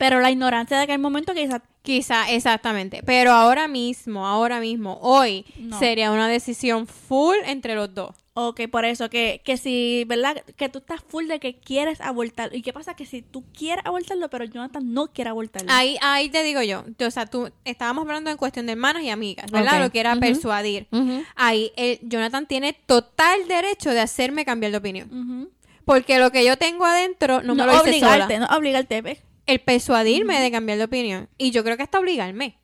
Pero 0.03 0.19
la 0.19 0.33
ignorancia 0.33 0.77
de 0.77 0.83
aquel 0.83 0.99
momento 0.99 1.33
quizás 1.33 1.63
Quizá, 1.83 2.29
exactamente. 2.29 3.03
Pero 3.07 3.31
ahora 3.31 3.69
mismo, 3.69 4.27
ahora 4.27 4.59
mismo, 4.59 4.99
hoy, 5.01 5.45
No. 5.57 5.79
sería 5.79 6.11
una 6.11 6.27
decisión 6.27 6.89
full 6.89 7.37
entre 7.45 7.77
los 7.77 7.95
dos. 7.95 8.17
Ok, 8.35 8.63
por 8.69 8.85
eso, 8.85 9.09
que, 9.09 9.43
que 9.45 9.57
si, 9.57 10.03
¿verdad? 10.09 10.43
Que 10.57 10.69
tú 10.69 10.81
estás 10.81 11.03
full 11.07 11.29
de 11.29 11.39
que 11.39 11.55
quieres 11.55 12.01
abortarlo. 12.01 12.57
¿Y 12.57 12.63
qué 12.63 12.73
pasa? 12.73 12.95
Que 12.95 13.07
si 13.07 13.23
tú 13.23 13.45
quieres 13.57 13.87
abortarlo, 13.87 14.29
pero 14.29 14.45
Jonathan 14.45 14.93
no 14.93 15.07
quiere 15.07 15.31
abortarlo. 15.31 15.71
Ahí, 15.73 15.97
ahí 16.03 16.29
te 16.31 16.43
digo 16.43 16.63
yo. 16.63 16.85
O 17.07 17.11
sea, 17.13 17.27
tú 17.27 17.53
estábamos 17.65 18.03
hablando 18.03 18.29
en 18.31 18.37
cuestión 18.37 18.67
de 18.67 18.73
hermanas 18.73 19.05
y 19.05 19.11
amigas, 19.11 19.53
¿verdad? 19.53 19.81
Lo 19.81 19.91
que 19.93 20.01
era 20.01 20.17
persuadir. 20.17 20.89
Ahí, 21.37 21.71
el, 21.77 22.01
Jonathan 22.03 22.47
tiene 22.47 22.73
total 22.73 23.47
derecho 23.47 23.91
de 23.91 24.01
hacerme 24.01 24.45
cambiar 24.45 24.73
de 24.73 24.79
opinión. 24.79 25.49
Porque 25.85 26.19
lo 26.19 26.33
que 26.33 26.45
yo 26.45 26.57
tengo 26.57 26.87
adentro 26.87 27.41
no, 27.43 27.55
me 27.55 27.67
lo 27.67 27.73
hice 27.73 27.83
obligarte, 27.83 28.35
sola. 28.35 28.49
no 28.49 28.57
obligarte. 28.57 29.01
¿ves? 29.01 29.19
El 29.47 29.61
persuadirme 29.61 30.41
de 30.41 30.51
cambiar 30.51 30.79
de 30.79 30.85
opinión. 30.85 31.29
Y 31.39 31.51
yo 31.51 31.65
creo 31.65 31.77
que 31.77 31.83
hasta 31.83 31.99
obligarme. 31.99 32.59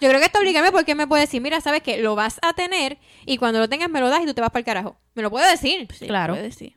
Yo 0.00 0.08
creo 0.08 0.18
que 0.20 0.26
hasta 0.26 0.38
obligarme 0.38 0.72
porque 0.72 0.92
él 0.92 0.98
me 0.98 1.06
puede 1.06 1.22
decir, 1.22 1.40
mira, 1.40 1.60
sabes 1.60 1.82
que 1.82 1.98
lo 1.98 2.14
vas 2.14 2.38
a 2.42 2.52
tener 2.52 2.98
y 3.24 3.38
cuando 3.38 3.58
lo 3.60 3.68
tengas 3.68 3.88
me 3.88 4.00
lo 4.00 4.08
das 4.10 4.22
y 4.22 4.26
tú 4.26 4.34
te 4.34 4.40
vas 4.42 4.50
para 4.50 4.60
el 4.60 4.64
carajo. 4.66 4.98
Me 5.14 5.22
lo 5.22 5.30
puede 5.30 5.50
decir. 5.50 5.88
Sí, 5.94 6.06
Claro. 6.06 6.34
puede, 6.34 6.52
sí. 6.52 6.74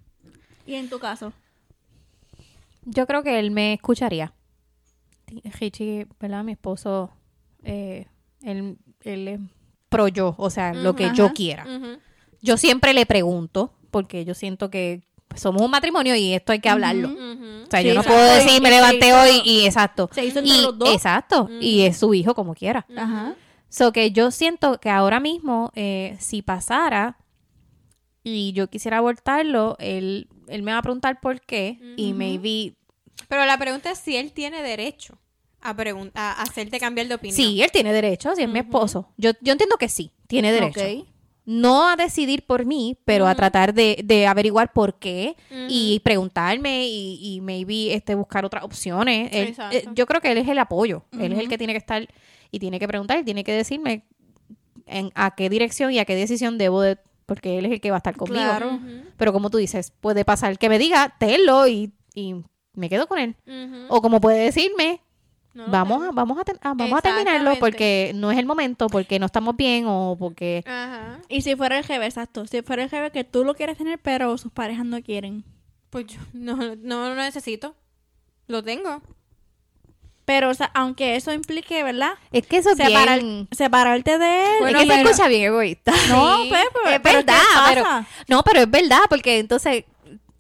Y 0.66 0.76
en 0.76 0.90
tu 0.90 1.00
caso, 1.00 1.34
Yo 2.86 3.06
creo 3.06 3.22
que 3.24 3.40
él 3.40 3.52
me 3.52 3.74
escucharía. 3.74 4.34
Richie, 5.60 6.08
¿verdad? 6.20 6.44
Mi 6.44 6.54
esposo, 6.54 7.12
eh, 7.64 8.08
él, 8.42 8.78
él 9.04 9.28
es 9.28 9.40
pro 9.90 10.08
yo, 10.08 10.34
o 10.38 10.50
sea, 10.50 10.74
lo 10.74 10.96
que 10.96 11.12
yo 11.14 11.34
quiera. 11.34 11.66
Yo 12.42 12.58
siempre 12.58 12.94
le 12.94 13.06
pregunto, 13.06 13.74
porque 13.92 14.24
yo 14.26 14.34
siento 14.34 14.70
que 14.72 15.02
somos 15.36 15.62
un 15.62 15.72
matrimonio 15.72 16.16
y 16.16 16.34
esto 16.34 16.52
hay 16.52 16.60
que 16.60 16.70
hablarlo. 16.70 17.10
O 17.10 17.70
sea, 17.70 17.82
Sí, 17.82 17.88
yo 17.88 17.94
no 17.94 18.02
exacto. 18.02 18.10
puedo 18.20 18.34
decir, 18.36 18.62
me 18.62 18.70
levanté 18.70 19.14
hoy 19.14 19.42
y 19.46 19.66
exacto. 19.66 20.10
se 20.12 20.26
hizo 20.26 20.40
entre 20.40 20.56
Y, 20.56 20.62
los 20.64 20.78
dos. 20.78 20.94
exacto. 20.94 21.50
Y 21.62 21.82
es 21.82 21.98
su 21.98 22.14
hijo 22.14 22.34
como 22.36 22.56
quiera. 22.56 22.86
Ajá. 22.98 23.36
So 23.70 23.92
que 23.94 24.12
yo 24.12 24.32
siento 24.32 24.80
que 24.80 24.90
ahora 24.90 25.20
mismo, 25.20 25.72
eh, 25.76 26.18
si 26.20 26.42
pasara 26.42 27.18
y 28.24 28.52
yo 28.54 28.68
quisiera 28.70 28.98
abortarlo, 28.98 29.76
él, 29.80 30.28
él 30.48 30.64
me 30.64 30.72
va 30.72 30.80
a 30.80 30.82
preguntar 30.82 31.20
por 31.22 31.42
qué 31.42 31.80
y 31.96 32.14
maybe... 32.14 32.76
Pero 33.28 33.46
la 33.46 33.58
pregunta 33.58 33.92
es 33.92 34.00
si 34.00 34.16
él 34.18 34.32
tiene 34.34 34.64
derecho 34.64 35.20
a, 35.62 35.76
a 36.16 36.42
hacerte 36.42 36.80
cambiar 36.80 37.08
de 37.08 37.16
opinión. 37.16 37.36
Sí, 37.36 37.62
él 37.62 37.70
tiene 37.72 37.94
derecho, 37.94 38.36
si 38.36 38.42
es 38.44 38.50
mi 38.50 38.60
esposo. 38.60 39.10
Yo, 39.18 39.32
yo 39.42 39.52
entiendo 39.52 39.78
que 39.78 39.90
sí, 39.90 40.12
tiene 40.28 40.52
derecho. 40.52 40.80
Ok. 40.80 41.08
No 41.52 41.90
a 41.90 41.96
decidir 41.96 42.46
por 42.46 42.64
mí, 42.66 42.96
pero 43.06 43.26
a 43.28 43.34
tratar 43.36 43.74
de, 43.74 44.02
de 44.04 44.28
averiguar 44.28 44.72
por 44.72 45.00
qué 45.00 45.36
y 45.68 46.00
preguntarme 46.02 46.86
y, 46.88 47.18
y 47.22 47.42
maybe 47.42 47.94
este, 47.96 48.14
buscar 48.14 48.46
otras 48.46 48.64
opciones. 48.64 49.30
Él- 49.34 49.56
eh, 49.72 49.86
yo 49.96 50.06
creo 50.06 50.22
que 50.22 50.32
él 50.32 50.38
es 50.38 50.48
el 50.48 50.60
apoyo. 50.60 51.06
Él 51.20 51.34
es 51.34 51.40
el 51.40 51.50
que 51.50 51.58
tiene 51.58 51.74
que 51.74 51.78
estar 51.80 52.08
y 52.52 52.60
tiene 52.60 52.78
que 52.80 52.88
preguntar 52.88 53.18
y 53.18 53.24
tiene 53.24 53.44
que 53.44 53.52
decirme 53.54 54.04
en 54.86 55.12
a 55.16 55.34
qué 55.36 55.50
dirección 55.50 55.92
y 55.92 55.98
a 56.00 56.06
qué 56.06 56.16
decisión 56.16 56.58
debo 56.60 56.82
de... 56.82 56.98
Porque 57.26 57.58
él 57.58 57.66
es 57.66 57.72
el 57.72 57.82
que 57.82 57.90
va 57.92 57.98
a 57.98 58.00
estar 58.00 58.16
conmigo. 58.16 58.44
Claro. 58.44 58.80
Pero 59.18 59.34
como 59.34 59.50
tú 59.50 59.58
dices, 59.58 59.92
puede 60.02 60.26
pasar 60.26 60.58
que 60.60 60.70
me 60.70 60.78
diga, 60.80 61.16
tenlo 61.20 61.68
y, 61.68 61.94
y 62.16 62.36
me 62.74 62.90
quedo 62.90 63.08
con 63.08 63.18
él. 63.20 63.36
O 63.90 64.02
como 64.02 64.22
puede 64.22 64.40
decirme, 64.46 65.02
No 65.54 65.66
vamos, 65.68 66.04
a, 66.04 66.12
vamos, 66.12 66.38
a, 66.40 66.44
ten- 66.44 66.60
ah, 66.62 66.74
vamos 66.76 67.00
a 67.00 67.02
terminarlo 67.02 67.56
porque 67.60 68.12
no 68.16 68.32
es 68.32 68.38
el 68.38 68.46
momento, 68.46 68.88
porque 68.88 69.18
no 69.20 69.26
estamos 69.26 69.56
bien 69.58 69.86
o 69.88 70.16
porque... 70.18 70.64
Ajá. 70.66 71.20
Y 71.28 71.42
si 71.42 71.56
fuera 71.56 71.78
el 71.80 71.84
jefe, 71.86 72.06
exacto. 72.06 72.46
Si 72.46 72.62
fuera 72.62 72.84
el 72.84 72.90
jefe 72.90 73.12
que 73.12 73.24
tú 73.24 73.44
lo 73.44 73.56
quieres 73.56 73.78
tener, 73.78 74.00
pero 74.00 74.38
sus 74.38 74.52
parejas 74.52 74.86
no 74.86 75.02
quieren. 75.02 75.44
Pues 75.90 76.06
yo 76.08 76.20
no, 76.34 76.56
no 76.76 77.10
lo 77.10 77.16
necesito. 77.16 77.76
Lo 78.48 78.64
tengo. 78.64 79.02
Pero, 80.26 80.50
o 80.52 80.54
sea, 80.54 80.70
aunque 80.76 81.16
eso 81.16 81.34
implique, 81.34 81.82
¿verdad? 81.84 82.12
Es 82.32 82.46
que 82.46 82.58
eso 82.58 82.70
es 82.70 82.78
Separar- 82.78 83.20
bien... 83.20 83.48
separarte 83.52 84.20
de 84.20 84.44
él. 84.46 84.52
Bueno, 84.60 84.78
es 84.80 84.86
que 84.86 84.92
se 84.92 84.98
pero- 84.98 85.10
escucha 85.10 85.28
bien 85.28 85.44
egoísta. 85.46 85.92
No, 86.10 86.44
Sí, 86.44 86.50
pues, 86.50 86.64
pero- 86.84 86.90
es 86.96 87.00
pero 87.02 87.16
verdad, 87.18 88.06
no, 88.28 88.44
pero 88.44 88.60
es 88.62 88.70
verdad 88.70 89.00
porque 89.10 89.40
entonces 89.40 89.86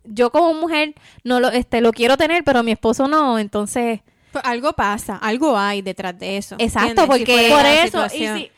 yo 0.04 0.32
como 0.32 0.54
mujer 0.54 0.94
no 1.24 1.40
lo 1.40 1.50
este 1.50 1.82
lo 1.82 1.92
quiero 1.92 2.18
tener, 2.18 2.44
pero 2.44 2.62
mi 2.62 2.72
esposo 2.72 3.08
no, 3.08 3.40
entonces 3.40 4.02
Algo 4.44 4.74
pasa, 4.74 5.16
algo 5.18 5.58
hay 5.58 5.82
detrás 5.82 6.18
de 6.20 6.38
eso. 6.38 6.56
Exacto, 6.60 7.02
¿entiendes? 7.04 7.18
porque- 7.20 7.50
Por 7.50 7.66
eso, 7.66 7.86
situación. 8.10 8.38
y 8.38 8.42
si... 8.42 8.52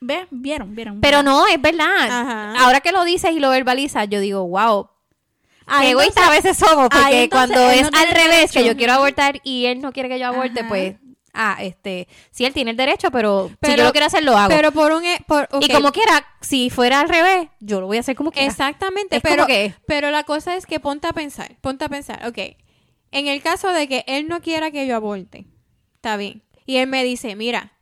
¿Ves? 0.00 0.26
¿Vieron? 0.30 0.74
¿Vieron? 0.74 1.00
pero 1.00 1.22
no, 1.22 1.46
es 1.46 1.60
verdad. 1.62 1.86
Ajá. 2.06 2.54
Ahora 2.64 2.80
que 2.80 2.90
lo 2.92 3.04
dices 3.04 3.30
y 3.32 3.38
lo 3.40 3.50
verbalizas, 3.50 4.08
yo 4.08 4.20
digo, 4.20 4.46
wow, 4.46 4.88
Ah, 5.64 5.78
qué 5.82 5.90
egoístas 5.90 6.26
a 6.26 6.30
veces 6.30 6.56
somos, 6.56 6.88
porque 6.90 6.98
ahí 6.98 7.16
entonces 7.22 7.56
cuando 7.56 7.70
es 7.70 7.82
no 7.90 7.96
al 7.98 8.08
revés, 8.08 8.50
que 8.50 8.64
yo 8.64 8.76
quiero 8.76 8.94
abortar 8.94 9.40
y 9.44 9.66
él 9.66 9.80
no 9.80 9.92
quiere 9.92 10.08
que 10.08 10.18
yo 10.18 10.26
aborte, 10.26 10.58
Ajá. 10.60 10.68
pues, 10.68 10.96
ah, 11.32 11.56
este, 11.60 12.08
sí, 12.32 12.44
él 12.44 12.52
tiene 12.52 12.72
el 12.72 12.76
derecho, 12.76 13.12
pero, 13.12 13.48
si 13.62 13.76
yo 13.76 13.84
lo 13.84 13.92
quiero 13.92 14.08
hacer, 14.08 14.24
lo 14.24 14.36
hago. 14.36 14.48
Pero 14.48 14.72
por 14.72 14.90
un... 14.90 15.04
e- 15.04 15.22
Por, 15.26 15.48
Y 15.60 15.66
ok, 15.66 15.72
como 15.72 15.92
quiera, 15.92 16.26
si 16.40 16.68
fuera 16.68 16.98
al 17.00 17.08
revés, 17.08 17.46
yo 17.60 17.80
lo 17.80 17.86
voy 17.86 17.96
a 17.98 18.00
hacer 18.00 18.16
como 18.16 18.32
quiera. 18.32 18.48
Exactamente, 18.48 19.16
Es 19.18 19.22
pero, 19.22 19.46
que- 19.46 19.72
pero 19.86 20.10
la 20.10 20.24
cosa 20.24 20.56
es 20.56 20.66
que 20.66 20.80
ponte 20.80 21.06
a 21.06 21.12
pensar, 21.12 21.54
ponte 21.60 21.84
a 21.84 21.88
pensar, 21.88 22.26
ok, 22.26 22.38
en 23.12 23.28
el 23.28 23.40
caso 23.42 23.72
de 23.72 23.86
que 23.86 24.04
él 24.08 24.26
no 24.26 24.42
quiera 24.42 24.70
que 24.70 24.86
yo 24.86 24.96
aborte, 24.96 25.46
está 25.94 26.16
bien, 26.16 26.42
y 26.66 26.76
él 26.76 26.88
me 26.88 27.04
dice, 27.04 27.36
mira, 27.36 27.72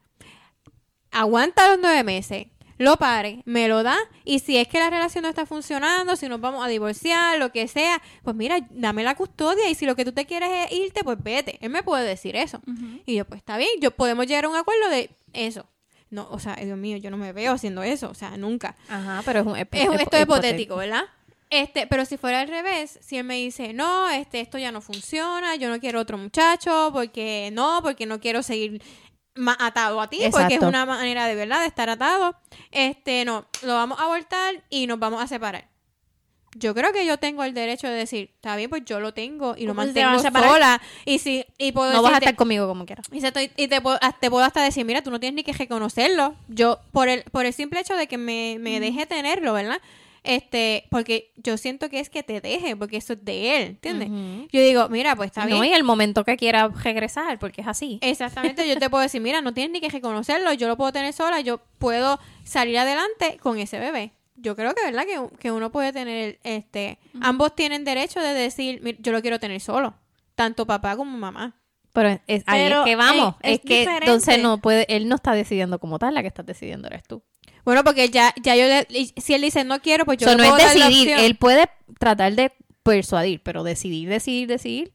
aguanta 1.11 1.69
los 1.69 1.79
nueve 1.81 2.05
meses, 2.05 2.47
lo 2.79 2.97
pare, 2.97 3.43
me 3.45 3.69
lo 3.69 3.83
da, 3.83 3.97
y 4.25 4.39
si 4.39 4.57
es 4.57 4.67
que 4.67 4.79
la 4.79 4.89
relación 4.89 5.23
no 5.23 5.29
está 5.29 5.45
funcionando, 5.45 6.17
si 6.17 6.29
nos 6.29 6.41
vamos 6.41 6.65
a 6.65 6.69
divorciar, 6.69 7.39
lo 7.39 7.53
que 7.53 7.69
sea, 7.69 8.01
pues 8.23 8.35
mira, 8.35 8.67
dame 8.71 9.05
la 9.05 9.15
custodia, 9.15 9.69
y 9.69 9.75
si 9.75 9.87
lo 9.87 9.97
que 9.97 10.05
tú 10.05 10.13
te 10.13 10.25
quieres 10.25 10.49
es 10.67 10.73
irte, 10.73 11.05
pues 11.05 11.23
vete, 11.23 11.59
él 11.61 11.71
me 11.71 11.83
puede 11.83 12.07
decir 12.07 12.37
eso. 12.37 12.63
Y 13.05 13.17
yo, 13.17 13.27
pues 13.27 13.39
está 13.39 13.59
bien, 13.59 13.71
yo 13.81 13.91
podemos 13.91 14.27
llegar 14.27 14.47
a 14.47 14.49
un 14.49 14.57
acuerdo 14.57 14.89
de 14.89 15.11
eso. 15.35 15.67
No, 16.09 16.27
o 16.31 16.41
sea, 16.41 16.57
Dios 16.57 16.77
mío, 16.77 16.97
yo 16.97 17.11
no 17.11 17.19
me 17.19 17.33
veo 17.33 17.53
haciendo 17.53 17.83
eso, 17.83 18.11
o 18.11 18.15
sea, 18.15 18.37
nunca. 18.37 18.77
Ajá, 18.89 19.23
pero 19.25 19.41
es 19.41 19.47
un... 19.47 19.57
Es, 19.57 19.69
esto 19.73 20.17
es 20.17 20.23
hipotético, 20.23 20.75
¿verdad? 20.77 21.05
Este, 21.51 21.87
pero 21.89 22.05
si 22.05 22.17
fuera 22.17 22.41
al 22.41 22.49
revés, 22.49 22.99
si 23.03 23.17
él 23.19 23.25
me 23.25 23.35
dice, 23.35 23.73
no, 23.73 24.09
este, 24.09 24.41
esto 24.41 24.57
ya 24.57 24.71
no 24.71 24.81
funciona, 24.81 25.57
yo 25.57 25.69
no 25.69 25.81
quiero 25.81 25.99
otro 26.01 26.17
muchacho, 26.17 26.91
porque 26.93 27.51
no, 27.53 27.81
porque 27.83 28.07
no 28.07 28.21
quiero 28.21 28.43
seguir 28.45 28.81
más 29.35 29.57
atado 29.59 30.01
a 30.01 30.09
ti, 30.09 30.19
porque 30.31 30.55
es 30.55 30.61
una 30.69 30.87
manera 30.87 31.27
de 31.27 31.35
verdad 31.35 31.61
de 31.61 31.67
estar 31.67 31.91
atado. 31.91 32.37
Este, 32.71 33.25
no, 33.25 33.47
lo 33.63 33.75
vamos 33.75 33.99
a 33.99 34.05
abortar 34.05 34.63
y 34.71 34.87
nos 34.87 34.99
vamos 35.01 35.21
a 35.23 35.27
separar. 35.27 35.69
Yo 36.57 36.75
creo 36.75 36.93
que 36.93 37.07
yo 37.07 37.17
tengo 37.17 37.45
el 37.45 37.55
derecho 37.55 37.87
de 37.87 37.95
decir, 37.95 38.31
está 38.35 38.57
bien, 38.57 38.71
pues 38.71 38.85
yo 38.85 38.99
lo 38.99 39.15
tengo 39.15 39.55
y 39.57 39.67
lo 39.67 39.73
mantengo 39.75 40.19
sola. 40.49 40.83
Y 41.05 41.19
si, 41.21 41.45
y 41.59 41.71
puedo 41.71 41.93
No 41.93 42.03
vas 42.03 42.13
a 42.15 42.19
estar 42.19 42.35
conmigo 42.37 42.67
como 42.67 42.87
quieras. 42.87 43.07
y, 43.13 43.21
se 43.21 43.29
estoy- 43.29 43.53
y 43.57 43.69
te, 43.69 43.81
puedo, 43.81 43.99
te 44.21 44.31
puedo 44.31 44.45
hasta 44.45 44.63
decir, 44.63 44.85
mira, 44.85 45.01
tú 45.03 45.11
no 45.13 45.21
tienes 45.21 45.37
ni 45.37 45.45
que 45.45 45.53
reconocerlo. 45.53 46.35
Yo, 46.49 46.81
por 46.93 47.09
el, 47.09 47.23
por 47.31 47.47
el 47.47 47.53
simple 47.53 47.79
hecho 47.81 47.95
de 47.95 48.09
que 48.09 48.19
me, 48.19 48.57
me 48.61 48.81
deje 48.81 49.07
tenerlo, 49.07 49.53
¿verdad? 49.53 49.81
Este, 50.23 50.87
porque 50.91 51.33
yo 51.37 51.57
siento 51.57 51.89
que 51.89 51.99
es 52.01 52.11
que 52.11 52.23
te 52.23 52.41
deje, 52.41 52.77
porque 52.77 52.97
eso 52.99 53.15
es 53.15 53.25
de 53.25 53.57
él, 53.57 53.63
¿entiendes? 53.69 54.09
Yo 54.53 54.61
digo, 54.63 54.89
mira, 54.89 55.17
pues 55.17 55.29
está 55.29 55.47
No, 55.47 55.61
bien. 55.61 55.73
y 55.73 55.75
el 55.75 55.85
momento 55.85 56.25
que 56.25 56.37
quiera 56.37 56.69
regresar, 56.69 57.39
porque 57.39 57.63
es 57.63 57.67
así. 57.69 57.99
Exactamente, 58.03 58.69
yo 58.69 58.79
te 58.79 58.91
puedo 58.91 59.03
decir, 59.03 59.21
mira, 59.21 59.41
no 59.41 59.55
tienes 59.55 59.73
ni 59.73 59.81
que 59.81 59.89
reconocerlo, 59.89 60.53
yo 60.53 60.69
lo 60.69 60.77
puedo 60.77 60.93
tener 60.93 61.13
sola, 61.13 61.41
yo 61.41 61.61
puedo 61.79 62.19
salir 62.45 62.79
adelante 62.79 63.39
con 63.43 63.59
ese 63.59 63.79
bebé. 63.79 64.13
Yo 64.37 64.57
creo 64.57 64.75
que, 64.75 64.83
¿verdad? 64.85 65.05
Que, 65.05 65.37
que 65.39 65.53
uno 65.53 65.71
puede 65.71 65.93
tener, 65.93 66.39
este, 66.45 66.99
ambos 67.21 67.55
tienen 67.55 67.85
derecho 67.85 68.21
de 68.21 68.33
decir, 68.35 68.81
"Mira, 68.83 68.99
yo 69.01 69.13
lo 69.13 69.21
quiero 69.21 69.39
tener 69.39 69.61
solo, 69.61 69.95
tanto 70.35 70.67
papá 70.67 70.97
como 70.97 71.17
mamá. 71.19 71.57
Pero 71.93 72.09
es, 72.27 72.45
ahí 72.47 72.63
Pero, 72.63 72.81
es 72.81 72.85
que 72.87 72.97
vamos. 72.97 73.35
es, 73.43 73.55
es 73.55 73.61
que 73.61 73.81
diferente. 73.81 74.05
entonces 74.07 74.41
no 74.43 74.59
puede, 74.59 74.87
él 74.95 75.09
no 75.09 75.17
está 75.17 75.33
decidiendo 75.33 75.79
como 75.81 75.99
tal, 75.99 76.15
la 76.15 76.23
que 76.23 76.29
estás 76.29 76.47
decidiendo 76.47 76.87
eres 76.89 77.03
tú. 77.03 77.23
Bueno, 77.71 77.85
porque 77.85 78.09
ya, 78.09 78.35
ya 78.43 78.57
yo, 78.57 78.65
le- 78.67 78.87
y 78.91 79.13
si 79.21 79.35
él 79.35 79.43
dice 79.43 79.65
no 79.65 79.81
quiero, 79.81 80.05
pues 80.05 80.19
yo 80.19 80.27
no 80.31 80.37
puedo 80.37 80.57
es 80.59 80.65
dar 80.65 80.77
la 80.77 80.87
decidir, 80.89 81.11
él 81.19 81.37
puede 81.37 81.69
tratar 81.99 82.35
de 82.35 82.53
persuadir, 82.83 83.41
pero 83.43 83.63
decidir, 83.63 84.09
decidir, 84.09 84.49
decidir 84.49 84.93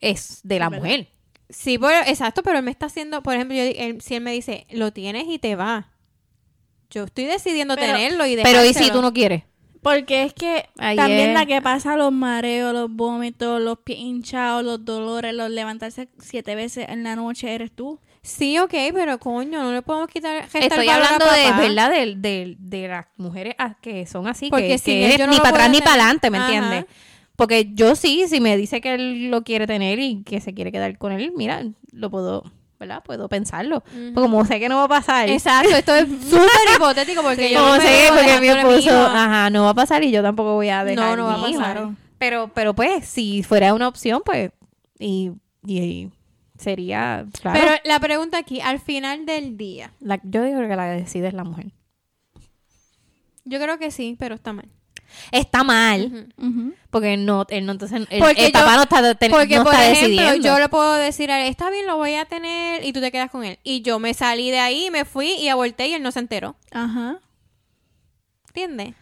es 0.00 0.40
de 0.44 0.58
la 0.58 0.68
verdad. 0.68 0.84
mujer. 0.84 1.08
Sí, 1.48 1.78
pero, 1.78 1.98
exacto, 2.06 2.42
pero 2.42 2.58
él 2.58 2.64
me 2.64 2.70
está 2.70 2.86
haciendo, 2.86 3.22
por 3.22 3.34
ejemplo, 3.34 3.56
yo 3.56 3.64
di- 3.64 3.74
él- 3.76 4.00
si 4.00 4.14
él 4.14 4.20
me 4.22 4.32
dice, 4.32 4.66
lo 4.70 4.92
tienes 4.92 5.24
y 5.28 5.38
te 5.38 5.56
va. 5.56 5.92
Yo 6.90 7.04
estoy 7.04 7.24
decidiendo 7.24 7.74
Pero- 7.74 7.92
tenerlo 7.94 8.26
y 8.26 8.36
Pero 8.36 8.48
¿y 8.48 8.68
si 8.68 8.74
dejárselo. 8.74 8.92
tú 8.94 9.02
no 9.02 9.12
quieres? 9.12 9.42
Porque 9.82 10.24
es 10.24 10.32
que 10.34 10.68
también 10.76 11.32
la 11.34 11.46
que 11.46 11.62
pasa 11.62 11.96
los 11.96 12.12
mareos, 12.12 12.72
los 12.72 12.90
vómitos, 12.90 13.60
los 13.60 13.78
pies 13.78 13.98
hinchados, 14.00 14.64
los 14.64 14.84
dolores, 14.84 15.32
los 15.34 15.48
levantarse 15.50 16.08
siete 16.18 16.54
veces 16.56 16.86
en 16.88 17.04
la 17.04 17.14
noche 17.16 17.54
eres 17.54 17.70
tú. 17.72 18.00
Sí, 18.26 18.58
ok, 18.58 18.74
pero 18.92 19.18
coño, 19.18 19.62
no 19.62 19.72
le 19.72 19.82
podemos 19.82 20.08
quitar 20.08 20.48
Estoy 20.52 20.88
hablando 20.88 21.24
de. 21.26 21.52
¿verdad? 21.52 21.90
De, 21.90 22.14
de, 22.16 22.56
de 22.58 22.88
las 22.88 23.06
mujeres 23.16 23.54
que 23.80 24.04
son 24.06 24.26
así, 24.26 24.50
Porque 24.50 24.66
que, 24.76 24.78
que 24.80 25.14
es 25.14 25.18
no 25.20 25.28
ni 25.28 25.36
para 25.36 25.50
atrás 25.50 25.70
ni 25.70 25.78
para 25.78 25.92
adelante, 25.92 26.30
¿me 26.30 26.38
Ajá. 26.38 26.46
entiendes? 26.52 26.84
Porque 27.36 27.70
yo 27.72 27.94
sí, 27.94 28.24
si 28.28 28.40
me 28.40 28.56
dice 28.56 28.80
que 28.80 28.94
él 28.94 29.30
lo 29.30 29.44
quiere 29.44 29.68
tener 29.68 30.00
y 30.00 30.24
que 30.24 30.40
se 30.40 30.54
quiere 30.54 30.72
quedar 30.72 30.98
con 30.98 31.12
él, 31.12 31.32
mira, 31.36 31.62
lo 31.92 32.10
puedo, 32.10 32.42
¿verdad? 32.80 33.02
Puedo 33.04 33.28
pensarlo. 33.28 33.82
Porque 33.82 34.12
como 34.14 34.44
sé 34.44 34.58
que 34.58 34.68
no 34.68 34.76
va 34.78 34.84
a 34.84 34.88
pasar. 34.88 35.28
Exacto, 35.28 35.76
esto 35.76 35.94
es 35.94 36.08
súper 36.28 36.48
hipotético 36.74 37.22
porque 37.22 37.52
yo 37.52 37.60
como 37.60 37.76
no 37.76 37.80
sé 37.80 38.06
porque 38.08 38.40
mi 38.40 38.48
esposo, 38.48 38.90
ajá, 39.06 39.50
no 39.50 39.64
va 39.64 39.70
a 39.70 39.74
pasar 39.74 40.02
y 40.02 40.10
yo 40.10 40.22
tampoco 40.22 40.54
voy 40.54 40.70
a 40.70 40.82
dejar 40.82 41.16
No, 41.16 41.16
no 41.16 41.24
va 41.26 41.46
a 41.46 41.48
hijo. 41.50 41.60
pasar. 41.60 41.88
Pero, 42.18 42.50
pero 42.54 42.74
pues, 42.74 43.04
si 43.06 43.44
fuera 43.44 43.72
una 43.72 43.86
opción, 43.86 44.22
pues, 44.24 44.50
y, 44.98 45.30
y 45.64 46.10
sería, 46.58 47.26
claro. 47.40 47.58
Pero 47.60 47.72
la 47.84 48.00
pregunta 48.00 48.38
aquí, 48.38 48.60
al 48.60 48.78
final 48.80 49.26
del 49.26 49.56
día, 49.56 49.92
la- 50.00 50.20
yo 50.22 50.42
digo 50.44 50.60
que 50.60 50.76
la 50.76 50.86
que 50.94 51.00
decide 51.02 51.28
es 51.28 51.34
la 51.34 51.44
mujer. 51.44 51.66
yo 53.44 53.60
creo 53.60 53.78
que 53.78 53.90
sí, 53.90 54.16
pero 54.18 54.34
está 54.34 54.52
mal. 54.52 54.68
Está 55.30 55.62
mal, 55.62 56.34
porque 56.90 57.16
no, 57.16 57.46
él 57.48 57.64
no, 57.64 57.72
entonces, 57.72 58.06
el, 58.10 58.18
Porque 58.18 58.46
el 58.46 58.52
yo- 58.52 58.58
papá 58.58 58.74
no 58.76 58.82
está, 58.82 59.14
ten- 59.14 59.30
Porque, 59.30 59.56
no 59.56 59.62
por 59.64 59.72
está 59.72 59.88
ejemplo, 59.90 60.20
decidiendo. 60.22 60.48
yo 60.48 60.58
le 60.58 60.68
puedo 60.68 60.94
decir 60.94 61.30
a 61.30 61.40
él, 61.42 61.48
está 61.48 61.70
bien, 61.70 61.86
lo 61.86 61.96
voy 61.96 62.14
a 62.16 62.24
tener 62.24 62.84
y 62.84 62.92
tú 62.92 63.00
te 63.00 63.12
quedas 63.12 63.30
con 63.30 63.44
él. 63.44 63.58
Y 63.62 63.82
yo 63.82 63.98
me 64.00 64.12
salí 64.14 64.50
de 64.50 64.58
ahí, 64.58 64.90
me 64.90 65.04
fui 65.04 65.32
y 65.34 65.48
aborté 65.48 65.86
y 65.86 65.94
él 65.94 66.02
no 66.02 66.10
se 66.10 66.18
enteró. 66.18 66.56
Ajá. 66.72 67.20
¿Entiendes? 68.48 68.94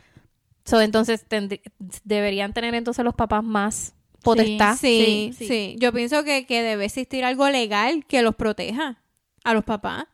So, 0.66 0.80
entonces 0.82 1.26
tendrí- 1.26 1.62
deberían 2.04 2.52
tener 2.52 2.74
entonces 2.74 3.04
los 3.04 3.14
papás 3.14 3.42
más 3.42 3.93
potestad. 4.24 4.76
Sí, 4.76 5.32
sí, 5.32 5.46
Sí, 5.46 5.46
sí. 5.46 5.76
Yo 5.78 5.92
pienso 5.92 6.24
que, 6.24 6.46
que 6.46 6.62
debe 6.62 6.84
existir 6.87 7.24
algo 7.24 7.48
legal 7.48 8.04
que 8.06 8.22
los 8.22 8.34
proteja 8.34 9.00
a 9.44 9.54
los 9.54 9.62
papás. 9.64 10.06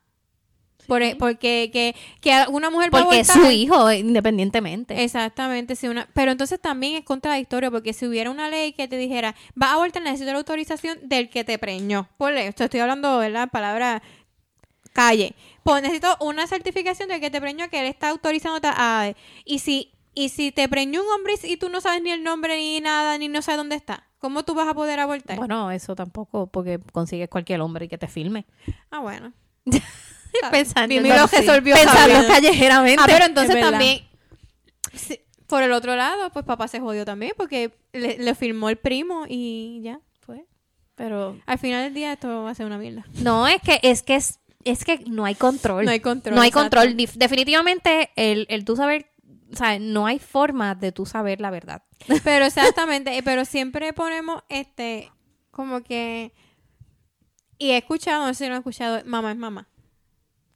Por, 0.86 1.02
e, 1.02 1.14
porque 1.14 1.70
que, 1.72 1.94
que 2.20 2.44
una 2.50 2.68
mujer 2.68 2.92
va 2.92 2.98
a 2.98 3.04
Porque 3.04 3.20
es 3.20 3.30
abortar- 3.30 3.44
su 3.46 3.50
hijo, 3.52 3.92
independientemente. 3.92 5.04
Exactamente, 5.04 5.76
sí, 5.76 5.86
una, 5.86 6.08
pero 6.14 6.32
entonces 6.32 6.58
también 6.60 6.96
es 6.96 7.04
contradictorio 7.04 7.70
porque 7.70 7.92
si 7.92 8.06
hubiera 8.06 8.28
una 8.28 8.48
ley 8.50 8.72
que 8.72 8.88
te 8.88 8.96
dijera, 8.96 9.36
va 9.60 9.68
a 9.68 9.72
abortar, 9.74 10.02
necesito 10.02 10.32
la 10.32 10.38
autorización 10.38 10.98
del 11.02 11.28
que 11.30 11.44
te 11.44 11.58
preñó. 11.58 12.08
Por 12.18 12.32
esto 12.32 12.64
estoy 12.64 12.80
hablando, 12.80 13.18
¿verdad? 13.18 13.48
Palabra 13.52 14.02
calle. 14.92 15.34
Pues 15.62 15.80
necesito 15.82 16.16
una 16.20 16.48
certificación 16.48 17.08
del 17.08 17.20
que 17.20 17.30
te 17.30 17.40
preñó 17.40 17.68
que 17.70 17.78
él 17.80 17.86
está 17.86 18.08
autorizando 18.08 18.58
a... 18.64 19.12
Y 19.44 19.60
si, 19.60 19.92
y 20.14 20.28
si 20.30 20.52
te 20.52 20.68
preñó 20.68 21.02
un 21.02 21.08
hombre 21.08 21.34
y 21.42 21.56
tú 21.56 21.68
no 21.68 21.80
sabes 21.80 22.02
ni 22.02 22.10
el 22.10 22.22
nombre 22.22 22.56
ni 22.56 22.80
nada, 22.80 23.16
ni 23.18 23.28
no 23.28 23.42
sabes 23.42 23.58
dónde 23.58 23.76
está, 23.76 24.04
¿cómo 24.18 24.44
tú 24.44 24.54
vas 24.54 24.68
a 24.68 24.74
poder 24.74 25.00
abortar? 25.00 25.36
Bueno, 25.36 25.70
eso 25.70 25.94
tampoco, 25.94 26.46
porque 26.46 26.80
consigues 26.92 27.28
cualquier 27.28 27.60
hombre 27.60 27.86
y 27.86 27.88
que 27.88 27.98
te 27.98 28.08
filme. 28.08 28.46
Ah, 28.90 29.00
bueno. 29.00 29.32
Pensando, 30.50 30.94
Dime 30.94 31.08
lo 31.08 31.26
resolvió 31.26 31.74
pensando 31.74 32.28
callejeramente. 32.28 33.02
Ah, 33.02 33.06
pero 33.08 33.24
entonces 33.24 33.60
también, 33.60 34.06
por 35.48 35.62
el 35.64 35.72
otro 35.72 35.96
lado, 35.96 36.30
pues 36.30 36.44
papá 36.44 36.68
se 36.68 36.78
jodió 36.78 37.04
también 37.04 37.32
porque 37.36 37.72
le, 37.92 38.16
le 38.18 38.34
firmó 38.36 38.68
el 38.68 38.76
primo 38.76 39.24
y 39.28 39.80
ya, 39.82 40.00
fue. 40.20 40.44
Pero 40.94 41.36
Al 41.46 41.58
final 41.58 41.82
del 41.82 41.94
día 41.94 42.12
esto 42.12 42.44
va 42.44 42.50
a 42.50 42.54
ser 42.54 42.66
una 42.66 42.78
mierda. 42.78 43.04
no, 43.14 43.48
es 43.48 43.60
que 43.60 43.80
es 43.82 44.02
que 44.02 44.14
es, 44.14 44.38
es 44.64 44.84
que 44.84 44.98
no 45.06 45.24
hay 45.24 45.34
control. 45.34 45.84
No 45.84 45.90
hay 45.90 46.00
control. 46.00 46.36
No 46.36 46.42
hay 46.42 46.50
control. 46.52 46.96
Definitivamente 46.96 48.10
el, 48.16 48.46
el 48.50 48.64
tú 48.64 48.76
saber, 48.76 49.09
o 49.52 49.56
sea, 49.56 49.78
no 49.78 50.06
hay 50.06 50.18
forma 50.18 50.74
de 50.74 50.92
tú 50.92 51.06
saber 51.06 51.40
la 51.40 51.50
verdad. 51.50 51.82
Pero 52.24 52.44
exactamente, 52.46 53.16
eh, 53.16 53.22
pero 53.22 53.44
siempre 53.44 53.92
ponemos 53.92 54.42
este, 54.48 55.10
como 55.50 55.82
que, 55.82 56.32
y 57.58 57.70
he 57.72 57.76
escuchado, 57.78 58.26
no 58.26 58.32
sé 58.34 58.44
si 58.44 58.48
lo 58.48 58.54
he 58.54 58.58
escuchado, 58.58 59.02
mamá 59.04 59.32
es 59.32 59.36
mamá. 59.38 59.68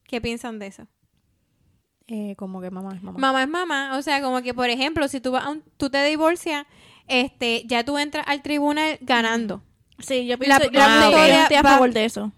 ¿Qué 0.05 0.21
piensan 0.21 0.59
de 0.59 0.69
eso? 0.69 0.87
Eh, 2.07 2.35
como 2.37 2.61
que 2.61 2.71
mamá 2.71 2.95
es 2.95 3.03
mamá. 3.03 3.19
Mamá 3.19 3.43
es 3.43 3.49
mamá, 3.49 3.97
o 3.97 4.03
sea, 4.03 4.21
como 4.23 4.43
que 4.43 4.53
por 4.55 4.69
ejemplo, 4.69 5.09
si 5.09 5.21
tú 5.21 5.33
vas 5.33 5.45
a 5.45 5.51
un- 5.51 5.63
tú 5.77 5.89
te 5.91 6.05
divorcias, 6.05 6.67
este, 7.09 7.65
ya 7.67 7.85
tú 7.85 7.99
entras 7.99 8.25
al 8.29 8.43
tribunal 8.43 8.99
ganando. 9.01 9.63
Sí, 9.99 10.27
yo 10.27 10.37
La- 10.39 10.59
pienso 10.59 10.71
la 10.73 10.89
no 11.01 11.05
estoy 11.07 11.57
a 11.59 11.63
favor 11.63 11.93
de 11.93 12.05
eso. 12.05 12.33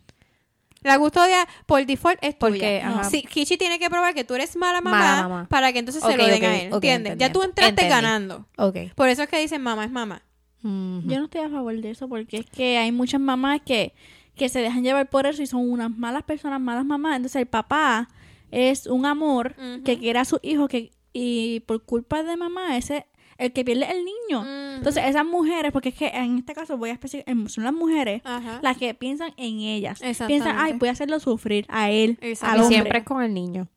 La 0.83 0.99
custodia 0.99 1.47
por 1.67 1.85
default 1.85 2.19
es 2.23 2.35
Porque, 2.35 2.83
tuya. 2.85 3.05
Sí, 3.05 3.23
Kichi 3.23 3.57
tiene 3.57 3.79
que 3.79 3.89
probar 3.91 4.15
que 4.15 4.25
tú 4.25 4.35
eres 4.35 4.55
mala 4.57 4.81
mamá, 4.81 4.99
Mala 4.99 5.23
mamá. 5.29 5.47
para 5.49 5.73
que 5.73 5.81
entonces 5.81 6.03
se 6.03 6.17
lo 6.17 6.27
den 6.27 6.45
a 6.45 6.57
él, 6.57 6.69
ok, 6.69 6.75
¿entiendes? 6.75 7.19
ya 7.19 7.33
tú 7.33 7.43
entraste 7.43 7.71
entendí. 7.71 7.91
ganando. 7.91 8.47
Por 8.95 9.09
eso 9.09 9.23
es 9.23 9.29
que 9.29 9.39
dicen 9.41 9.63
mamá 9.63 9.85
es 9.85 9.91
mamá. 9.91 10.23
Yo 10.63 11.19
no 11.19 11.25
estoy 11.25 11.43
a 11.43 11.49
favor 11.49 11.77
de 11.81 11.91
eso 11.91 12.09
porque 12.09 12.39
es 12.39 12.47
que 12.47 12.77
hay 12.79 12.91
muchas 12.91 13.21
mamás 13.21 13.61
que, 13.65 13.95
que 14.35 14.49
se 14.49 14.61
dejan 14.61 14.83
llevar 14.83 15.09
por 15.09 15.27
eso 15.27 15.41
y 15.43 15.47
son 15.47 15.69
unas 15.71 15.91
malas 15.97 16.25
personas, 16.25 16.61
malas 16.61 16.85
mamás. 16.85 17.17
Entonces 17.17 17.41
el 17.41 17.47
papá 17.47 18.09
es 18.51 18.87
un 18.87 19.07
amor 19.07 19.55
que 19.85 19.99
quiere 19.99 20.19
a 20.19 20.25
su 20.25 20.41
hijo 20.43 20.67
que 20.69 20.91
y 21.13 21.61
por 21.61 21.83
culpa 21.85 22.23
de 22.25 22.37
mamá 22.37 22.77
ese 22.77 23.07
el 23.39 23.53
que 23.53 23.65
pierde 23.65 23.87
el 23.91 24.05
niño. 24.05 24.45
Entonces 24.77 25.05
esas 25.07 25.25
mujeres, 25.25 25.73
porque 25.73 25.89
es 25.91 25.95
que 25.95 26.09
en 26.09 26.39
este 26.39 26.55
caso 26.55 26.77
voy 26.77 26.91
a 26.91 26.93
especificar, 26.93 27.35
son 27.49 27.65
las 27.65 27.73
mujeres 27.73 28.21
Ajá. 28.25 28.61
las 28.63 28.77
que 28.77 28.95
piensan 28.95 29.33
en 29.37 29.61
ellas. 29.61 30.01
Piensan, 30.27 30.57
ay, 30.59 30.75
voy 30.75 30.89
a 30.89 30.93
hacerlo 30.93 31.19
sufrir 31.21 31.65
a 31.69 31.91
él, 31.91 32.19
Exacto. 32.21 32.53
al 32.55 32.59
Y 32.59 32.63
hombre. 32.63 32.75
siempre 32.77 32.99
es 32.99 33.05
con 33.05 33.23
el 33.23 33.33
niño. 33.35 33.69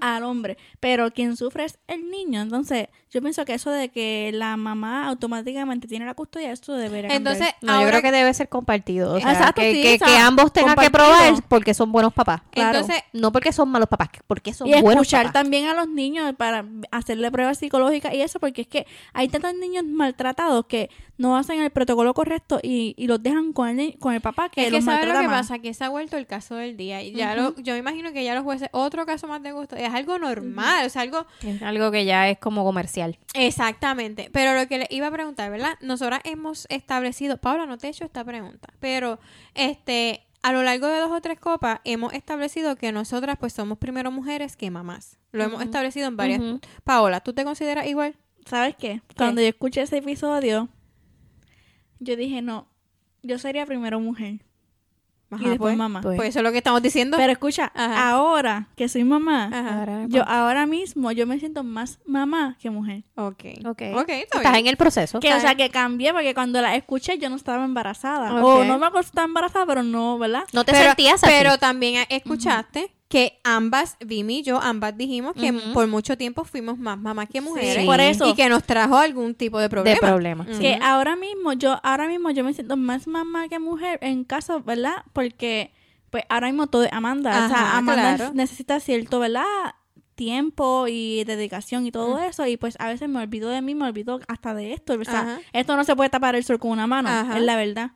Al 0.00 0.24
hombre, 0.24 0.56
pero 0.80 1.10
quien 1.12 1.36
sufre 1.36 1.64
es 1.64 1.78
el 1.86 2.10
niño. 2.10 2.40
Entonces, 2.42 2.88
yo 3.12 3.20
pienso 3.20 3.44
que 3.44 3.54
eso 3.54 3.70
de 3.70 3.90
que 3.90 4.30
la 4.32 4.56
mamá 4.56 5.06
automáticamente 5.08 5.86
tiene 5.86 6.06
la 6.06 6.14
custodia, 6.14 6.50
esto 6.50 6.72
debería 6.74 7.10
cambiar. 7.10 7.34
Entonces, 7.34 7.54
No, 7.60 7.80
yo 7.82 7.88
creo 7.88 8.00
que 8.02 8.10
debe 8.10 8.32
ser 8.34 8.48
compartido. 8.48 9.14
O 9.14 9.20
sea, 9.20 9.32
Exacto, 9.32 9.60
que, 9.60 9.72
sí, 9.74 9.82
que- 9.82 9.94
o 9.94 9.98
sea, 9.98 10.06
que 10.08 10.16
ambos 10.16 10.52
tengan 10.52 10.76
que 10.76 10.90
probar 10.90 11.34
porque 11.48 11.74
son 11.74 11.92
buenos 11.92 12.12
papás. 12.14 12.40
Claro. 12.50 12.78
Entonces, 12.78 13.02
No 13.12 13.30
porque 13.32 13.52
son 13.52 13.68
malos 13.68 13.88
papás, 13.88 14.08
porque 14.26 14.54
son 14.54 14.66
y 14.68 14.72
buenos 14.80 15.02
escuchar 15.02 15.26
papás. 15.26 15.42
también 15.42 15.66
a 15.68 15.74
los 15.74 15.88
niños 15.88 16.32
para 16.36 16.64
hacerle 16.90 17.30
pruebas 17.30 17.58
psicológicas 17.58 18.14
y 18.14 18.22
eso, 18.22 18.40
porque 18.40 18.62
es 18.62 18.66
que 18.68 18.86
hay 19.12 19.28
tantos 19.28 19.54
niños 19.54 19.84
maltratados 19.84 20.64
que 20.66 20.88
no 21.18 21.36
hacen 21.36 21.60
el 21.60 21.70
protocolo 21.70 22.14
correcto 22.14 22.58
y, 22.62 22.94
y 22.96 23.06
los 23.06 23.22
dejan 23.22 23.52
con 23.52 23.78
el, 23.78 23.96
con 23.98 24.12
el 24.14 24.20
papá 24.20 24.48
que 24.48 24.62
es 24.62 24.66
que 24.68 24.72
los 24.72 24.84
¿sabes 24.84 25.06
lo 25.06 25.20
que 25.20 25.28
más. 25.28 25.42
pasa? 25.48 25.58
Que 25.60 25.72
se 25.74 25.84
ha 25.84 25.88
vuelto 25.88 26.16
el 26.16 26.26
caso 26.26 26.56
del 26.56 26.76
día. 26.76 27.02
Y 27.02 27.12
ya 27.12 27.36
lo, 27.36 27.54
yo 27.56 27.74
me 27.74 27.78
imagino 27.78 28.12
que 28.12 28.24
ya 28.24 28.34
los 28.34 28.42
jueces, 28.42 28.68
otro 28.72 29.06
caso 29.06 29.28
más 29.28 29.42
de 29.42 29.52
gusto, 29.52 29.76
es 29.76 29.92
algo 29.92 30.18
normal, 30.18 30.86
o 30.86 30.88
sea, 30.88 31.02
algo 31.02 31.26
Es 31.42 31.62
algo 31.62 31.90
que 31.92 32.04
ya 32.06 32.28
es 32.28 32.38
como 32.38 32.64
comercial. 32.64 33.01
Exactamente, 33.34 34.30
pero 34.32 34.54
lo 34.54 34.66
que 34.68 34.78
le 34.78 34.86
iba 34.90 35.06
a 35.06 35.10
preguntar, 35.10 35.50
¿verdad? 35.50 35.74
Nosotras 35.80 36.20
hemos 36.24 36.66
establecido, 36.70 37.36
Paula, 37.38 37.66
no 37.66 37.78
te 37.78 37.86
he 37.86 37.90
hecho 37.90 38.04
esta 38.04 38.24
pregunta, 38.24 38.68
pero 38.80 39.18
este, 39.54 40.26
a 40.42 40.52
lo 40.52 40.62
largo 40.62 40.88
de 40.88 40.98
dos 40.98 41.10
o 41.10 41.20
tres 41.20 41.38
copas 41.38 41.80
hemos 41.84 42.12
establecido 42.12 42.76
que 42.76 42.92
nosotras 42.92 43.36
pues 43.38 43.52
somos 43.52 43.78
primero 43.78 44.10
mujeres 44.10 44.56
que 44.56 44.70
mamás. 44.70 45.18
Lo 45.32 45.44
hemos 45.44 45.62
establecido 45.62 46.08
en 46.08 46.16
varias. 46.16 46.40
Ujú. 46.40 46.60
Paola, 46.84 47.20
¿tú 47.20 47.32
te 47.32 47.44
consideras 47.44 47.86
igual? 47.86 48.16
¿Sabes 48.44 48.76
qué? 48.76 49.00
Cuando 49.16 49.40
yo 49.40 49.48
escuché 49.48 49.82
ese 49.82 49.98
episodio, 49.98 50.68
yo 52.00 52.16
dije, 52.16 52.42
no, 52.42 52.68
yo 53.22 53.38
sería 53.38 53.64
primero 53.64 54.00
mujer 54.00 54.40
y 55.40 55.44
después 55.48 55.58
pues, 55.58 55.76
mamá. 55.76 56.00
pues. 56.00 56.16
pues 56.16 56.28
eso 56.30 56.38
es 56.40 56.42
lo 56.42 56.52
que 56.52 56.58
estamos 56.58 56.82
diciendo. 56.82 57.16
Pero 57.16 57.32
escucha, 57.32 57.72
Ajá. 57.74 58.10
ahora 58.10 58.68
que 58.76 58.88
soy 58.88 59.04
mamá, 59.04 59.46
Ajá. 59.52 59.78
Ahora, 59.80 60.06
yo 60.08 60.22
ahora 60.28 60.66
mismo 60.66 61.12
yo 61.12 61.26
me 61.26 61.38
siento 61.38 61.64
más 61.64 61.98
mamá 62.06 62.56
que 62.60 62.70
mujer. 62.70 63.04
Ok. 63.16 63.44
Ok. 63.66 63.82
Ok, 63.94 64.08
está 64.08 64.38
Estás 64.38 64.52
bien. 64.52 64.56
en 64.56 64.66
el 64.66 64.76
proceso. 64.76 65.20
Que, 65.20 65.34
o 65.34 65.40
sea, 65.40 65.54
que 65.54 65.70
cambié 65.70 66.12
porque 66.12 66.34
cuando 66.34 66.60
la 66.60 66.74
escuché 66.76 67.18
yo 67.18 67.28
no 67.30 67.36
estaba 67.36 67.64
embarazada. 67.64 68.32
O 68.44 68.64
no 68.64 68.78
me 68.78 68.86
acuerdo 68.86 69.06
estaba 69.06 69.26
embarazada, 69.26 69.66
pero 69.66 69.82
no, 69.82 70.18
¿verdad? 70.18 70.44
No 70.52 70.64
te 70.64 70.72
pero, 70.72 70.84
sentías 70.86 71.22
así. 71.22 71.32
pero 71.36 71.58
también 71.58 72.04
escuchaste 72.08 72.90
que 73.12 73.38
ambas, 73.44 73.98
Vimi 74.00 74.38
y 74.38 74.42
yo, 74.42 74.58
ambas 74.58 74.96
dijimos 74.96 75.34
que 75.34 75.52
por 75.74 75.86
mucho 75.86 76.16
tiempo 76.16 76.44
fuimos 76.44 76.78
más 76.78 76.98
mamás 76.98 77.28
que 77.28 77.42
mujeres. 77.42 77.82
Sí. 77.82 77.84
Por 77.84 78.00
eso. 78.00 78.26
Y 78.26 78.34
que 78.34 78.48
nos 78.48 78.64
trajo 78.64 78.96
algún 78.96 79.34
tipo 79.34 79.58
de 79.58 79.68
problema. 79.68 79.94
de 79.94 80.00
problema. 80.00 80.46
Que 80.58 80.78
ahora 80.80 81.14
mismo, 81.14 81.52
yo, 81.52 81.78
ahora 81.82 82.08
mismo 82.08 82.30
yo 82.30 82.42
me 82.42 82.54
siento 82.54 82.78
más 82.78 83.06
mamá 83.06 83.50
que 83.50 83.58
mujer 83.58 83.98
en 84.00 84.24
caso, 84.24 84.62
¿verdad? 84.62 85.04
Porque, 85.12 85.74
pues, 86.08 86.24
ahora 86.30 86.46
mismo 86.46 86.68
todo 86.68 86.84
es 86.84 86.92
Amanda. 86.94 87.44
o 87.44 87.48
sea, 87.50 87.76
Amanda 87.76 88.16
claro. 88.16 88.32
necesita 88.32 88.80
cierto, 88.80 89.20
¿verdad? 89.20 89.44
Tiempo 90.14 90.86
y 90.88 91.24
dedicación 91.24 91.86
y 91.86 91.92
todo 91.92 92.18
eso. 92.18 92.46
Y 92.46 92.56
pues 92.56 92.76
a 92.78 92.88
veces 92.88 93.10
me 93.10 93.20
olvido 93.20 93.50
de 93.50 93.60
mí, 93.60 93.74
me 93.74 93.84
olvido 93.84 94.20
hasta 94.26 94.54
de 94.54 94.72
esto. 94.72 94.94
O 94.98 95.04
sea, 95.04 95.20
Ajá. 95.20 95.40
esto 95.52 95.76
no 95.76 95.84
se 95.84 95.94
puede 95.94 96.08
tapar 96.08 96.34
el 96.34 96.44
sol 96.44 96.58
con 96.58 96.70
una 96.70 96.86
mano, 96.86 97.10
es 97.36 97.42
la 97.42 97.56
verdad. 97.56 97.90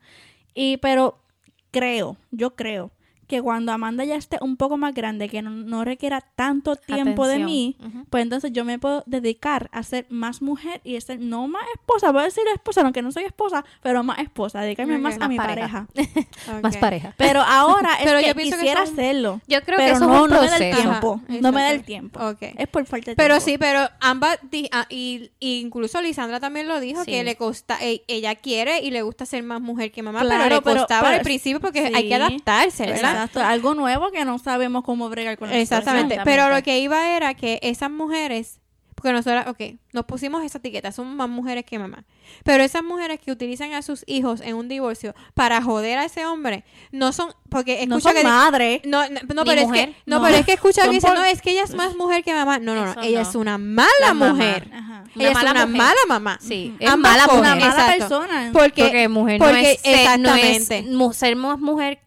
Y, 0.52 0.76
pero 0.76 1.22
creo, 1.70 2.18
yo 2.32 2.54
creo 2.54 2.90
que 3.26 3.42
cuando 3.42 3.72
Amanda 3.72 4.04
ya 4.04 4.16
esté 4.16 4.38
un 4.40 4.56
poco 4.56 4.76
más 4.76 4.94
grande, 4.94 5.28
que 5.28 5.42
no, 5.42 5.50
no 5.50 5.84
requiera 5.84 6.20
tanto 6.20 6.76
tiempo 6.76 7.26
de 7.26 7.38
mí, 7.40 7.76
pues 8.10 8.22
entonces 8.22 8.52
yo 8.52 8.64
me 8.64 8.78
puedo 8.78 9.02
dedicar 9.06 9.68
a 9.72 9.82
ser 9.82 10.06
más 10.10 10.42
mujer 10.42 10.80
y 10.84 11.00
ser 11.00 11.20
no 11.20 11.48
más 11.48 11.62
esposa, 11.74 12.12
voy 12.12 12.22
a 12.22 12.24
decir 12.24 12.42
esposa, 12.54 12.82
aunque 12.82 13.02
no 13.02 13.12
soy 13.12 13.24
esposa, 13.24 13.64
pero 13.82 14.02
más 14.04 14.18
esposa, 14.20 14.60
dedicarme 14.60 14.98
más 14.98 15.18
a 15.20 15.28
mi 15.28 15.36
pareja. 15.36 15.86
Más 16.62 16.76
pareja. 16.76 17.14
Pero 17.16 17.40
ahora 17.42 17.90
es 18.00 18.04
Pero 18.04 18.18
que 18.20 18.26
yo 18.28 18.34
que 18.34 18.42
quisiera 18.44 18.84
son- 18.86 18.94
hacerlo. 18.94 19.40
Yo 19.46 19.60
creo 19.62 19.76
pero 19.78 19.88
que 19.90 19.96
eso 19.96 20.06
no, 20.06 20.14
es 20.16 20.22
un 20.22 20.30
no 20.30 20.40
me 20.42 20.46
da 20.48 20.56
el 20.56 20.74
tiempo. 20.76 21.20
Ajá, 21.28 21.38
no 21.40 21.52
me 21.52 21.60
da 21.62 21.70
el 21.72 21.82
tiempo. 21.84 22.20
Es 22.40 22.68
por 22.68 22.86
falta 22.86 23.10
de 23.10 23.16
Pero 23.16 23.34
tiempo. 23.34 23.44
sí, 23.44 23.58
pero 23.58 23.88
ambas, 24.00 24.38
di- 24.50 24.68
ah, 24.72 24.86
y, 24.88 25.30
y 25.40 25.60
incluso 25.60 26.00
Lisandra 26.00 26.40
también 26.40 26.68
lo 26.68 26.80
dijo, 26.80 27.04
Sí. 27.04 27.10
que 27.10 27.24
le 27.24 27.36
costa, 27.36 27.78
e- 27.80 28.02
ella 28.08 28.34
quiere 28.36 28.80
y 28.82 28.90
le 28.90 29.02
gusta 29.02 29.26
ser 29.26 29.42
más 29.42 29.60
mujer 29.60 29.90
que 29.92 30.02
mamá, 30.02 30.20
Claro, 30.20 30.42
pero 30.44 30.56
le 30.56 30.62
pero- 30.62 30.80
costaba 30.80 31.02
pero- 31.08 31.16
al 31.18 31.22
principio 31.22 31.60
porque 31.60 31.86
sí. 31.88 31.92
hay 31.94 32.08
que 32.08 32.14
adaptarse, 32.14 32.86
¿verdad? 32.86 33.15
Exacto, 33.16 33.40
algo 33.40 33.74
nuevo 33.74 34.10
que 34.10 34.24
no 34.24 34.38
sabemos 34.38 34.84
cómo 34.84 35.08
bregar 35.08 35.36
con 35.38 35.50
la 35.50 35.56
Exactamente. 35.58 36.14
situación. 36.16 36.24
Pero 36.24 36.54
lo 36.54 36.62
que 36.62 36.78
iba 36.80 37.16
era 37.16 37.34
que 37.34 37.58
esas 37.62 37.90
mujeres, 37.90 38.60
porque 38.94 39.12
nosotras, 39.12 39.46
ok, 39.48 39.60
nos 39.92 40.04
pusimos 40.06 40.42
esa 40.42 40.58
etiqueta, 40.58 40.90
son 40.92 41.16
más 41.16 41.28
mujeres 41.28 41.64
que 41.64 41.78
mamá. 41.78 42.04
Pero 42.44 42.64
esas 42.64 42.82
mujeres 42.82 43.20
que 43.20 43.30
utilizan 43.30 43.72
a 43.74 43.82
sus 43.82 44.02
hijos 44.06 44.40
en 44.40 44.54
un 44.56 44.68
divorcio 44.68 45.14
para 45.34 45.60
joder 45.62 45.98
a 45.98 46.04
ese 46.04 46.24
hombre, 46.26 46.64
no 46.92 47.12
son, 47.12 47.32
porque 47.50 47.86
No 47.86 47.98
escucha 47.98 48.14
son 48.14 48.22
que... 48.22 48.28
madres. 48.28 48.80
No, 48.84 49.08
no, 49.08 49.20
no, 49.34 49.44
pero 49.44 49.60
es 49.62 49.70
que, 49.72 49.86
no, 50.06 50.18
No. 50.18 50.24
pero 50.24 50.36
es 50.38 50.46
que 50.46 50.54
escucha 50.54 50.82
que 50.84 50.90
dice, 50.90 51.06
por- 51.06 51.16
no, 51.16 51.24
es 51.24 51.40
que 51.42 51.50
ella 51.52 51.62
es 51.64 51.74
más 51.74 51.94
mujer 51.94 52.24
que 52.24 52.32
mamá. 52.34 52.58
No, 52.58 52.74
no, 52.74 52.84
no, 52.86 52.90
Eso 52.92 53.00
ella 53.02 53.22
no. 53.22 53.28
es 53.28 53.34
una 53.36 53.58
mala 53.58 53.88
La 54.00 54.14
mamá. 54.14 54.32
mujer. 54.32 54.70
Ajá. 54.72 55.04
Una 55.14 55.24
ella 55.24 55.32
mala 55.34 55.48
es 55.50 55.54
una 55.56 55.66
mujer. 55.66 55.78
mala 55.82 56.00
mamá. 56.08 56.38
Sí, 56.42 56.76
es 56.80 56.96
mala 56.96 57.24
Una 57.26 57.34
mujer. 57.34 57.42
mala 57.60 57.66
exacto. 57.68 57.98
persona. 57.98 58.50
Porque, 58.52 58.82
Porque 58.82 59.08
mujer 59.08 59.38
no 59.40 59.46
ser- 59.46 59.54
no 59.54 59.60
es 59.60 59.80
exactamente. 59.84 60.82
mu- 60.82 61.12
ser 61.12 61.36
más 61.36 61.58
mujer 61.60 62.00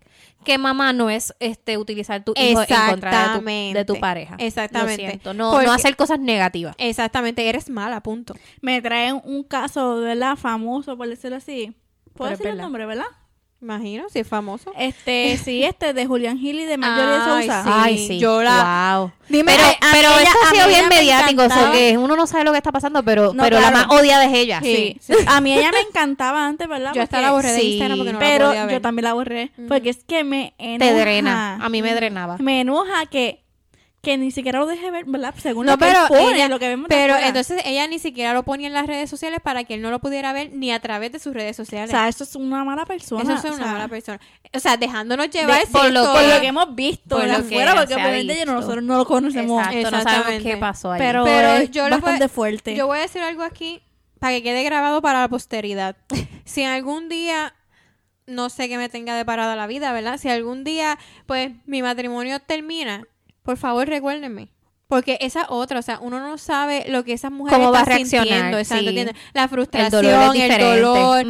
que 0.43 0.57
mamá 0.57 0.93
no 0.93 1.09
es 1.09 1.33
este 1.39 1.77
utilizar 1.77 2.23
tu 2.23 2.33
hijo 2.35 2.61
en 2.61 2.89
contra 2.89 3.33
de 3.33 3.39
tu, 3.39 3.45
de 3.77 3.85
tu 3.85 3.99
pareja. 3.99 4.35
Exactamente. 4.39 5.03
Lo 5.03 5.09
siento, 5.09 5.33
no, 5.33 5.51
Porque- 5.51 5.65
no 5.67 5.73
hacer 5.73 5.95
cosas 5.95 6.19
negativas. 6.19 6.75
Exactamente, 6.77 7.47
eres 7.47 7.69
mala, 7.69 8.01
punto. 8.01 8.33
me 8.61 8.81
traen 8.81 9.21
un 9.23 9.43
caso, 9.43 9.97
¿verdad? 9.97 10.35
Famoso, 10.35 10.97
por 10.97 11.07
decirlo 11.07 11.37
así. 11.37 11.75
¿Puedo 12.13 12.31
Pero 12.31 12.37
decir 12.37 12.47
el 12.47 12.57
nombre, 12.57 12.85
verdad? 12.85 13.05
Imagino, 13.61 14.05
si 14.09 14.19
es 14.19 14.27
famoso. 14.27 14.71
Este, 14.77 15.37
sí, 15.43 15.63
este 15.65 15.93
de 15.93 16.05
Julián 16.05 16.39
Gil 16.39 16.59
y 16.61 16.65
de 16.65 16.77
Marjorie 16.77 17.19
Ay, 17.21 17.45
Sousa. 17.47 17.63
sí. 17.63 17.69
Ay, 17.73 18.07
sí. 18.07 18.17
yo 18.19 18.41
la- 18.41 18.95
Wow. 18.97 19.11
Dime, 19.27 19.51
Pero, 19.51 19.63
a- 19.67 19.69
a 19.69 19.91
pero 19.91 20.09
ella- 20.11 20.23
esto 20.23 20.37
ha 20.45 20.49
sido 20.51 20.67
bien 20.69 20.87
mediático, 20.87 21.43
o 21.43 21.49
sea, 21.49 21.71
que 21.71 21.97
uno 21.97 22.15
no 22.15 22.25
sabe 22.25 22.45
lo 22.45 22.51
que 22.51 22.57
está 22.57 22.71
pasando, 22.71 23.03
pero, 23.03 23.33
No, 23.33 23.43
pero 23.43 23.59
la 23.59 23.69
más 23.71 23.87
odiada 23.89 24.25
es 24.25 24.33
ella. 24.33 24.59
Sí, 24.63 24.97
sí. 25.01 25.13
A 25.27 25.41
mí 25.41 25.53
ella 25.53 25.71
me 25.71 25.79
encantaba 25.89 26.45
antes, 26.47 26.67
¿verdad? 26.69 26.93
Yo 26.95 27.01
hasta 27.03 27.17
Porque- 27.17 27.25
la 27.25 27.31
borré 27.33 27.51
de 27.51 27.59
sí, 27.59 27.71
Instagram 27.73 27.97
porque 27.97 28.13
no 28.13 28.19
la 28.19 28.25
Pero 28.25 28.47
podía 28.47 28.65
ver. 28.65 28.75
yo 28.75 28.81
también 28.81 29.03
la 29.03 29.13
borré. 29.13 29.51
Porque 29.67 29.89
es 29.89 30.03
que 30.05 30.23
me 30.23 30.53
enoja. 30.57 30.91
Te 30.93 30.99
drena. 30.99 31.57
A 31.61 31.69
mí 31.69 31.81
me 31.81 31.93
drenaba. 31.93 32.37
Me 32.39 32.61
enoja 32.61 33.05
que, 33.07 33.43
que 34.01 34.17
ni 34.17 34.31
siquiera 34.31 34.59
lo 34.59 34.65
deje 34.65 34.91
ver, 34.91 35.03
¿verdad? 35.05 35.33
Según 35.37 35.65
No, 35.65 35.73
lo 35.73 35.77
que 35.77 35.85
pero 35.85 36.07
pone, 36.07 36.35
ella- 36.35 36.47
lo 36.47 36.57
que 36.57 36.69
vemos 36.69 36.85
Pero 36.87 37.13
afuera. 37.15 37.27
entonces 37.27 37.61
ella 37.65 37.85
ni 37.87 37.99
siquiera 37.99 38.33
lo 38.33 38.43
ponía 38.43 38.67
en 38.67 38.73
las 38.73 38.87
redes 38.87 39.09
sociales 39.09 39.39
para 39.43 39.65
que 39.65 39.73
él 39.73 39.81
no 39.81 39.91
lo 39.91 39.99
pudiera 39.99 40.31
ver 40.31 40.53
ni 40.53 40.71
a 40.71 40.79
través 40.79 41.11
de 41.11 41.19
sus 41.19 41.33
redes 41.33 41.59
O 41.59 41.65
sociales. 41.65 41.91
sea, 41.91 42.07
eso 42.07 42.23
es 42.23 42.33
una 42.35 42.63
mala 42.63 42.85
persona. 42.85 43.23
Eso 43.23 43.33
es 43.33 43.43
o 43.43 43.47
una 43.55 43.57
sea, 43.63 43.73
mala 43.73 43.87
persona. 43.89 44.19
O 44.53 44.59
sea, 44.59 44.77
dejándonos 44.77 45.29
llevar 45.29 45.59
de- 45.59 45.67
por, 45.67 45.91
lo, 45.91 46.13
por 46.13 46.23
lo 46.23 46.39
que 46.39 46.47
hemos 46.47 46.75
visto 46.75 47.17
por 47.17 47.21
de 47.25 47.27
lo 47.27 47.33
que 47.39 47.39
afuera, 47.55 47.75
porque 47.75 47.93
obviamente 47.95 48.45
nosotros 48.45 48.83
no 48.83 48.97
lo 48.97 49.05
conocemos. 49.05 49.67
Exacto, 49.67 49.91
no 49.97 50.01
sabemos 50.03 50.43
qué 50.43 50.57
pasó 50.57 50.91
ahí. 50.93 50.99
Pero, 50.99 51.23
Pero 51.25 51.63
yo 51.65 51.83
le 51.89 51.95
voy- 51.95 52.01
bastante 52.01 52.29
fuerte. 52.29 52.75
Yo 52.75 52.87
voy 52.87 52.99
a 52.99 53.01
decir 53.01 53.21
algo 53.21 53.43
aquí 53.43 53.81
para 54.19 54.33
que 54.33 54.43
quede 54.43 54.63
grabado 54.63 55.01
para 55.01 55.19
la 55.19 55.27
posteridad. 55.27 55.97
si 56.45 56.63
algún 56.63 57.09
día 57.09 57.53
no 58.27 58.49
sé 58.49 58.69
qué 58.69 58.77
me 58.77 58.87
tenga 58.89 59.15
deparada 59.15 59.55
la 59.57 59.67
vida, 59.67 59.91
¿verdad? 59.91 60.17
Si 60.19 60.29
algún 60.29 60.63
día, 60.63 60.97
pues, 61.25 61.51
mi 61.65 61.81
matrimonio 61.81 62.39
termina, 62.39 63.03
por 63.43 63.57
favor, 63.57 63.87
recuérdenme. 63.87 64.49
Porque 64.87 65.19
esa 65.21 65.45
otra, 65.49 65.79
o 65.79 65.81
sea, 65.83 65.99
uno 66.01 66.19
no 66.19 66.39
sabe 66.39 66.85
lo 66.87 67.03
que 67.03 67.13
esas 67.13 67.31
mujeres 67.31 67.59
¿Cómo 67.59 67.71
va 67.71 67.79
a 67.79 67.81
están 67.83 67.97
reaccionar? 67.97 68.65
sintiendo. 68.65 69.11
La 69.33 69.43
el 69.43 69.49
frustración, 69.49 70.03
dolor 70.03 70.35
el 70.35 70.59
dolor. 70.59 71.25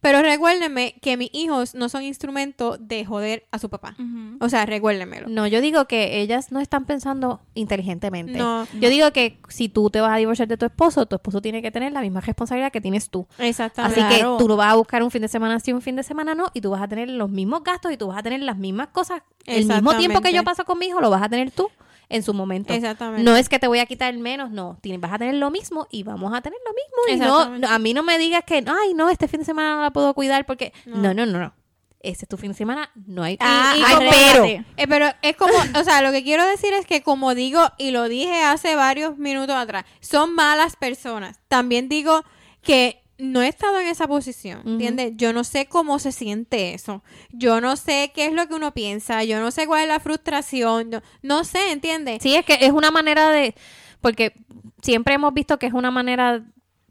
Pero 0.00 0.22
recuérdenme 0.22 0.94
que 1.02 1.16
mis 1.16 1.28
hijos 1.32 1.74
no 1.74 1.88
son 1.88 2.04
instrumento 2.04 2.76
de 2.78 3.04
joder 3.04 3.46
a 3.50 3.58
su 3.58 3.68
papá. 3.68 3.96
O 4.40 4.48
sea, 4.48 4.64
recuérdenmelo. 4.64 5.28
No, 5.28 5.46
yo 5.46 5.60
digo 5.60 5.86
que 5.86 6.20
ellas 6.20 6.52
no 6.52 6.60
están 6.60 6.84
pensando 6.84 7.40
inteligentemente. 7.54 8.38
No. 8.38 8.66
Yo 8.80 8.90
digo 8.90 9.10
que 9.12 9.38
si 9.48 9.68
tú 9.68 9.90
te 9.90 10.00
vas 10.00 10.12
a 10.12 10.16
divorciar 10.16 10.46
de 10.48 10.56
tu 10.56 10.66
esposo, 10.66 11.06
tu 11.06 11.16
esposo 11.16 11.40
tiene 11.42 11.62
que 11.62 11.70
tener 11.70 11.92
la 11.92 12.00
misma 12.00 12.20
responsabilidad 12.20 12.70
que 12.70 12.80
tienes 12.80 13.10
tú. 13.10 13.26
Exactamente. 13.38 14.00
Así 14.00 14.08
Claro. 14.16 14.36
que 14.36 14.42
tú 14.42 14.48
lo 14.48 14.56
vas 14.56 14.72
a 14.72 14.76
buscar 14.76 15.02
un 15.02 15.10
fin 15.10 15.22
de 15.22 15.28
semana 15.28 15.58
sí, 15.60 15.72
un 15.72 15.82
fin 15.82 15.96
de 15.96 16.02
semana 16.04 16.34
no, 16.34 16.46
y 16.54 16.60
tú 16.60 16.70
vas 16.70 16.82
a 16.82 16.88
tener 16.88 17.08
los 17.10 17.28
mismos 17.30 17.64
gastos 17.64 17.92
y 17.92 17.96
tú 17.96 18.06
vas 18.08 18.18
a 18.18 18.22
tener 18.22 18.40
las 18.42 18.56
mismas 18.56 18.88
cosas. 18.88 19.22
El 19.46 19.66
mismo 19.66 19.96
tiempo 19.96 20.20
que 20.20 20.32
yo 20.32 20.44
paso 20.44 20.64
con 20.64 20.78
mi 20.78 20.86
hijo 20.86 21.00
lo 21.00 21.10
vas 21.10 21.22
a 21.22 21.28
tener 21.28 21.50
tú 21.50 21.68
en 22.08 22.22
su 22.22 22.32
momento. 22.34 22.72
Exactamente. 22.72 23.22
No 23.22 23.36
es 23.36 23.48
que 23.48 23.58
te 23.58 23.66
voy 23.68 23.78
a 23.80 23.86
quitar 23.86 24.12
menos, 24.16 24.50
no. 24.50 24.78
Tienes, 24.80 25.00
vas 25.00 25.12
a 25.12 25.18
tener 25.18 25.34
lo 25.34 25.50
mismo 25.50 25.86
y 25.90 26.02
vamos 26.02 26.32
a 26.34 26.40
tener 26.40 26.58
lo 26.64 26.72
mismo. 26.72 27.26
Y 27.54 27.58
no, 27.60 27.68
a 27.68 27.78
mí 27.78 27.92
no 27.94 28.02
me 28.02 28.18
digas 28.18 28.44
que, 28.46 28.64
ay, 28.66 28.94
no, 28.94 29.08
este 29.10 29.28
fin 29.28 29.40
de 29.40 29.46
semana 29.46 29.76
no 29.76 29.82
la 29.82 29.90
puedo 29.92 30.14
cuidar 30.14 30.46
porque... 30.46 30.72
No. 30.86 31.12
No, 31.14 31.26
no, 31.26 31.38
no. 31.38 31.54
Ese 32.00 32.24
es 32.24 32.28
tu 32.28 32.36
fin 32.36 32.52
de 32.52 32.56
semana, 32.56 32.90
no 33.06 33.24
hay... 33.24 33.36
Ah, 33.40 33.74
y 33.76 33.82
hay 33.82 33.94
como- 33.96 34.10
pero. 34.10 34.44
Eh, 34.76 34.86
pero 34.88 35.06
es 35.20 35.36
como, 35.36 35.52
o 35.78 35.84
sea, 35.84 36.00
lo 36.00 36.12
que 36.12 36.22
quiero 36.22 36.46
decir 36.46 36.72
es 36.72 36.86
que 36.86 37.02
como 37.02 37.34
digo, 37.34 37.60
y 37.76 37.90
lo 37.90 38.08
dije 38.08 38.42
hace 38.44 38.76
varios 38.76 39.18
minutos 39.18 39.56
atrás, 39.56 39.84
son 40.00 40.32
malas 40.34 40.76
personas. 40.76 41.40
También 41.48 41.88
digo 41.88 42.22
que 42.62 43.02
no 43.18 43.42
he 43.42 43.48
estado 43.48 43.80
en 43.80 43.88
esa 43.88 44.06
posición. 44.06 44.62
¿entiendes? 44.64 45.12
Yo 45.16 45.32
no 45.32 45.44
sé 45.44 45.66
cómo 45.66 45.98
se 45.98 46.12
siente 46.12 46.74
eso. 46.74 47.02
Yo 47.32 47.60
no 47.60 47.76
sé 47.76 48.12
qué 48.14 48.26
es 48.26 48.32
lo 48.32 48.46
que 48.46 48.54
uno 48.54 48.72
piensa. 48.72 49.24
Yo 49.24 49.40
no 49.40 49.50
sé 49.50 49.66
cuál 49.66 49.82
es 49.82 49.88
la 49.88 50.00
frustración. 50.00 50.90
No, 50.90 51.02
no 51.22 51.44
sé, 51.44 51.72
¿entiendes? 51.72 52.22
Sí, 52.22 52.34
es 52.34 52.44
que 52.44 52.58
es 52.60 52.70
una 52.70 52.90
manera 52.90 53.30
de. 53.30 53.54
Porque 54.00 54.32
siempre 54.80 55.14
hemos 55.14 55.34
visto 55.34 55.58
que 55.58 55.66
es 55.66 55.72
una 55.72 55.90
manera. 55.90 56.44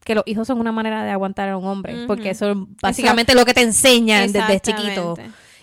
Que 0.04 0.16
los 0.16 0.24
hijos 0.26 0.48
son 0.48 0.60
una 0.60 0.72
manera 0.72 1.04
de 1.04 1.12
aguantar 1.12 1.50
a 1.50 1.58
un 1.58 1.66
hombre. 1.66 2.06
Porque 2.08 2.30
eso 2.30 2.52
es 2.52 2.58
básicamente 2.82 3.34
lo 3.34 3.46
que 3.46 3.54
te 3.54 3.62
enseñan 3.62 4.32
desde 4.32 4.60
chiquito. 4.60 5.16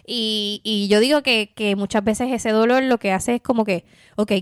Y, 0.07 0.61
y 0.65 0.89
yo 0.89 1.01
digo 1.01 1.23
que, 1.23 1.53
que 1.55 1.77
muchas 1.77 2.05
veces 2.05 2.31
ese 2.31 2.51
dolor 2.51 2.83
lo 2.83 2.99
que 2.99 3.13
hace 3.13 3.37
es 3.37 3.41
como 3.41 3.65
que, 3.65 3.87
ok, 4.17 4.33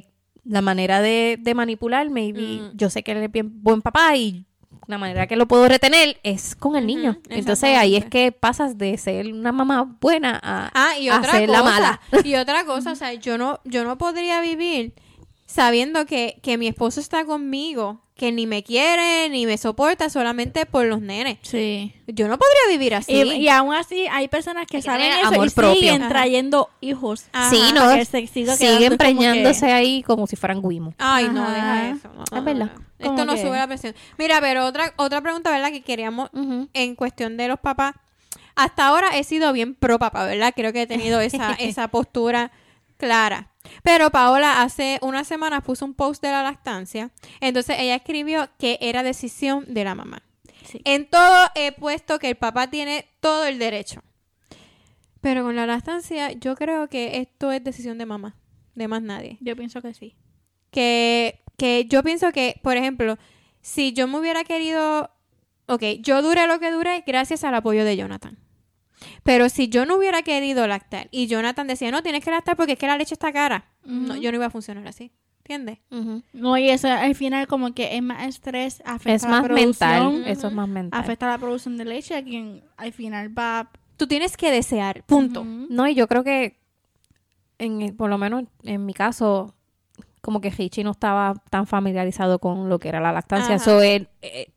la 0.45 0.61
manera 0.61 1.01
de, 1.01 1.39
de 1.41 1.55
manipular, 1.55 2.11
maybe 2.11 2.61
yo 2.75 2.91
sé 2.91 3.05
que 3.05 3.13
él 3.13 3.19
es 3.19 3.31
bien 3.31 3.63
buen 3.63 3.81
papá 3.81 4.17
y 4.17 4.45
la 4.87 4.99
manera 4.99 5.27
que 5.27 5.37
lo 5.37 5.47
puedo 5.47 5.69
retener 5.69 6.19
es 6.23 6.55
con 6.57 6.77
el 6.77 6.87
niño. 6.87 7.19
Entonces 7.29 7.77
ahí 7.77 7.97
es 7.97 8.05
que 8.07 8.33
pasas 8.33 8.79
de 8.79 8.97
ser 8.99 9.33
una 9.33 9.53
mamá 9.53 9.97
buena 10.01 10.39
a, 10.43 10.71
Ah, 10.75 10.99
y 10.99 11.09
a 11.09 11.19
otra 11.19 11.33
ser 11.33 11.47
cosa. 11.49 11.59
la 11.59 11.65
mala. 11.65 12.01
Y 12.25 12.35
otra 12.35 12.65
cosa, 12.65 12.93
o 12.93 12.97
sea, 12.97 13.13
yo 13.15 13.39
no, 13.39 13.61
yo 13.65 13.85
no 13.85 13.97
podría 13.99 14.41
vivir 14.41 14.95
sabiendo 15.47 16.07
que, 16.07 16.39
que 16.43 16.59
mi 16.59 16.67
esposo 16.67 17.01
está 17.01 17.25
conmigo, 17.25 18.01
que 18.15 18.31
ni 18.31 18.47
me 18.47 18.63
quiere, 18.63 19.29
ni 19.31 19.47
me 19.47 19.57
soporta 19.59 20.09
solamente 20.11 20.67
por 20.67 20.85
los 20.85 21.01
nenes. 21.01 21.39
Sí. 21.43 21.95
Yo 22.07 22.29
no 22.29 22.39
podría 22.39 22.61
vivir 22.71 22.95
así. 22.95 23.13
Y, 23.13 23.33
y 23.33 23.49
aún 23.49 23.75
así 23.75 24.07
hay 24.11 24.29
personas 24.29 24.67
que 24.67 24.81
saben 24.83 25.11
eso 25.13 25.29
amor 25.29 25.47
y 25.47 25.51
propio. 25.51 25.75
siguen 25.81 26.03
Ajá. 26.03 26.09
trayendo 26.11 26.71
hijos. 26.81 27.25
Ajá. 27.33 27.51
Sí, 27.51 27.61
no, 27.75 27.89
que 27.95 28.27
siguen 28.27 28.85
como 28.91 28.97
preñándose 28.99 29.67
que- 29.67 29.73
ahí 29.73 30.03
como 30.03 30.27
si 30.27 30.37
fueran 30.37 30.63
guimos. 30.63 30.95
Ay, 30.99 31.29
no, 31.33 31.51
deja 31.51 31.91
eso. 31.91 32.09
No, 32.15 32.23
Es 32.25 32.31
no, 32.33 32.43
verdad. 32.45 32.71
no. 32.77 32.83
Esto 32.99 33.25
no 33.25 33.35
que- 33.35 33.43
sube 33.43 33.57
la 33.57 33.67
presión. 33.67 33.95
Mira, 34.19 34.41
pero 34.41 34.67
otra, 34.67 34.93
otra 34.97 35.21
pregunta, 35.21 35.51
¿verdad? 35.51 35.71
Que 35.73 35.83
queríamos 35.83 36.31
en 36.75 36.95
cuestión 36.95 37.37
de 37.37 37.49
los 37.49 37.59
papás. 37.59 37.95
Hasta 38.55 38.87
ahora 38.87 39.17
he 39.17 39.25
sido 39.25 39.53
bien 39.55 39.75
pro 39.75 39.99
papá, 39.99 40.27
¿verdad? 40.27 40.53
Creo 40.55 40.73
que 40.75 40.83
he 40.83 40.87
tenido 40.87 41.21
esa, 41.21 41.55
esa 41.59 41.89
postura 41.89 42.53
clara. 42.99 43.49
Pero 43.83 44.11
Paola 44.11 44.63
hace 44.63 44.99
unas 45.03 45.27
semanas 45.27 45.63
puso 45.65 45.85
un 45.85 45.95
post 45.95 46.23
de 46.23 46.31
la 46.31 46.43
lactancia. 46.43 47.11
Entonces 47.41 47.77
ella 47.79 47.97
escribió 47.97 48.49
que 48.59 48.79
era 48.81 49.03
decisión 49.03 49.65
de 49.69 49.85
la 49.85 49.95
mamá. 49.95 50.23
Sí. 50.65 50.81
En 50.85 51.09
todo 51.09 51.49
he 51.55 51.73
puesto 51.73 52.19
que 52.19 52.29
el 52.31 52.37
papá 52.37 52.71
tiene 52.71 53.07
todo 53.21 53.47
el 53.47 53.59
derecho. 53.59 54.03
Pero 55.21 55.45
con 55.45 55.57
la 55.57 55.67
lactancia 55.67 56.33
yo 56.33 56.57
creo 56.57 56.89
que 56.89 57.19
esto 57.19 57.53
es 57.53 57.63
decisión 57.63 57.97
de 57.99 58.07
mamá, 58.07 58.35
de 58.75 58.89
más 58.89 59.03
nadie 59.03 59.39
Yo 59.41 59.55
pienso 59.57 59.81
que 59.81 59.95
sí. 59.95 60.17
que, 60.71 61.45
que 61.57 61.87
yo 61.89 62.03
pienso 62.03 62.33
que, 62.33 62.59
por 62.63 62.77
ejemplo, 62.77 63.17
si 63.61 63.93
yo 63.93 64.09
me 64.09 64.19
hubiera 64.19 64.43
querido, 64.43 65.11
ok, 65.67 65.83
yo 66.01 66.23
duré 66.23 66.47
lo 66.49 66.59
que 66.59 66.73
duré 66.73 67.05
gracias 67.07 67.45
al 67.45 67.55
apoyo 67.55 67.85
de 67.85 67.97
Jonathan. 67.97 68.39
Pero 69.23 69.49
si 69.49 69.69
yo 69.69 69.87
no 69.87 69.97
hubiera 69.97 70.23
querido 70.23 70.67
lactar 70.67 71.09
y 71.11 71.27
Jonathan 71.27 71.67
decía, 71.67 71.91
no, 71.91 72.03
tienes 72.03 72.25
que 72.25 72.31
lactar 72.31 72.57
porque 72.57 72.73
es 72.73 72.79
que 72.79 72.87
la 72.87 72.97
leche 72.97 73.15
está 73.15 73.33
cara, 73.33 73.65
no, 73.85 74.17
yo 74.17 74.31
no 74.31 74.37
iba 74.37 74.47
a 74.47 74.51
funcionar 74.51 74.87
así. 74.87 75.13
¿Entiendes? 75.45 75.79
No, 76.33 76.57
y 76.57 76.69
eso 76.71 76.87
al 76.89 77.17
final 77.17 77.49
como 77.49 77.75
que 77.75 77.97
es 77.97 78.03
más 78.03 78.27
estrés, 78.29 78.81
afecta 78.85 79.13
Es 79.15 79.23
la 79.25 79.29
más 79.29 79.51
mental. 79.51 80.01
producción, 80.01 80.31
Eso 80.31 80.47
es 80.49 80.55
más 80.55 80.69
mental. 80.69 81.01
afecta 81.01 81.27
la 81.27 81.37
producción 81.39 81.77
de 81.77 81.85
leche, 81.85 82.15
a 82.17 82.23
quien 82.23 82.63
al 82.77 82.93
final 82.93 83.37
va... 83.37 83.69
Tú 83.97 84.07
tienes 84.07 84.37
que 84.37 84.53
desear, 84.53 85.03
punto. 85.05 85.45
No, 85.45 85.89
y 85.89 85.95
yo 85.95 86.07
creo 86.07 86.23
que, 86.23 86.61
en, 87.59 87.97
por 87.97 88.09
lo 88.09 88.19
menos 88.19 88.45
en 88.63 88.87
mi 88.87 88.95
caso, 88.95 89.55
como 90.21 90.41
que 90.41 90.51
Richie 90.51 90.85
no 90.85 90.93
estaba 90.93 91.35
tan 91.51 91.67
familiarizado 91.67 92.39
con 92.39 92.69
lo 92.69 92.79
que 92.79 92.89
era 92.89 93.01
la 93.01 93.13
lactancia. 93.13 93.57
Ajá. 93.57 93.65
So, 93.65 93.83
él, 93.83 94.09
eh, 94.23 94.47
eh, 94.47 94.53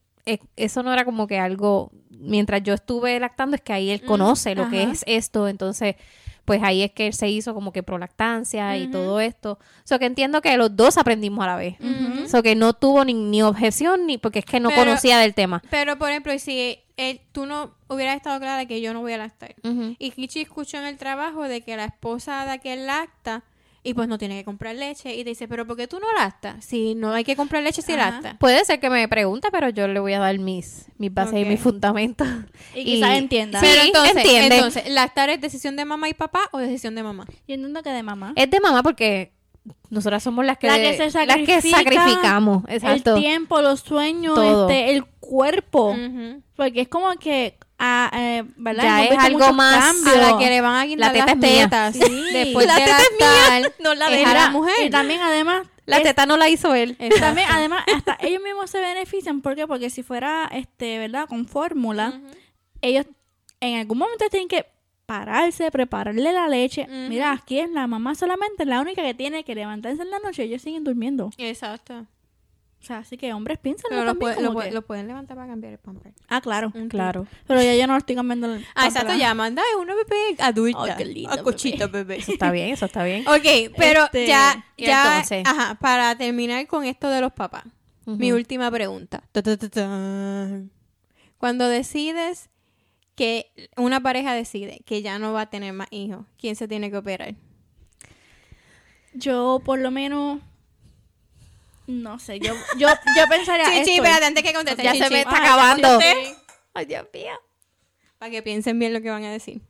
eso 0.56 0.84
no 0.84 0.92
era 0.94 1.06
como 1.06 1.28
que 1.28 1.38
algo, 1.40 1.92
mientras 2.10 2.64
yo 2.64 2.74
estuve 2.74 3.20
lactando, 3.20 3.56
es 3.56 3.62
que 3.62 3.74
ahí 3.74 3.90
él 3.92 4.02
Mm, 4.04 4.08
conoce 4.08 4.56
lo 4.56 4.70
que 4.70 4.84
es 4.84 5.04
esto. 5.08 5.48
Entonces, 5.48 5.96
pues 6.46 6.62
ahí 6.64 6.84
es 6.84 6.92
que 6.92 7.08
él 7.08 7.14
se 7.14 7.28
hizo 7.30 7.54
como 7.56 7.72
que 7.72 7.82
pro 7.84 7.98
lactancia 7.98 8.78
y 8.78 8.88
todo 8.88 9.20
esto. 9.20 9.58
So, 9.84 9.98
que 10.00 10.06
entiendo 10.06 10.42
que 10.42 10.56
los 10.58 10.76
dos 10.76 10.98
aprendimos 10.98 11.44
a 11.44 11.48
la 11.48 11.56
vez. 11.56 11.76
Ujú. 11.80 12.28
So, 12.28 12.44
que 12.44 12.56
no 12.56 12.74
tuvo 12.74 13.04
ni, 13.06 13.14
ni 13.14 13.42
objeción, 13.42 14.06
ni 14.06 14.18
porque 14.18 14.40
es 14.40 14.46
que 14.46 14.60
no 14.60 14.70
Pero- 14.70 14.82
conocía 14.84 15.18
del 15.20 15.34
tema. 15.34 15.62
Pero, 15.72 15.98
por 15.98 16.10
ejemplo, 16.10 16.38
si 16.38 16.80
él- 16.98 17.22
tú 17.32 17.46
no 17.48 17.74
hubieras 17.88 18.16
estado 18.16 18.40
clara 18.40 18.58
de 18.58 18.68
que 18.68 18.80
yo 18.82 18.94
no 18.94 19.02
voy 19.02 19.14
a 19.14 19.18
lactar, 19.18 19.56
y 20.00 20.12
Kichi 20.12 20.42
escuchó 20.42 20.78
en 20.78 20.86
el 20.86 20.98
trabajo 20.98 21.44
de 21.44 21.62
que 21.62 21.76
la 21.78 21.86
esposa 21.86 22.46
de 22.46 22.52
aquel 22.52 22.86
lacta 22.86 23.44
y 23.86 23.94
pues 23.94 24.08
no 24.08 24.18
tiene 24.18 24.40
que 24.40 24.44
comprar 24.44 24.76
leche 24.76 25.16
y 25.16 25.24
te 25.24 25.30
dice, 25.30 25.48
pero 25.48 25.68
¿por 25.68 25.78
qué 25.78 25.88
tú 25.88 26.00
no 26.00 26.08
lactas? 26.18 26.66
Si 26.66 26.96
no 26.96 27.14
hay 27.14 27.24
que 27.24 27.36
comprar 27.36 27.62
leche 27.62 27.84
si 27.84 27.94
Ajá. 27.94 28.10
lacta. 28.10 28.38
Puede 28.40 28.66
ser 28.66 28.80
que 28.80 28.90
me 28.90 29.08
pregunte, 29.08 29.50
pero 29.52 29.70
yo 29.70 29.88
le 29.88 30.00
voy 30.00 30.14
a 30.14 30.20
dar 30.20 30.40
mis, 30.40 30.88
mis 30.98 31.14
bases 31.14 31.40
y 31.40 31.46
mis 31.46 31.60
fundamentos. 31.60 32.28
Y 32.74 32.84
quizás 32.84 33.12
entienda. 33.18 33.60
Sí, 33.60 33.68
Pero 33.70 33.84
entonces, 33.84 34.16
entiende. 34.18 34.56
entonces, 34.56 34.90
¿lactar 34.90 35.30
es 35.30 35.40
decisión 35.40 35.76
de 35.76 35.86
mamá 35.86 36.10
y 36.10 36.16
papá 36.16 36.50
o 36.52 36.58
decisión 36.58 36.96
de 36.96 37.04
mamá? 37.04 37.26
Yo 37.48 37.54
entiendo 37.54 37.84
que 37.84 37.92
de 37.92 38.02
mamá. 38.02 38.34
Es 38.36 38.50
de 38.50 38.60
mamá 38.60 38.82
porque 38.82 39.34
nosotras 39.92 40.24
somos 40.24 40.44
las 40.46 40.58
que, 40.58 40.66
La 40.66 40.78
que 40.78 40.96
se 40.98 41.26
las 41.26 41.38
que 41.38 41.62
sacrifica, 41.62 41.78
sacrificamos. 41.78 42.64
Exacto. 42.68 43.16
El 43.16 43.22
tiempo, 43.22 43.62
los 43.62 43.82
sueños, 43.82 44.38
este, 44.38 44.92
el 44.92 45.06
cuerpo. 45.06 45.96
Porque 46.56 46.82
es 46.82 46.88
como 46.88 47.12
que, 47.20 47.60
eh, 47.80 48.44
¿verdad? 48.56 48.84
Ya 48.84 49.04
Hemos 49.04 49.04
es 49.04 49.10
visto 49.10 49.26
algo 49.26 49.40
muchos 49.40 49.56
más 49.56 49.96
A 50.08 50.16
la 50.32 50.38
que 50.40 50.50
le 50.50 50.62
van 50.62 50.76
a 50.76 50.86
guindar 50.86 51.14
La 51.14 51.14
teta 51.14 51.26
las 51.26 51.44
es 51.44 51.52
mía. 51.52 51.64
tetas 51.64 51.96
Sí. 51.96 52.24
después 52.34 52.66
La 52.68 52.76
de 52.76 52.82
teta 52.82 52.98
es 52.98 53.04
lactar 53.64 53.72
no 53.80 53.94
la 53.96 54.10
de 54.10 54.22
es 54.22 54.28
a 54.28 54.32
ella. 54.32 54.42
la 54.46 54.50
mujer. 54.50 54.76
Y 54.86 54.90
también, 54.90 55.22
además, 55.22 55.68
La 55.86 55.98
es- 55.98 56.04
teta 56.04 56.26
no 56.26 56.38
la 56.38 56.50
hizo 56.50 56.74
él. 56.74 56.98
También, 57.20 57.48
además, 57.52 57.84
hasta 57.94 58.18
ellos 58.22 58.42
mismos 58.42 58.70
se 58.70 58.80
benefician. 58.80 59.42
¿Por 59.42 59.56
qué? 59.56 59.68
Porque 59.68 59.90
si 59.90 60.04
fuera, 60.04 60.50
este, 60.52 60.98
¿verdad? 61.00 61.28
Con 61.28 61.46
fórmula, 61.48 62.20
ellos 62.82 63.06
en 63.60 63.80
algún 63.80 63.98
momento 63.98 64.26
tienen 64.30 64.48
que 64.48 64.66
pararse, 65.06 65.70
prepararle 65.70 66.32
la 66.34 66.48
leche. 66.48 66.84
Ujú. 66.84 67.10
Mira, 67.10 67.32
aquí 67.34 67.60
es 67.60 67.70
la 67.70 67.86
mamá 67.88 68.16
solamente 68.16 68.66
la 68.66 68.80
única 68.82 69.02
que 69.04 69.14
tiene 69.14 69.44
que 69.44 69.54
levantarse 69.54 70.02
en 70.02 70.10
la 70.10 70.18
noche 70.20 70.44
ellos 70.44 70.62
siguen 70.64 70.84
durmiendo. 70.84 71.30
Exacto. 71.38 72.06
O 72.86 72.88
sea, 72.88 73.00
así 73.00 73.18
que 73.18 73.34
hombres 73.34 73.58
piensan 73.58 73.86
Pero 73.90 74.02
lo, 74.04 74.12
también 74.12 74.20
puede- 74.20 74.36
lo 74.36 74.42
como 74.50 74.54
puede- 74.54 74.70
que- 74.70 74.74
lo 74.76 74.82
pueden 74.84 75.08
levantar 75.08 75.36
para 75.36 75.48
cambiar 75.50 75.74
el 75.74 75.80
pamper. 75.80 76.14
Ah, 76.28 76.40
claro. 76.40 76.72
Claro. 76.88 77.26
Pero 77.48 77.60
ya 77.64 77.76
yo 77.76 77.88
no 77.88 77.94
lo 77.94 77.98
estoy 77.98 78.16
cambiando. 78.16 78.54
el 78.54 78.64
Ah, 78.76 78.86
exacto, 78.86 79.16
ya, 79.16 79.34
manda, 79.34 79.64
es 79.74 79.82
una 79.82 79.96
bebé 79.96 80.36
adulta. 80.38 80.84
Ay, 80.84 80.92
qué 80.96 81.06
linda 81.06 81.34
Ah, 81.34 81.42
cochita 81.42 81.88
bebé. 81.88 82.18
Eso 82.18 82.34
está 82.34 82.52
bien, 82.52 82.70
eso 82.70 82.86
está 82.86 83.04
bien. 83.04 83.28
Ok, 83.28 83.74
pero 83.76 84.04
Este, 84.04 84.28
ya, 84.28 84.64
ya, 84.78 85.14
entonces. 85.16 85.44
ajá, 85.48 85.80
para 85.82 86.16
terminar 86.16 86.68
con 86.68 86.84
esto 86.86 87.10
de 87.10 87.22
los 87.22 87.34
papás, 87.34 87.64
mi 88.06 88.32
última 88.32 88.70
pregunta. 88.70 89.24
Ta, 89.32 89.42
ta, 89.42 89.58
ta, 89.58 89.68
tan. 89.68 90.70
Cuando 91.40 91.68
decides 91.68 92.52
que 93.16 93.52
una 93.78 94.00
pareja 94.00 94.36
decide 94.36 94.82
que 94.86 95.02
ya 95.02 95.18
no 95.18 95.34
va 95.34 95.42
a 95.42 95.50
tener 95.50 95.74
más 95.74 95.88
hijos, 95.90 96.28
¿quién 96.38 96.56
se 96.56 96.68
tiene 96.68 96.92
que 96.92 96.98
operar? 96.98 97.34
Yo, 99.14 99.60
por 99.66 99.80
lo 99.80 99.90
menos. 99.90 100.40
No 101.88 102.20
sé, 102.20 102.40
yo, 102.40 102.54
yo, 102.78 102.88
yo 102.88 103.28
pensaría. 103.30 103.66
Chichi, 103.66 103.80
esto. 103.80 104.04
espérate, 104.04 104.26
antes 104.26 104.44
que 104.44 104.54
conteste. 104.54 104.84
Ya 104.84 104.94
se 104.94 105.00
Chichi. 105.00 105.14
me 105.14 105.20
está 105.22 105.38
acabando. 105.38 106.00
Chichi. 106.00 106.36
Ay, 106.74 106.86
Dios 106.86 107.06
mío. 107.14 107.34
Para 108.18 108.32
que 108.32 108.42
piensen 108.42 108.80
bien 108.80 108.94
lo 108.94 109.02
que 109.02 109.10
van 109.10 109.24
a 109.24 109.32
decir. 109.32 109.62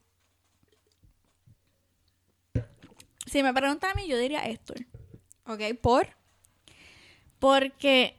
Si 3.26 3.44
me 3.44 3.54
preguntan 3.54 3.92
a 3.92 3.94
mí, 3.96 4.08
yo 4.08 4.18
diría 4.18 4.46
esto. 4.46 4.74
Ok, 5.46 5.62
por. 5.82 6.08
Porque 7.40 8.18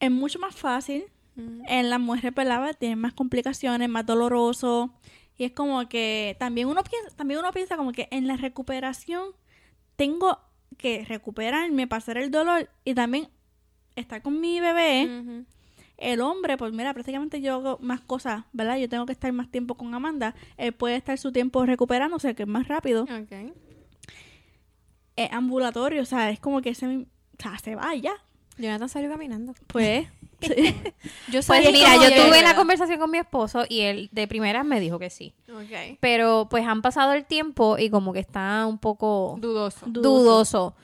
es 0.00 0.10
mucho 0.10 0.38
más 0.38 0.54
fácil. 0.54 1.04
En 1.36 1.88
las 1.88 1.98
mujeres 1.98 2.32
peladas 2.34 2.76
tienen 2.76 2.98
más 2.98 3.14
complicaciones, 3.14 3.88
más 3.88 4.04
doloroso. 4.04 4.92
Y 5.38 5.44
es 5.44 5.52
como 5.52 5.88
que 5.88 6.36
también 6.38 6.68
uno 6.68 6.82
piensa, 6.84 7.16
también 7.16 7.40
uno 7.40 7.52
piensa 7.52 7.76
como 7.76 7.92
que 7.92 8.08
en 8.10 8.26
la 8.26 8.36
recuperación 8.36 9.34
tengo 9.96 10.38
que 10.76 11.04
recuperarme, 11.04 11.86
pasar 11.86 12.18
el 12.18 12.30
dolor 12.30 12.68
y 12.84 12.94
también 12.94 13.28
estar 13.96 14.22
con 14.22 14.40
mi 14.40 14.60
bebé. 14.60 15.44
El 15.98 16.20
hombre, 16.20 16.56
pues 16.56 16.72
mira, 16.72 16.92
prácticamente 16.92 17.40
yo 17.40 17.54
hago 17.54 17.78
más 17.80 18.00
cosas, 18.00 18.44
¿verdad? 18.52 18.76
Yo 18.78 18.88
tengo 18.88 19.06
que 19.06 19.12
estar 19.12 19.32
más 19.32 19.48
tiempo 19.50 19.76
con 19.76 19.94
Amanda. 19.94 20.34
Él 20.56 20.72
puede 20.72 20.96
estar 20.96 21.16
su 21.18 21.30
tiempo 21.30 21.64
recuperándose, 21.64 22.34
que 22.34 22.42
es 22.42 22.48
más 22.48 22.66
rápido. 22.66 23.04
Ok. 23.04 23.54
Es 25.14 25.32
ambulatorio, 25.32 26.02
o 26.02 26.06
sea, 26.06 26.30
es 26.30 26.40
como 26.40 26.60
que 26.62 26.74
se, 26.74 26.86
o 26.86 27.06
sea, 27.38 27.58
se 27.58 27.76
va 27.76 27.94
ya. 27.94 28.14
Jonathan 28.58 28.88
salió 28.88 29.10
caminando. 29.10 29.54
Pues, 29.68 30.08
Yo 31.28 31.40
Pues 31.40 31.46
salí 31.46 31.72
mira, 31.72 31.94
como 31.96 32.08
yo 32.08 32.26
tuve 32.26 32.42
la 32.42 32.54
conversación 32.56 32.98
con 32.98 33.10
mi 33.10 33.18
esposo 33.18 33.64
y 33.68 33.80
él 33.80 34.08
de 34.12 34.26
primeras 34.28 34.64
me 34.64 34.80
dijo 34.80 34.98
que 34.98 35.10
sí. 35.10 35.34
Pero 36.00 36.46
pues 36.50 36.66
han 36.66 36.82
pasado 36.82 37.12
el 37.12 37.24
tiempo 37.24 37.78
y 37.78 37.90
como 37.90 38.12
que 38.12 38.20
está 38.20 38.66
un 38.66 38.78
poco 38.78 39.36
Dudoso. 39.40 39.86
dudoso. 39.86 40.74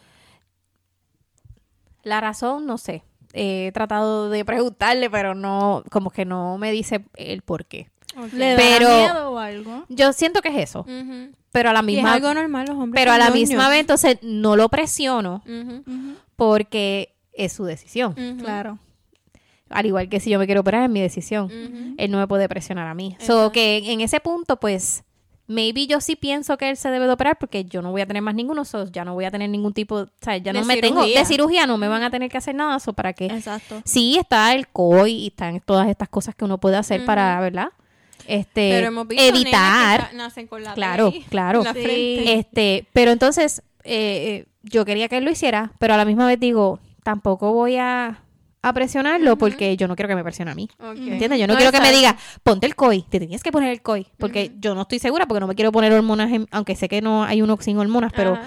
La 2.02 2.20
razón, 2.20 2.66
no 2.66 2.78
sé. 2.78 3.02
He 3.34 3.70
tratado 3.74 4.30
de 4.30 4.44
preguntarle, 4.44 5.10
pero 5.10 5.34
no, 5.34 5.82
como 5.90 6.10
que 6.10 6.24
no 6.24 6.56
me 6.58 6.72
dice 6.72 7.04
el 7.16 7.42
por 7.42 7.66
qué. 7.66 7.90
¿le 8.32 8.50
da 8.52 8.56
Pero- 8.56 8.88
miedo 8.88 9.30
o 9.32 9.38
algo? 9.38 9.84
Yo 9.88 10.12
siento 10.12 10.40
que 10.40 10.48
es 10.48 10.56
eso, 10.70 10.86
pero 11.52 11.70
a 11.70 11.72
la 11.72 11.80
Y 11.80 11.82
es 11.82 11.86
misma 11.86 12.14
algo 12.14 12.32
normal, 12.34 12.66
los 12.66 12.76
hombres. 12.76 13.00
pero 13.00 13.12
a 13.12 13.18
la 13.18 13.30
misma 13.30 13.68
vez 13.68 13.80
entonces 13.80 14.18
no 14.22 14.56
lo 14.56 14.68
presiono 14.70 15.42
porque 16.36 17.14
es 17.32 17.52
su 17.52 17.64
decisión. 17.64 18.14
Claro. 18.40 18.78
Al 19.70 19.86
igual 19.86 20.08
que 20.08 20.20
si 20.20 20.30
yo 20.30 20.38
me 20.38 20.46
quiero 20.46 20.62
operar, 20.62 20.82
es 20.84 20.90
mi 20.90 21.00
decisión. 21.00 21.94
Él 21.98 22.10
no 22.10 22.18
me 22.18 22.26
puede 22.26 22.48
presionar 22.48 22.86
a 22.88 22.94
mí. 22.94 23.12
Exacto. 23.18 23.44
So 23.46 23.52
que 23.52 23.92
en 23.92 24.00
ese 24.00 24.20
punto, 24.20 24.58
pues, 24.58 25.04
maybe 25.46 25.86
yo 25.86 26.00
sí 26.00 26.14
pienso 26.16 26.56
que 26.58 26.68
él 26.70 26.76
se 26.76 26.90
debe 26.90 27.06
de 27.06 27.12
operar 27.12 27.38
porque 27.38 27.64
yo 27.64 27.80
no 27.82 27.90
voy 27.90 28.00
a 28.02 28.06
tener 28.06 28.22
más 28.22 28.34
ninguno, 28.34 28.64
so 28.64 28.86
ya 28.90 29.04
no 29.04 29.14
voy 29.14 29.24
a 29.24 29.30
tener 29.30 29.48
ningún 29.50 29.72
tipo, 29.72 29.96
o 29.96 30.08
sea, 30.20 30.36
ya 30.36 30.52
De 30.52 30.60
no 30.60 30.64
me 30.66 30.76
tengo 30.78 31.00
cirugía. 31.02 31.20
de 31.20 31.24
cirugía, 31.26 31.66
no 31.66 31.78
me 31.78 31.88
van 31.88 32.02
a 32.02 32.10
tener 32.10 32.30
que 32.30 32.36
hacer 32.38 32.54
nada, 32.54 32.78
so 32.80 32.92
para 32.92 33.12
que 33.14 33.26
Exacto. 33.26 33.80
sí 33.84 34.16
está 34.18 34.54
el 34.54 34.68
COI 34.68 35.12
y 35.12 35.26
están 35.28 35.60
todas 35.60 35.88
estas 35.88 36.08
cosas 36.08 36.34
que 36.34 36.44
uno 36.44 36.58
puede 36.58 36.76
hacer 36.76 37.04
para, 37.04 37.40
¿verdad? 37.40 37.68
Este, 38.26 38.68
Pero 38.72 38.88
hemos 38.88 39.08
visto 39.08 39.24
evitar, 39.24 40.10
que 40.10 40.16
nacen 40.16 40.46
con 40.48 40.62
la 40.62 40.74
claro, 40.74 41.12
claro. 41.30 41.62
la 41.62 41.72
Sí. 41.72 42.24
este, 42.26 42.86
pero 42.92 43.10
entonces 43.10 43.62
eh, 43.84 44.44
eh, 44.44 44.46
yo 44.64 44.84
quería 44.84 45.08
que 45.08 45.16
él 45.16 45.24
lo 45.24 45.30
hiciera, 45.30 45.72
pero 45.78 45.94
a 45.94 45.96
la 45.96 46.04
misma 46.04 46.26
vez 46.26 46.38
digo, 46.38 46.78
tampoco 47.02 47.54
voy 47.54 47.76
a, 47.76 48.20
a 48.62 48.72
presionarlo 48.72 49.36
porque 49.38 49.76
yo 49.76 49.86
no 49.88 49.94
quiero 49.96 50.08
que 50.08 50.14
me 50.16 50.24
presione 50.24 50.50
a 50.50 50.54
mí. 50.54 50.68
Ok. 50.78 50.96
¿Entiendes? 50.96 51.38
Yo 51.40 51.46
no, 51.46 51.54
No, 51.54 51.58
quiero 51.58 51.72
que 51.72 51.80
me 51.80 51.92
diga, 51.92 52.16
ponte 52.42 52.66
el 52.66 52.74
COI, 52.74 53.02
te 53.08 53.20
tenías 53.20 53.42
que 53.42 53.52
poner 53.52 53.70
el 53.70 53.82
COI, 53.82 54.06
porque 54.18 54.52
yo 54.58 54.74
no 54.74 54.82
estoy 54.82 54.98
segura, 54.98 55.26
porque 55.26 55.40
no 55.40 55.46
me 55.46 55.54
quiero 55.54 55.70
poner 55.72 55.92
hormonas, 55.92 56.32
en- 56.32 56.46
aunque 56.50 56.74
sé 56.76 56.88
que 56.88 57.00
no 57.00 57.22
hay 57.24 57.40
uno 57.42 57.56
sin 57.60 57.78
hormonas, 57.78 58.12
pero. 58.14 58.38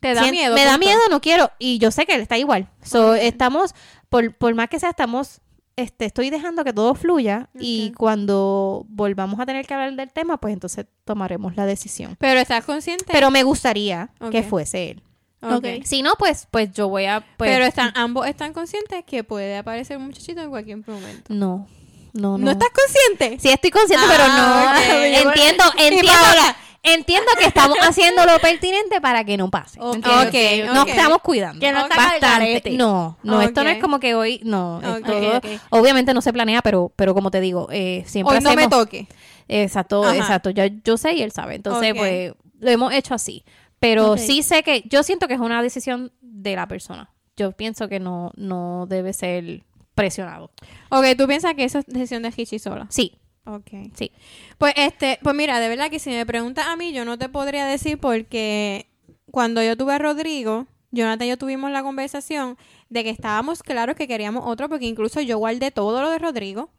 Te 0.00 0.14
da 0.14 0.30
miedo. 0.30 0.54
Me 0.54 0.64
da 0.64 0.78
miedo, 0.78 0.98
no 1.10 1.20
quiero, 1.20 1.50
y 1.58 1.78
yo 1.78 1.90
sé 1.90 2.06
que 2.06 2.14
él 2.14 2.20
está 2.22 2.38
igual. 2.38 2.68
So, 2.82 3.14
estamos, 3.14 3.74
por, 4.08 4.34
por 4.34 4.54
más 4.54 4.68
que 4.68 4.78
sea, 4.80 4.90
estamos, 4.90 5.40
este, 5.76 6.06
estoy 6.06 6.30
dejando 6.30 6.64
que 6.64 6.72
todo 6.72 6.94
fluya 6.94 7.50
y 7.58 7.92
cuando 7.92 8.86
volvamos 8.88 9.40
a 9.40 9.46
tener 9.46 9.66
que 9.66 9.74
hablar 9.74 9.94
del 9.94 10.10
tema, 10.10 10.38
pues 10.38 10.54
entonces 10.54 10.86
tomaremos 11.04 11.56
la 11.56 11.66
decisión. 11.66 12.16
Pero 12.18 12.40
estás 12.40 12.64
consciente. 12.64 13.04
Pero 13.12 13.30
me 13.30 13.42
gustaría 13.42 14.10
que 14.30 14.42
fuese 14.42 14.90
él. 14.92 15.02
Ok. 15.44 15.52
Ok. 15.56 15.84
Si 15.84 16.02
no, 16.02 16.14
pues, 16.18 16.46
pues 16.50 16.72
yo 16.72 16.88
voy 16.88 17.04
a, 17.06 17.24
pues, 17.36 17.50
Pero 17.50 17.64
están, 17.64 17.92
ambos 17.96 18.26
están 18.26 18.52
conscientes 18.52 19.04
que 19.04 19.24
puede 19.24 19.56
aparecer 19.56 19.96
un 19.96 20.06
muchachito 20.06 20.40
en 20.42 20.50
cualquier 20.50 20.78
momento. 20.86 21.32
no, 21.32 21.66
no, 22.12 22.38
no. 22.38 22.44
¿No, 22.44 22.50
estás 22.52 22.68
consciente? 22.70 23.40
Sí, 23.40 23.48
estoy 23.50 23.70
consciente, 23.70 24.06
Ah, 24.08 24.12
pero 24.12 24.28
no. 24.28 25.28
ok. 25.30 25.34
Entiendo, 25.34 25.64
entiendo, 25.78 26.54
entiendo 26.82 27.26
que 27.38 27.46
estamos 27.46 27.76
haciendo 27.80 28.24
lo 28.26 28.38
pertinente 28.38 29.00
para 29.00 29.24
que 29.24 29.36
no 29.36 29.50
pase. 29.50 29.80
Ok, 29.80 29.96
¿entiendes? 29.96 30.68
ok, 30.68 30.74
Nos 30.74 30.88
estamos 30.88 31.18
cuidando. 31.22 31.58
Que 31.60 31.72
no 31.72 31.80
está 31.80 31.96
Bastante. 31.96 32.70
No, 32.72 33.16
no, 33.22 33.40
esto 33.42 33.64
no 33.64 33.70
es 33.70 33.78
como 33.80 33.98
que 34.00 34.14
hoy, 34.14 34.40
no. 34.44 34.80
todo-. 35.04 35.40
Obviamente 35.70 36.14
no 36.14 36.20
se 36.20 36.32
planea, 36.32 36.62
pero, 36.62 36.92
pero 36.94 37.14
como 37.14 37.30
te 37.32 37.40
digo, 37.40 37.68
eh, 37.72 38.04
siempre 38.06 38.36
Hoy 38.36 38.44
no 38.44 38.50
me 38.54 38.62
hacemos- 38.64 38.70
toque. 38.84 39.08
Exacto, 39.48 40.04
Ajá. 40.04 40.16
exacto. 40.16 40.50
Ya 40.50 40.66
yo 40.84 40.96
sé 40.96 41.14
y 41.14 41.22
él 41.22 41.32
sabe. 41.32 41.56
Entonces, 41.56 41.94
pues, 41.96 42.32
lo 42.60 42.70
hemos 42.70 42.92
hecho 42.94 43.14
así. 43.14 43.44
Pero 43.88 44.16
sí 44.16 44.42
sé 44.42 44.62
que, 44.62 44.82
yo 44.88 45.02
siento 45.02 45.28
que 45.28 45.34
es 45.34 45.40
una 45.40 45.62
decisión 45.62 46.12
de 46.20 46.56
la 46.56 46.66
persona. 46.66 47.10
Yo 47.36 47.52
pienso 47.52 47.88
que 47.88 48.00
no, 48.00 48.32
no 48.36 48.86
debe 48.88 49.12
ser 49.12 49.64
presionado. 49.94 50.50
Ok, 50.90 51.04
tú 51.18 51.26
piensas 51.26 51.54
que 51.54 51.64
eso 51.64 51.80
es 51.80 51.86
decisión 51.86 52.22
de 52.22 52.32
Hichi 52.36 52.58
sola. 52.58 52.86
Sí, 52.90 53.18
Ok. 53.46 53.68
sí. 53.94 54.10
Pues 54.58 54.72
este, 54.76 55.18
pues 55.22 55.34
mira, 55.36 55.60
de 55.60 55.68
verdad 55.68 55.90
que 55.90 55.98
si 55.98 56.10
me 56.10 56.24
preguntas 56.24 56.66
a 56.66 56.76
mí, 56.76 56.92
yo 56.92 57.04
no 57.04 57.18
te 57.18 57.28
podría 57.28 57.66
decir 57.66 57.98
porque 57.98 58.86
cuando 59.30 59.62
yo 59.62 59.76
tuve 59.76 59.94
a 59.94 59.98
Rodrigo, 59.98 60.66
Jonathan 60.92 61.26
y 61.26 61.30
yo 61.30 61.36
tuvimos 61.36 61.70
la 61.70 61.82
conversación 61.82 62.56
de 62.88 63.04
que 63.04 63.10
estábamos 63.10 63.62
claros 63.62 63.96
que 63.96 64.08
queríamos 64.08 64.44
otro, 64.46 64.68
porque 64.68 64.86
incluso 64.86 65.20
yo 65.20 65.38
guardé 65.38 65.70
todo 65.70 66.00
lo 66.00 66.10
de 66.10 66.18
Rodrigo 66.18 66.70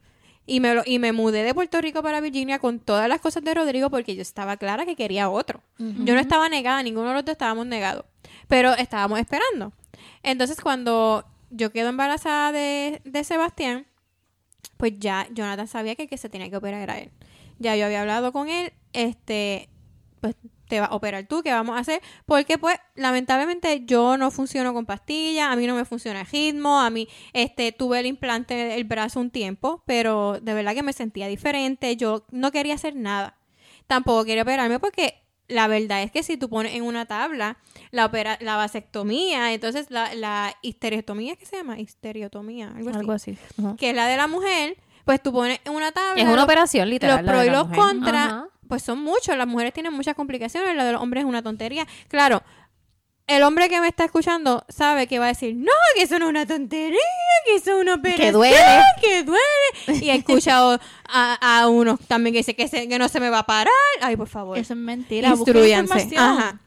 y 0.46 0.60
me, 0.60 0.76
lo, 0.76 0.84
y 0.86 1.00
me 1.00 1.12
mudé 1.12 1.44
de 1.44 1.54
Puerto 1.54 1.82
Rico 1.82 2.04
para 2.04 2.22
Virginia 2.22 2.60
con 2.60 2.80
todas 2.80 3.10
las 3.10 3.20
cosas 3.20 3.44
de 3.44 3.54
Rodrigo 3.54 3.90
porque 3.90 4.16
yo 4.16 4.22
estaba 4.22 4.58
clara 4.58 4.86
que 4.86 4.96
quería 4.96 5.30
otro. 5.30 5.62
Yo 5.78 6.14
no 6.14 6.20
estaba 6.20 6.50
negada, 6.50 6.84
ninguno 6.84 7.10
de 7.10 7.14
los 7.16 7.26
dos 7.26 7.34
estábamos 7.34 7.66
negados, 7.66 8.06
pero 8.48 8.74
estábamos 8.76 9.20
esperando. 9.20 9.74
Entonces 10.24 10.62
cuando 10.62 11.26
yo 11.50 11.72
quedo 11.72 11.90
embarazada 11.90 12.52
de, 12.52 13.02
de 13.04 13.24
Sebastián, 13.24 13.86
pues 14.78 14.94
ya 15.00 15.28
Jonathan 15.32 15.68
sabía 15.68 15.96
que 15.96 16.08
que 16.08 16.18
se 16.18 16.30
tenía 16.30 16.50
que 16.50 16.58
operar 16.58 16.82
era 16.82 17.00
él. 17.00 17.12
Ya 17.58 17.76
yo 17.76 17.86
había 17.86 18.02
hablado 18.02 18.32
con 18.32 18.50
él, 18.50 18.74
este, 18.94 19.70
pues 20.22 20.36
te 20.68 20.80
vas 20.80 20.90
a 20.92 20.96
operar 20.96 21.28
tú, 21.28 21.42
¿qué 21.44 21.52
vamos 21.52 21.76
a 21.78 21.80
hacer? 21.80 22.02
Porque 22.26 22.58
pues 22.58 22.78
lamentablemente 22.96 23.84
yo 23.86 24.18
no 24.18 24.32
funciono 24.32 24.74
con 24.74 24.86
pastillas, 24.86 25.52
a 25.52 25.56
mí 25.56 25.68
no 25.68 25.76
me 25.76 25.86
funciona 25.86 26.22
el 26.22 26.28
ritmo, 26.28 26.80
a 26.80 26.90
mí 26.90 27.08
este 27.34 27.72
tuve 27.72 28.00
el 28.00 28.06
implante 28.06 28.54
del 28.54 28.84
brazo 28.84 29.20
un 29.20 29.30
tiempo, 29.30 29.84
pero 29.86 30.40
de 30.42 30.54
verdad 30.54 30.74
que 30.74 30.84
me 30.84 30.94
sentía 30.94 31.28
diferente, 31.28 31.96
yo 31.96 32.26
no 32.32 32.52
quería 32.52 32.76
hacer 32.76 32.96
nada. 32.96 33.38
Tampoco 33.88 34.26
quería 34.26 34.44
operarme 34.44 34.80
porque 34.80 35.22
la 35.48 35.68
verdad 35.68 36.02
es 36.02 36.12
que 36.12 36.24
si 36.24 36.38
tú 36.38 36.50
pones 36.50 36.74
en 36.74 36.84
una 36.84 37.06
tabla 37.06 37.58
la 37.92 38.06
opera, 38.06 38.38
la 38.42 38.56
vasectomía, 38.56 39.54
entonces 39.54 39.92
la, 39.92 40.14
la 40.16 40.56
histerectomía, 40.62 41.36
¿qué 41.36 41.46
se 41.46 41.58
llama? 41.58 41.80
Histerectomía, 41.80 42.74
algo 42.76 42.90
así 42.90 43.00
Algo 43.00 43.12
así. 43.12 43.38
Que 43.78 43.92
es 43.92 43.96
la 43.96 44.08
de 44.08 44.18
la 44.18 44.28
mujer, 44.28 44.78
pues 45.06 45.22
tú 45.24 45.32
pones 45.32 45.60
en 45.64 45.74
una 45.74 45.92
tabla. 45.92 46.16
Es 46.22 46.26
una 46.28 46.36
los- 46.36 46.44
operación 46.46 46.90
literal. 46.90 47.24
Los 47.24 47.32
pros 47.34 47.46
y 47.46 47.50
los 47.50 47.68
contras, 47.68 48.44
pues 48.68 48.84
son 48.84 49.00
muchos. 49.00 49.38
Las 49.38 49.48
mujeres 49.48 49.74
tienen 49.74 49.94
muchas 49.94 50.16
complicaciones, 50.16 50.76
la 50.76 50.84
de 50.86 50.92
los 50.94 51.02
hombres 51.02 51.24
es 51.24 51.30
una 51.30 51.42
tontería. 51.44 51.86
Claro, 52.08 52.42
el 53.28 53.42
hombre 53.44 53.70
que 53.70 53.82
me 53.82 53.88
está 53.88 54.06
escuchando 54.06 54.64
sabe 54.70 55.08
que 55.08 55.18
va 55.18 55.26
a 55.26 55.28
decir, 55.30 55.56
no, 55.56 55.72
que 55.96 56.04
eso 56.04 56.20
no 56.20 56.26
es 56.26 56.30
una 56.30 56.46
tontería, 56.46 57.00
que 57.46 57.56
eso 57.56 57.76
es 57.76 57.82
una 57.82 57.96
operación, 57.96 58.34
duele. 58.34 58.56
que 59.02 59.24
duele. 59.24 60.06
Y 60.06 60.10
he 60.10 60.16
escuchado 60.16 60.80
a, 61.08 61.60
a 61.62 61.68
unos 61.68 62.00
también 62.08 62.34
que 62.34 62.40
dice 62.40 62.56
que, 62.56 62.68
se- 62.68 62.88
que 62.88 63.00
no 63.00 63.08
se 63.10 63.20
me 63.20 63.30
va 63.30 63.40
a 63.40 63.46
parar. 63.46 63.74
Ay, 64.02 64.16
por 64.16 64.28
favor. 64.28 64.58
Eso 64.58 64.74
es 64.74 64.80
mentira. 64.80 65.30
Instruyanse. 65.30 66.16
Ajá. 66.18 66.60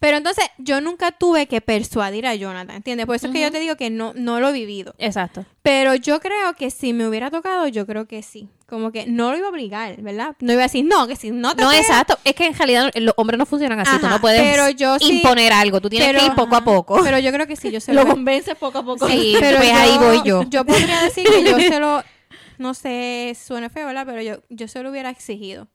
Pero 0.00 0.16
entonces 0.16 0.44
yo 0.58 0.80
nunca 0.80 1.10
tuve 1.12 1.46
que 1.46 1.60
persuadir 1.60 2.26
a 2.26 2.34
Jonathan, 2.34 2.76
¿entiendes? 2.76 3.06
Por 3.06 3.16
eso 3.16 3.26
es 3.26 3.32
que 3.32 3.40
yo 3.40 3.50
te 3.50 3.58
digo 3.60 3.76
que 3.76 3.90
no, 3.90 4.12
no 4.14 4.38
lo 4.40 4.48
he 4.48 4.52
vivido. 4.52 4.94
Exacto. 4.98 5.44
Pero 5.62 5.94
yo 5.94 6.20
creo 6.20 6.54
que 6.54 6.70
si 6.70 6.92
me 6.92 7.08
hubiera 7.08 7.30
tocado, 7.30 7.66
yo 7.68 7.86
creo 7.86 8.06
que 8.06 8.22
sí. 8.22 8.48
Como 8.68 8.92
que 8.92 9.06
no 9.06 9.30
lo 9.30 9.36
iba 9.38 9.46
a 9.46 9.50
obligar, 9.50 10.00
¿verdad? 10.00 10.36
No 10.40 10.52
iba 10.52 10.62
a 10.62 10.66
decir, 10.66 10.84
no, 10.84 11.06
que 11.06 11.16
si 11.16 11.30
no 11.30 11.54
te 11.54 11.62
No, 11.62 11.72
exacto. 11.72 12.18
Es 12.24 12.34
que 12.34 12.46
en 12.46 12.54
realidad 12.54 12.90
los 12.94 13.14
hombres 13.16 13.38
no 13.38 13.46
funcionan 13.46 13.78
así. 13.80 13.98
tú 13.98 14.08
no 14.08 14.20
puedes 14.20 14.40
pero 14.40 14.70
yo 14.70 14.98
sí- 14.98 15.16
imponer 15.16 15.52
algo. 15.52 15.80
Tú 15.80 15.90
tienes 15.90 16.08
pero- 16.08 16.20
que 16.20 16.26
ir 16.26 16.34
poco 16.34 16.56
a 16.56 16.64
poco. 16.64 17.00
Pero 17.02 17.18
yo 17.18 17.32
creo 17.32 17.46
que 17.46 17.56
sí, 17.56 17.70
yo 17.70 17.80
se 17.80 17.92
Lo 17.94 18.04
lo... 18.04 18.10
convences 18.10 18.54
poco 18.56 18.78
a 18.78 18.84
poco. 18.84 19.08
Sí, 19.08 19.36
pero 19.38 19.58
pues 19.58 19.72
ahí 19.72 19.98
voy 19.98 20.22
yo. 20.24 20.42
Yo 20.48 20.64
podría 20.64 21.02
decir 21.02 21.26
que 21.28 21.42
yo 21.44 21.58
se 21.58 21.78
lo... 21.80 22.02
No 22.56 22.72
sé, 22.72 23.36
suena 23.44 23.68
feo, 23.68 23.86
¿verdad? 23.88 24.04
Pero 24.06 24.22
yo, 24.22 24.36
yo 24.48 24.68
se 24.68 24.80
lo 24.82 24.90
hubiera 24.90 25.10
exigido. 25.10 25.66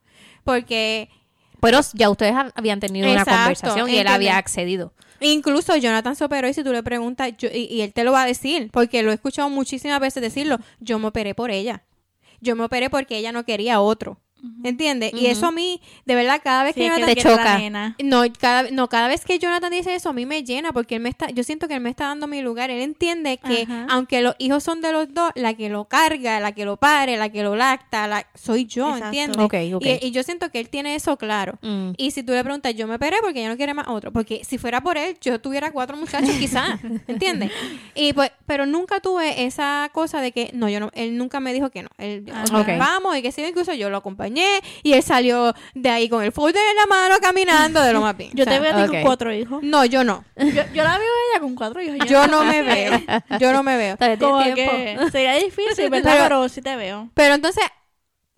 Porque 0.46 1.10
Pero 1.62 1.80
ya 1.94 2.10
ustedes 2.10 2.34
ha- 2.34 2.52
habían 2.56 2.80
tenido 2.80 3.08
una 3.12 3.24
conversación 3.46 3.90
y 3.90 3.98
él 3.98 4.08
había 4.16 4.38
accedido. 4.38 4.94
Incluso 5.22 5.76
Jonathan 5.76 6.16
se 6.16 6.24
operó 6.24 6.48
y 6.48 6.54
si 6.54 6.64
tú 6.64 6.72
le 6.72 6.82
preguntas, 6.84 7.34
yo- 7.38 7.50
y, 7.54 7.66
y 7.66 7.82
él 7.82 7.92
te 7.94 8.04
lo 8.04 8.12
va 8.14 8.24
a 8.24 8.26
decir, 8.26 8.70
porque 8.72 9.04
lo 9.04 9.12
he 9.12 9.14
escuchado 9.16 9.50
muchísimas 9.50 10.00
veces 10.00 10.22
decirlo, 10.24 10.58
yo 10.80 10.98
me 11.00 11.08
operé 11.08 11.36
por 11.36 11.52
ella. 11.52 11.84
Yo 12.42 12.56
me 12.56 12.64
operé 12.64 12.90
porque 12.90 13.18
ella 13.18 13.32
no 13.34 13.44
quería 13.44 13.82
otro. 13.82 14.18
¿Entiendes? 14.64 15.14
Y 15.14 15.28
eso 15.28 15.48
a 15.48 15.52
mí, 15.52 15.82
de 16.06 16.16
verdad, 16.16 16.40
cada 16.44 16.64
vez 16.64 16.74
Sí, 16.74 16.82
que 16.82 16.88
es 16.88 16.94
que 16.94 17.16
Jonathan... 17.16 17.16
te 17.16 17.22
choca. 17.22 17.96
No 18.04 18.24
cada, 18.40 18.72
no, 18.72 18.88
cada 18.88 19.08
vez 19.08 19.26
que 19.26 19.40
Jonathan 19.40 19.72
dice 19.72 19.96
eso, 19.96 20.10
a 20.10 20.14
mí 20.14 20.26
me 20.26 20.44
llena 20.44 20.72
porque 20.72 20.96
él 20.96 21.02
me 21.02 21.10
está, 21.10 21.30
yo 21.30 21.44
siento 21.44 21.68
que 21.68 21.76
él 21.76 21.82
me 21.82 21.90
está 21.90 22.08
dando 22.08 22.28
mi 22.28 22.42
lugar. 22.42 22.70
Él 22.70 22.82
entiende 22.82 23.38
que 23.38 23.64
Ajá. 23.64 23.88
aunque 23.90 24.22
los 24.22 24.36
hijos 24.40 24.64
son 24.64 24.82
de 24.82 24.92
los 24.92 25.14
dos, 25.14 25.32
la 25.36 25.54
que 25.54 25.70
lo 25.70 25.86
carga, 25.86 26.40
la 26.40 26.54
que 26.54 26.66
lo 26.66 26.78
pare, 26.78 27.18
la 27.18 27.30
que 27.30 27.44
lo 27.44 27.56
lacta, 27.56 28.08
la, 28.08 28.26
soy 28.36 28.66
yo, 28.66 28.88
Exacto. 28.96 29.06
¿entiendes? 29.06 30.02
Y, 30.02 30.08
y 30.08 30.12
yo 30.12 30.24
siento 30.24 30.50
que 30.52 30.60
él 30.60 30.70
tiene 30.70 30.96
eso 30.96 31.18
claro. 31.18 31.58
Mm. 31.62 31.92
Y 31.98 32.12
si 32.12 32.24
tú 32.24 32.34
le 32.34 32.44
preguntas, 32.44 32.74
yo 32.76 32.88
me 32.88 32.96
operé 32.96 33.18
porque 33.22 33.40
ella 33.40 33.50
no 33.50 33.58
quiere 33.58 33.74
más 33.74 33.88
otro. 33.88 34.12
Porque 34.12 34.42
si 34.46 34.58
fuera 34.58 34.82
por 34.82 34.98
él, 34.98 35.18
yo 35.22 35.40
tuviera 35.42 35.72
cuatro 35.72 35.98
muchachos 35.98 36.32
quizás, 36.40 36.80
¿entiendes? 37.08 37.52
Y 37.96 38.14
pues, 38.14 38.32
pero 38.46 38.66
nunca 38.66 39.00
tuve 39.00 39.46
esa 39.46 39.90
cosa 39.94 40.22
de 40.22 40.32
que, 40.32 40.52
no, 40.54 40.70
yo 40.70 40.80
no, 40.80 40.92
él 40.94 41.18
nunca 41.18 41.40
me 41.40 41.54
dijo 41.54 41.70
que 41.70 41.84
no. 41.84 41.90
Él, 41.98 42.26
Ajá. 42.32 42.62
ok, 42.62 42.68
vamos, 42.78 43.18
y 43.18 43.22
que 43.22 43.32
sí, 43.32 43.44
incluso 43.44 43.74
yo 43.74 43.90
lo 43.90 43.98
acompañé 43.98 44.29
y 44.84 44.94
él 44.94 45.04
salió 45.04 45.54
de 45.74 45.90
ahí 45.90 46.10
con 46.10 46.24
el 46.24 46.32
folder 46.32 46.62
en 46.70 46.76
la 46.76 46.86
mano 46.86 47.16
caminando 47.22 47.82
de 47.82 47.94
lo 47.94 48.02
más 48.02 48.16
bien. 48.18 48.32
Yo 48.36 48.44
O 48.44 48.46
sea, 48.46 48.54
te 48.54 48.60
veo 48.60 48.76
a 48.78 48.84
ti 48.86 48.90
con 48.92 49.02
cuatro 49.02 49.34
hijos. 49.34 49.64
No, 49.64 49.86
yo 49.86 50.04
no. 50.04 50.24
Yo, 50.38 50.46
yo 50.74 50.84
la 50.84 50.98
veo 50.98 51.08
a 51.08 51.32
ella 51.32 51.40
con 51.42 51.56
cuatro 51.56 51.82
hijos. 51.82 51.98
Yo 52.08 52.28
no 52.28 52.44
me 52.44 52.62
veo. 52.64 53.00
Yo 53.40 53.52
no 53.54 53.64
me 53.64 53.78
veo. 53.78 53.98
Como 54.20 54.44
tiempo. 54.44 54.72
que 54.72 55.10
sería 55.12 55.34
difícil, 55.36 55.90
¿verdad? 55.90 56.12
Pero- 56.14 56.24
Pero, 56.24 56.50
sí 56.50 56.62
te 56.62 56.76
veo. 56.76 57.10
Pero 57.14 57.34
entonces, 57.36 57.64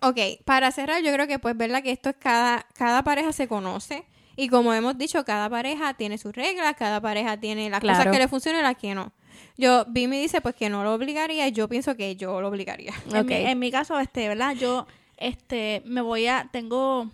ok, 0.00 0.18
para 0.44 0.70
cerrar, 0.72 1.02
yo 1.02 1.12
creo 1.12 1.26
que 1.26 1.38
pues 1.38 1.56
verdad 1.56 1.82
que 1.82 1.90
esto 1.92 2.10
es 2.10 2.16
cada, 2.18 2.66
cada 2.74 3.02
pareja 3.02 3.32
se 3.32 3.48
conoce. 3.48 4.04
Y 4.34 4.48
como 4.48 4.72
hemos 4.72 4.96
dicho, 4.96 5.24
cada 5.24 5.50
pareja 5.50 5.92
tiene 5.94 6.16
sus 6.16 6.34
reglas, 6.34 6.74
cada 6.78 7.00
pareja 7.02 7.36
tiene 7.38 7.68
las 7.68 7.80
Claro. 7.80 7.98
cosas 7.98 8.12
que 8.12 8.18
le 8.18 8.28
funcionan 8.28 8.60
y 8.60 8.62
las 8.64 8.76
que 8.76 8.94
no. 8.94 9.12
Yo, 9.58 9.84
Vimi 9.88 10.18
dice 10.18 10.40
pues 10.40 10.54
que 10.54 10.70
no 10.70 10.82
lo 10.84 10.94
obligaría 10.94 11.46
y 11.46 11.52
yo 11.52 11.68
pienso 11.68 11.94
que 11.96 12.16
yo 12.16 12.40
lo 12.40 12.48
obligaría. 12.48 12.94
En, 13.10 13.16
Ok. 13.18 13.26
mi, 13.26 13.34
en 13.34 13.58
mi 13.58 13.70
caso, 13.70 13.98
este, 14.00 14.28
¿verdad? 14.28 14.54
Yo, 14.54 14.86
este, 15.28 15.82
me 15.86 16.00
voy 16.00 16.26
a, 16.26 16.48
tengo, 16.52 17.10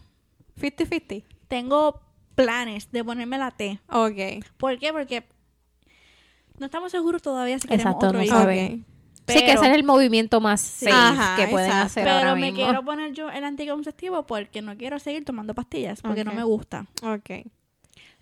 50-50. 0.61 1.25
tengo 1.49 2.01
planes 2.35 2.91
de 2.93 3.05
ponerme 3.05 3.39
la 3.39 3.51
T. 3.51 3.81
Ok. 3.91 4.45
¿Por 4.57 4.79
qué? 4.79 4.93
Porque 4.93 5.25
no 6.59 6.67
estamos 6.67 6.91
seguros 6.93 7.23
todavía 7.23 7.59
si 7.59 7.69
queremos 7.69 7.87
Exacto, 7.95 8.07
otro 8.09 8.19
no 8.19 8.25
hijo. 8.25 8.41
sí, 8.41 8.85
que 9.27 9.53
ese 9.53 9.67
es 9.67 9.75
el 9.77 9.85
movimiento 9.85 10.41
más 10.41 10.61
safe 10.61 10.93
Ajá, 10.93 11.37
que 11.37 11.49
pueden 11.49 11.69
exacto. 11.69 11.87
hacer 11.87 12.05
Pero 12.05 12.17
ahora 12.17 12.35
me 12.35 12.51
mismo. 12.51 12.65
quiero 12.65 12.85
poner 12.85 13.13
yo 13.13 13.31
el 13.31 13.45
anticonceptivo 13.45 14.27
porque 14.27 14.63
no 14.63 14.77
quiero 14.77 14.99
seguir 14.99 15.25
tomando 15.25 15.55
pastillas, 15.55 16.01
porque 16.03 16.25
no 16.25 16.33
me 16.33 16.43
gusta. 16.45 16.87
Ok. 17.03 17.47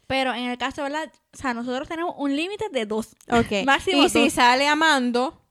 Pero 0.06 0.32
en 0.34 0.44
el 0.50 0.56
caso, 0.58 0.82
¿verdad? 0.82 1.10
O 1.34 1.36
sea, 1.36 1.52
nosotros 1.52 1.88
tenemos 1.88 2.14
un 2.18 2.36
límite 2.36 2.68
de 2.70 2.86
dos. 2.86 3.16
Ok. 3.30 3.52
Máximo 3.66 4.04
y 4.04 4.08
si 4.08 4.24
dos. 4.24 4.32
sale 4.34 4.68
amando, 4.68 5.42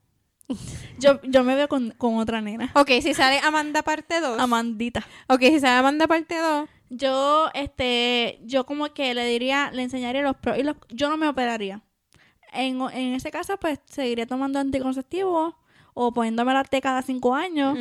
Yo, 0.98 1.20
yo 1.22 1.44
me 1.44 1.54
veo 1.54 1.68
con, 1.68 1.90
con 1.90 2.16
otra 2.16 2.40
nena. 2.40 2.70
Ok, 2.74 2.88
si 3.02 3.12
sale 3.12 3.38
Amanda 3.40 3.82
parte 3.82 4.20
2. 4.20 4.38
Amandita. 4.38 5.06
ok, 5.28 5.40
si 5.40 5.60
sale 5.60 5.76
Amanda 5.76 6.06
parte 6.06 6.38
2. 6.38 6.68
Yo, 6.88 7.50
este, 7.52 8.38
yo 8.44 8.64
como 8.64 8.92
que 8.94 9.12
le 9.12 9.26
diría, 9.26 9.70
le 9.72 9.82
enseñaría 9.82 10.22
los 10.22 10.36
pros 10.36 10.56
y 10.56 10.62
los... 10.62 10.76
Yo 10.88 11.10
no 11.10 11.16
me 11.16 11.28
operaría. 11.28 11.82
En, 12.52 12.80
en 12.80 13.14
ese 13.14 13.30
caso, 13.30 13.58
pues, 13.58 13.80
seguiría 13.86 14.26
tomando 14.26 14.58
anticonceptivos 14.58 15.54
o 15.94 16.12
poniéndome 16.12 16.52
la 16.54 16.62
T 16.62 16.80
cada 16.80 17.02
cinco 17.02 17.34
años. 17.34 17.76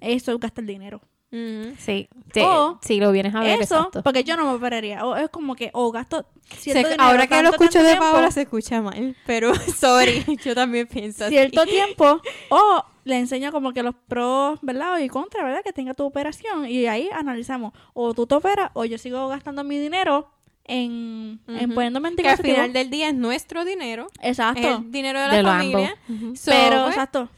Eso 0.00 0.38
gasta 0.38 0.60
el 0.60 0.66
dinero. 0.66 1.00
Ujú. 1.32 1.74
Sí, 1.78 2.08
sí, 2.32 2.40
O 2.44 2.78
si 2.82 3.00
lo 3.00 3.10
vienes 3.12 3.34
a 3.34 3.40
ver, 3.40 3.60
Eso, 3.62 3.76
exacto. 3.76 4.02
porque 4.02 4.22
yo 4.24 4.36
no 4.36 4.44
me 4.44 4.52
operaría. 4.52 5.04
O 5.04 5.16
es 5.16 5.28
como 5.30 5.54
que, 5.56 5.70
o 5.72 5.90
gasto 5.90 6.26
Se- 6.58 6.96
ahora 6.98 7.26
que 7.26 7.42
lo 7.42 7.50
escucho 7.50 7.78
de 7.80 7.86
tiempo, 7.86 8.04
Paola 8.12 8.30
se 8.30 8.42
escucha 8.42 8.80
mal, 8.82 9.16
pero 9.26 9.52
sorry, 9.76 10.24
yo 10.44 10.54
también 10.54 10.86
pienso 10.86 11.24
así. 11.24 11.34
cierto 11.34 11.64
tiempo, 11.64 12.20
o 12.50 12.84
le 13.04 13.18
enseño 13.18 13.50
como 13.50 13.72
que 13.72 13.82
los 13.82 13.94
pros, 14.06 14.58
¿verdad? 14.62 14.98
Y 14.98 15.08
contra, 15.08 15.42
¿verdad? 15.42 15.62
Que 15.64 15.72
tenga 15.72 15.94
tu 15.94 16.04
operación 16.04 16.66
y 16.68 16.86
ahí 16.86 17.08
analizamos. 17.12 17.72
O 17.94 18.14
tú 18.14 18.26
te 18.26 18.34
operas 18.36 18.70
o 18.74 18.84
yo 18.84 18.96
sigo 18.98 19.26
gastando 19.28 19.64
mi 19.64 19.78
dinero 19.78 20.30
en, 20.64 21.40
en 21.48 21.64
Ujú. 21.66 21.74
poniéndome 21.74 22.14
Que 22.14 22.28
al 22.28 22.38
final 22.38 22.72
del 22.72 22.88
día 22.90 23.08
es 23.08 23.14
nuestro 23.14 23.64
dinero, 23.64 24.06
Exacto. 24.20 24.60
es 24.60 24.78
el 24.78 24.92
dinero 24.92 25.20
de 25.20 25.26
la 25.28 25.34
de 25.36 25.42
familia. 25.42 25.96
So, 26.36 26.50
Pero, 26.52 26.82
pues, 26.84 26.88
exacto. 26.94 27.28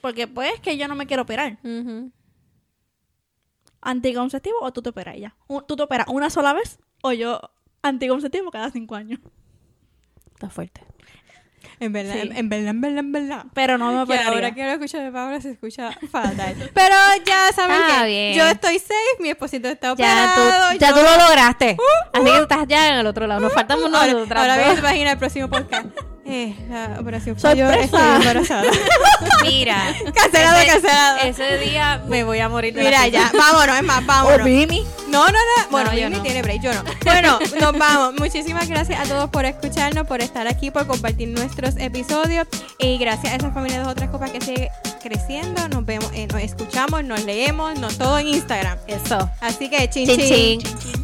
Porque 0.00 0.26
pues 0.26 0.58
que 0.60 0.76
yo 0.78 0.88
no 0.88 0.94
me 0.94 1.06
quiero 1.06 1.22
operar. 1.24 1.58
ujú. 1.62 2.10
Anticonceptivo 3.82 4.56
o 4.60 4.72
tú 4.72 4.80
te 4.82 4.90
operas 4.90 5.16
ya. 5.18 5.34
Tú 5.66 5.76
te 5.76 5.82
operas 5.82 6.06
una 6.08 6.30
sola 6.30 6.52
vez 6.52 6.78
o 7.02 7.12
yo 7.12 7.40
anticonceptivo 7.82 8.50
cada 8.50 8.70
cinco 8.70 8.94
años. 8.94 9.20
Está 10.34 10.48
fuerte. 10.48 10.82
En 11.78 11.92
verdad, 11.92 12.14
Sí. 12.14 12.20
en, 12.20 12.36
en 12.36 12.48
verdad, 12.48 12.68
en 12.70 12.80
verdad, 12.80 12.98
en 13.00 13.12
verdad. 13.12 13.44
Pero 13.54 13.76
no 13.78 13.90
me 13.92 14.02
operaría. 14.02 14.28
ahora 14.28 14.54
que 14.54 14.64
lo 14.64 14.70
escucho 14.72 14.98
de 14.98 15.10
Paola 15.10 15.40
se 15.40 15.50
escucha 15.50 15.90
fatal. 16.10 16.70
Pero 16.74 16.94
ya 17.26 17.52
saben 17.52 17.76
Está 17.80 18.02
que 18.02 18.06
bien. 18.08 18.34
yo 18.38 18.46
estoy 18.46 18.78
safe, 18.78 18.94
mi 19.20 19.30
esposito 19.30 19.68
está 19.68 19.88
Ya, 19.88 19.92
operado. 19.92 20.72
tú, 20.72 20.78
ya 20.78 20.88
yo- 20.90 20.94
tú 20.96 21.02
lo 21.02 21.26
lograste. 21.26 21.76
Así 22.12 22.24
que 22.24 22.30
tú 22.36 22.42
estás 22.42 22.68
ya 22.68 22.88
en 22.88 22.94
el 23.00 23.06
otro 23.06 23.26
lado. 23.26 23.40
Nos 23.40 23.52
faltan 23.52 23.78
unos 23.82 24.00
Ahora, 24.00 24.16
otras 24.16 24.40
ahora 24.42 24.56
dos. 24.58 24.66
bien, 24.66 24.78
imagina 24.78 25.12
el 25.12 25.18
próximo 25.18 25.48
podcast. 25.48 25.86
Eh, 26.24 26.54
la 26.70 26.98
operación 27.00 27.36
falló, 27.36 27.66
¡Sorpresa! 27.66 27.84
estoy 27.84 28.16
embarazada. 28.28 28.70
Mira. 29.42 29.94
cancelado, 30.14 30.58
ese, 30.60 30.66
cancelado. 30.72 31.18
Ese 31.24 31.58
día 31.58 32.00
me 32.06 32.22
voy 32.22 32.38
a 32.38 32.48
morir 32.48 32.72
de 32.74 32.84
la 32.84 32.90
Mira, 32.90 33.04
risa. 33.04 33.32
ya, 33.32 33.38
vámonos, 33.38 33.76
es 33.76 33.82
más, 33.82 34.06
vámonos. 34.06 34.40
O. 34.46 35.10
No, 35.10 35.26
no, 35.26 35.32
no. 35.32 35.68
Bueno, 35.70 35.90
No, 35.90 35.98
yo 35.98 36.04
Mimi 36.04 36.16
no. 36.18 36.22
tiene 36.22 36.42
break, 36.42 36.62
yo 36.62 36.72
no. 36.74 36.84
Bueno, 37.04 37.38
nos 37.60 37.76
vamos. 37.76 38.14
Muchísimas 38.20 38.68
gracias 38.68 39.00
a 39.00 39.04
todos 39.04 39.30
por 39.30 39.44
escucharnos, 39.44 40.06
por 40.06 40.20
estar 40.20 40.46
aquí, 40.46 40.70
por 40.70 40.86
compartir 40.86 41.28
nuestros 41.28 41.76
episodios. 41.76 42.46
Y 42.78 42.98
gracias 42.98 43.32
a 43.32 43.36
esa 43.36 43.50
familia 43.50 43.78
de 43.78 43.84
dos 43.84 43.92
otras 43.92 44.08
copas 44.10 44.30
que 44.30 44.40
sigue 44.40 44.70
creciendo. 45.02 45.68
Nos 45.68 45.84
vemos, 45.84 46.08
eh, 46.14 46.28
nos 46.28 46.40
escuchamos, 46.40 47.02
nos 47.04 47.24
leemos, 47.24 47.78
nos 47.80 47.98
todo 47.98 48.18
en 48.20 48.28
Instagram. 48.28 48.78
Eso. 48.86 49.28
Así 49.40 49.68
que 49.68 49.90
chin 49.90 50.06
Chin, 50.06 50.18
chin. 50.20 50.60
chin. 50.60 51.01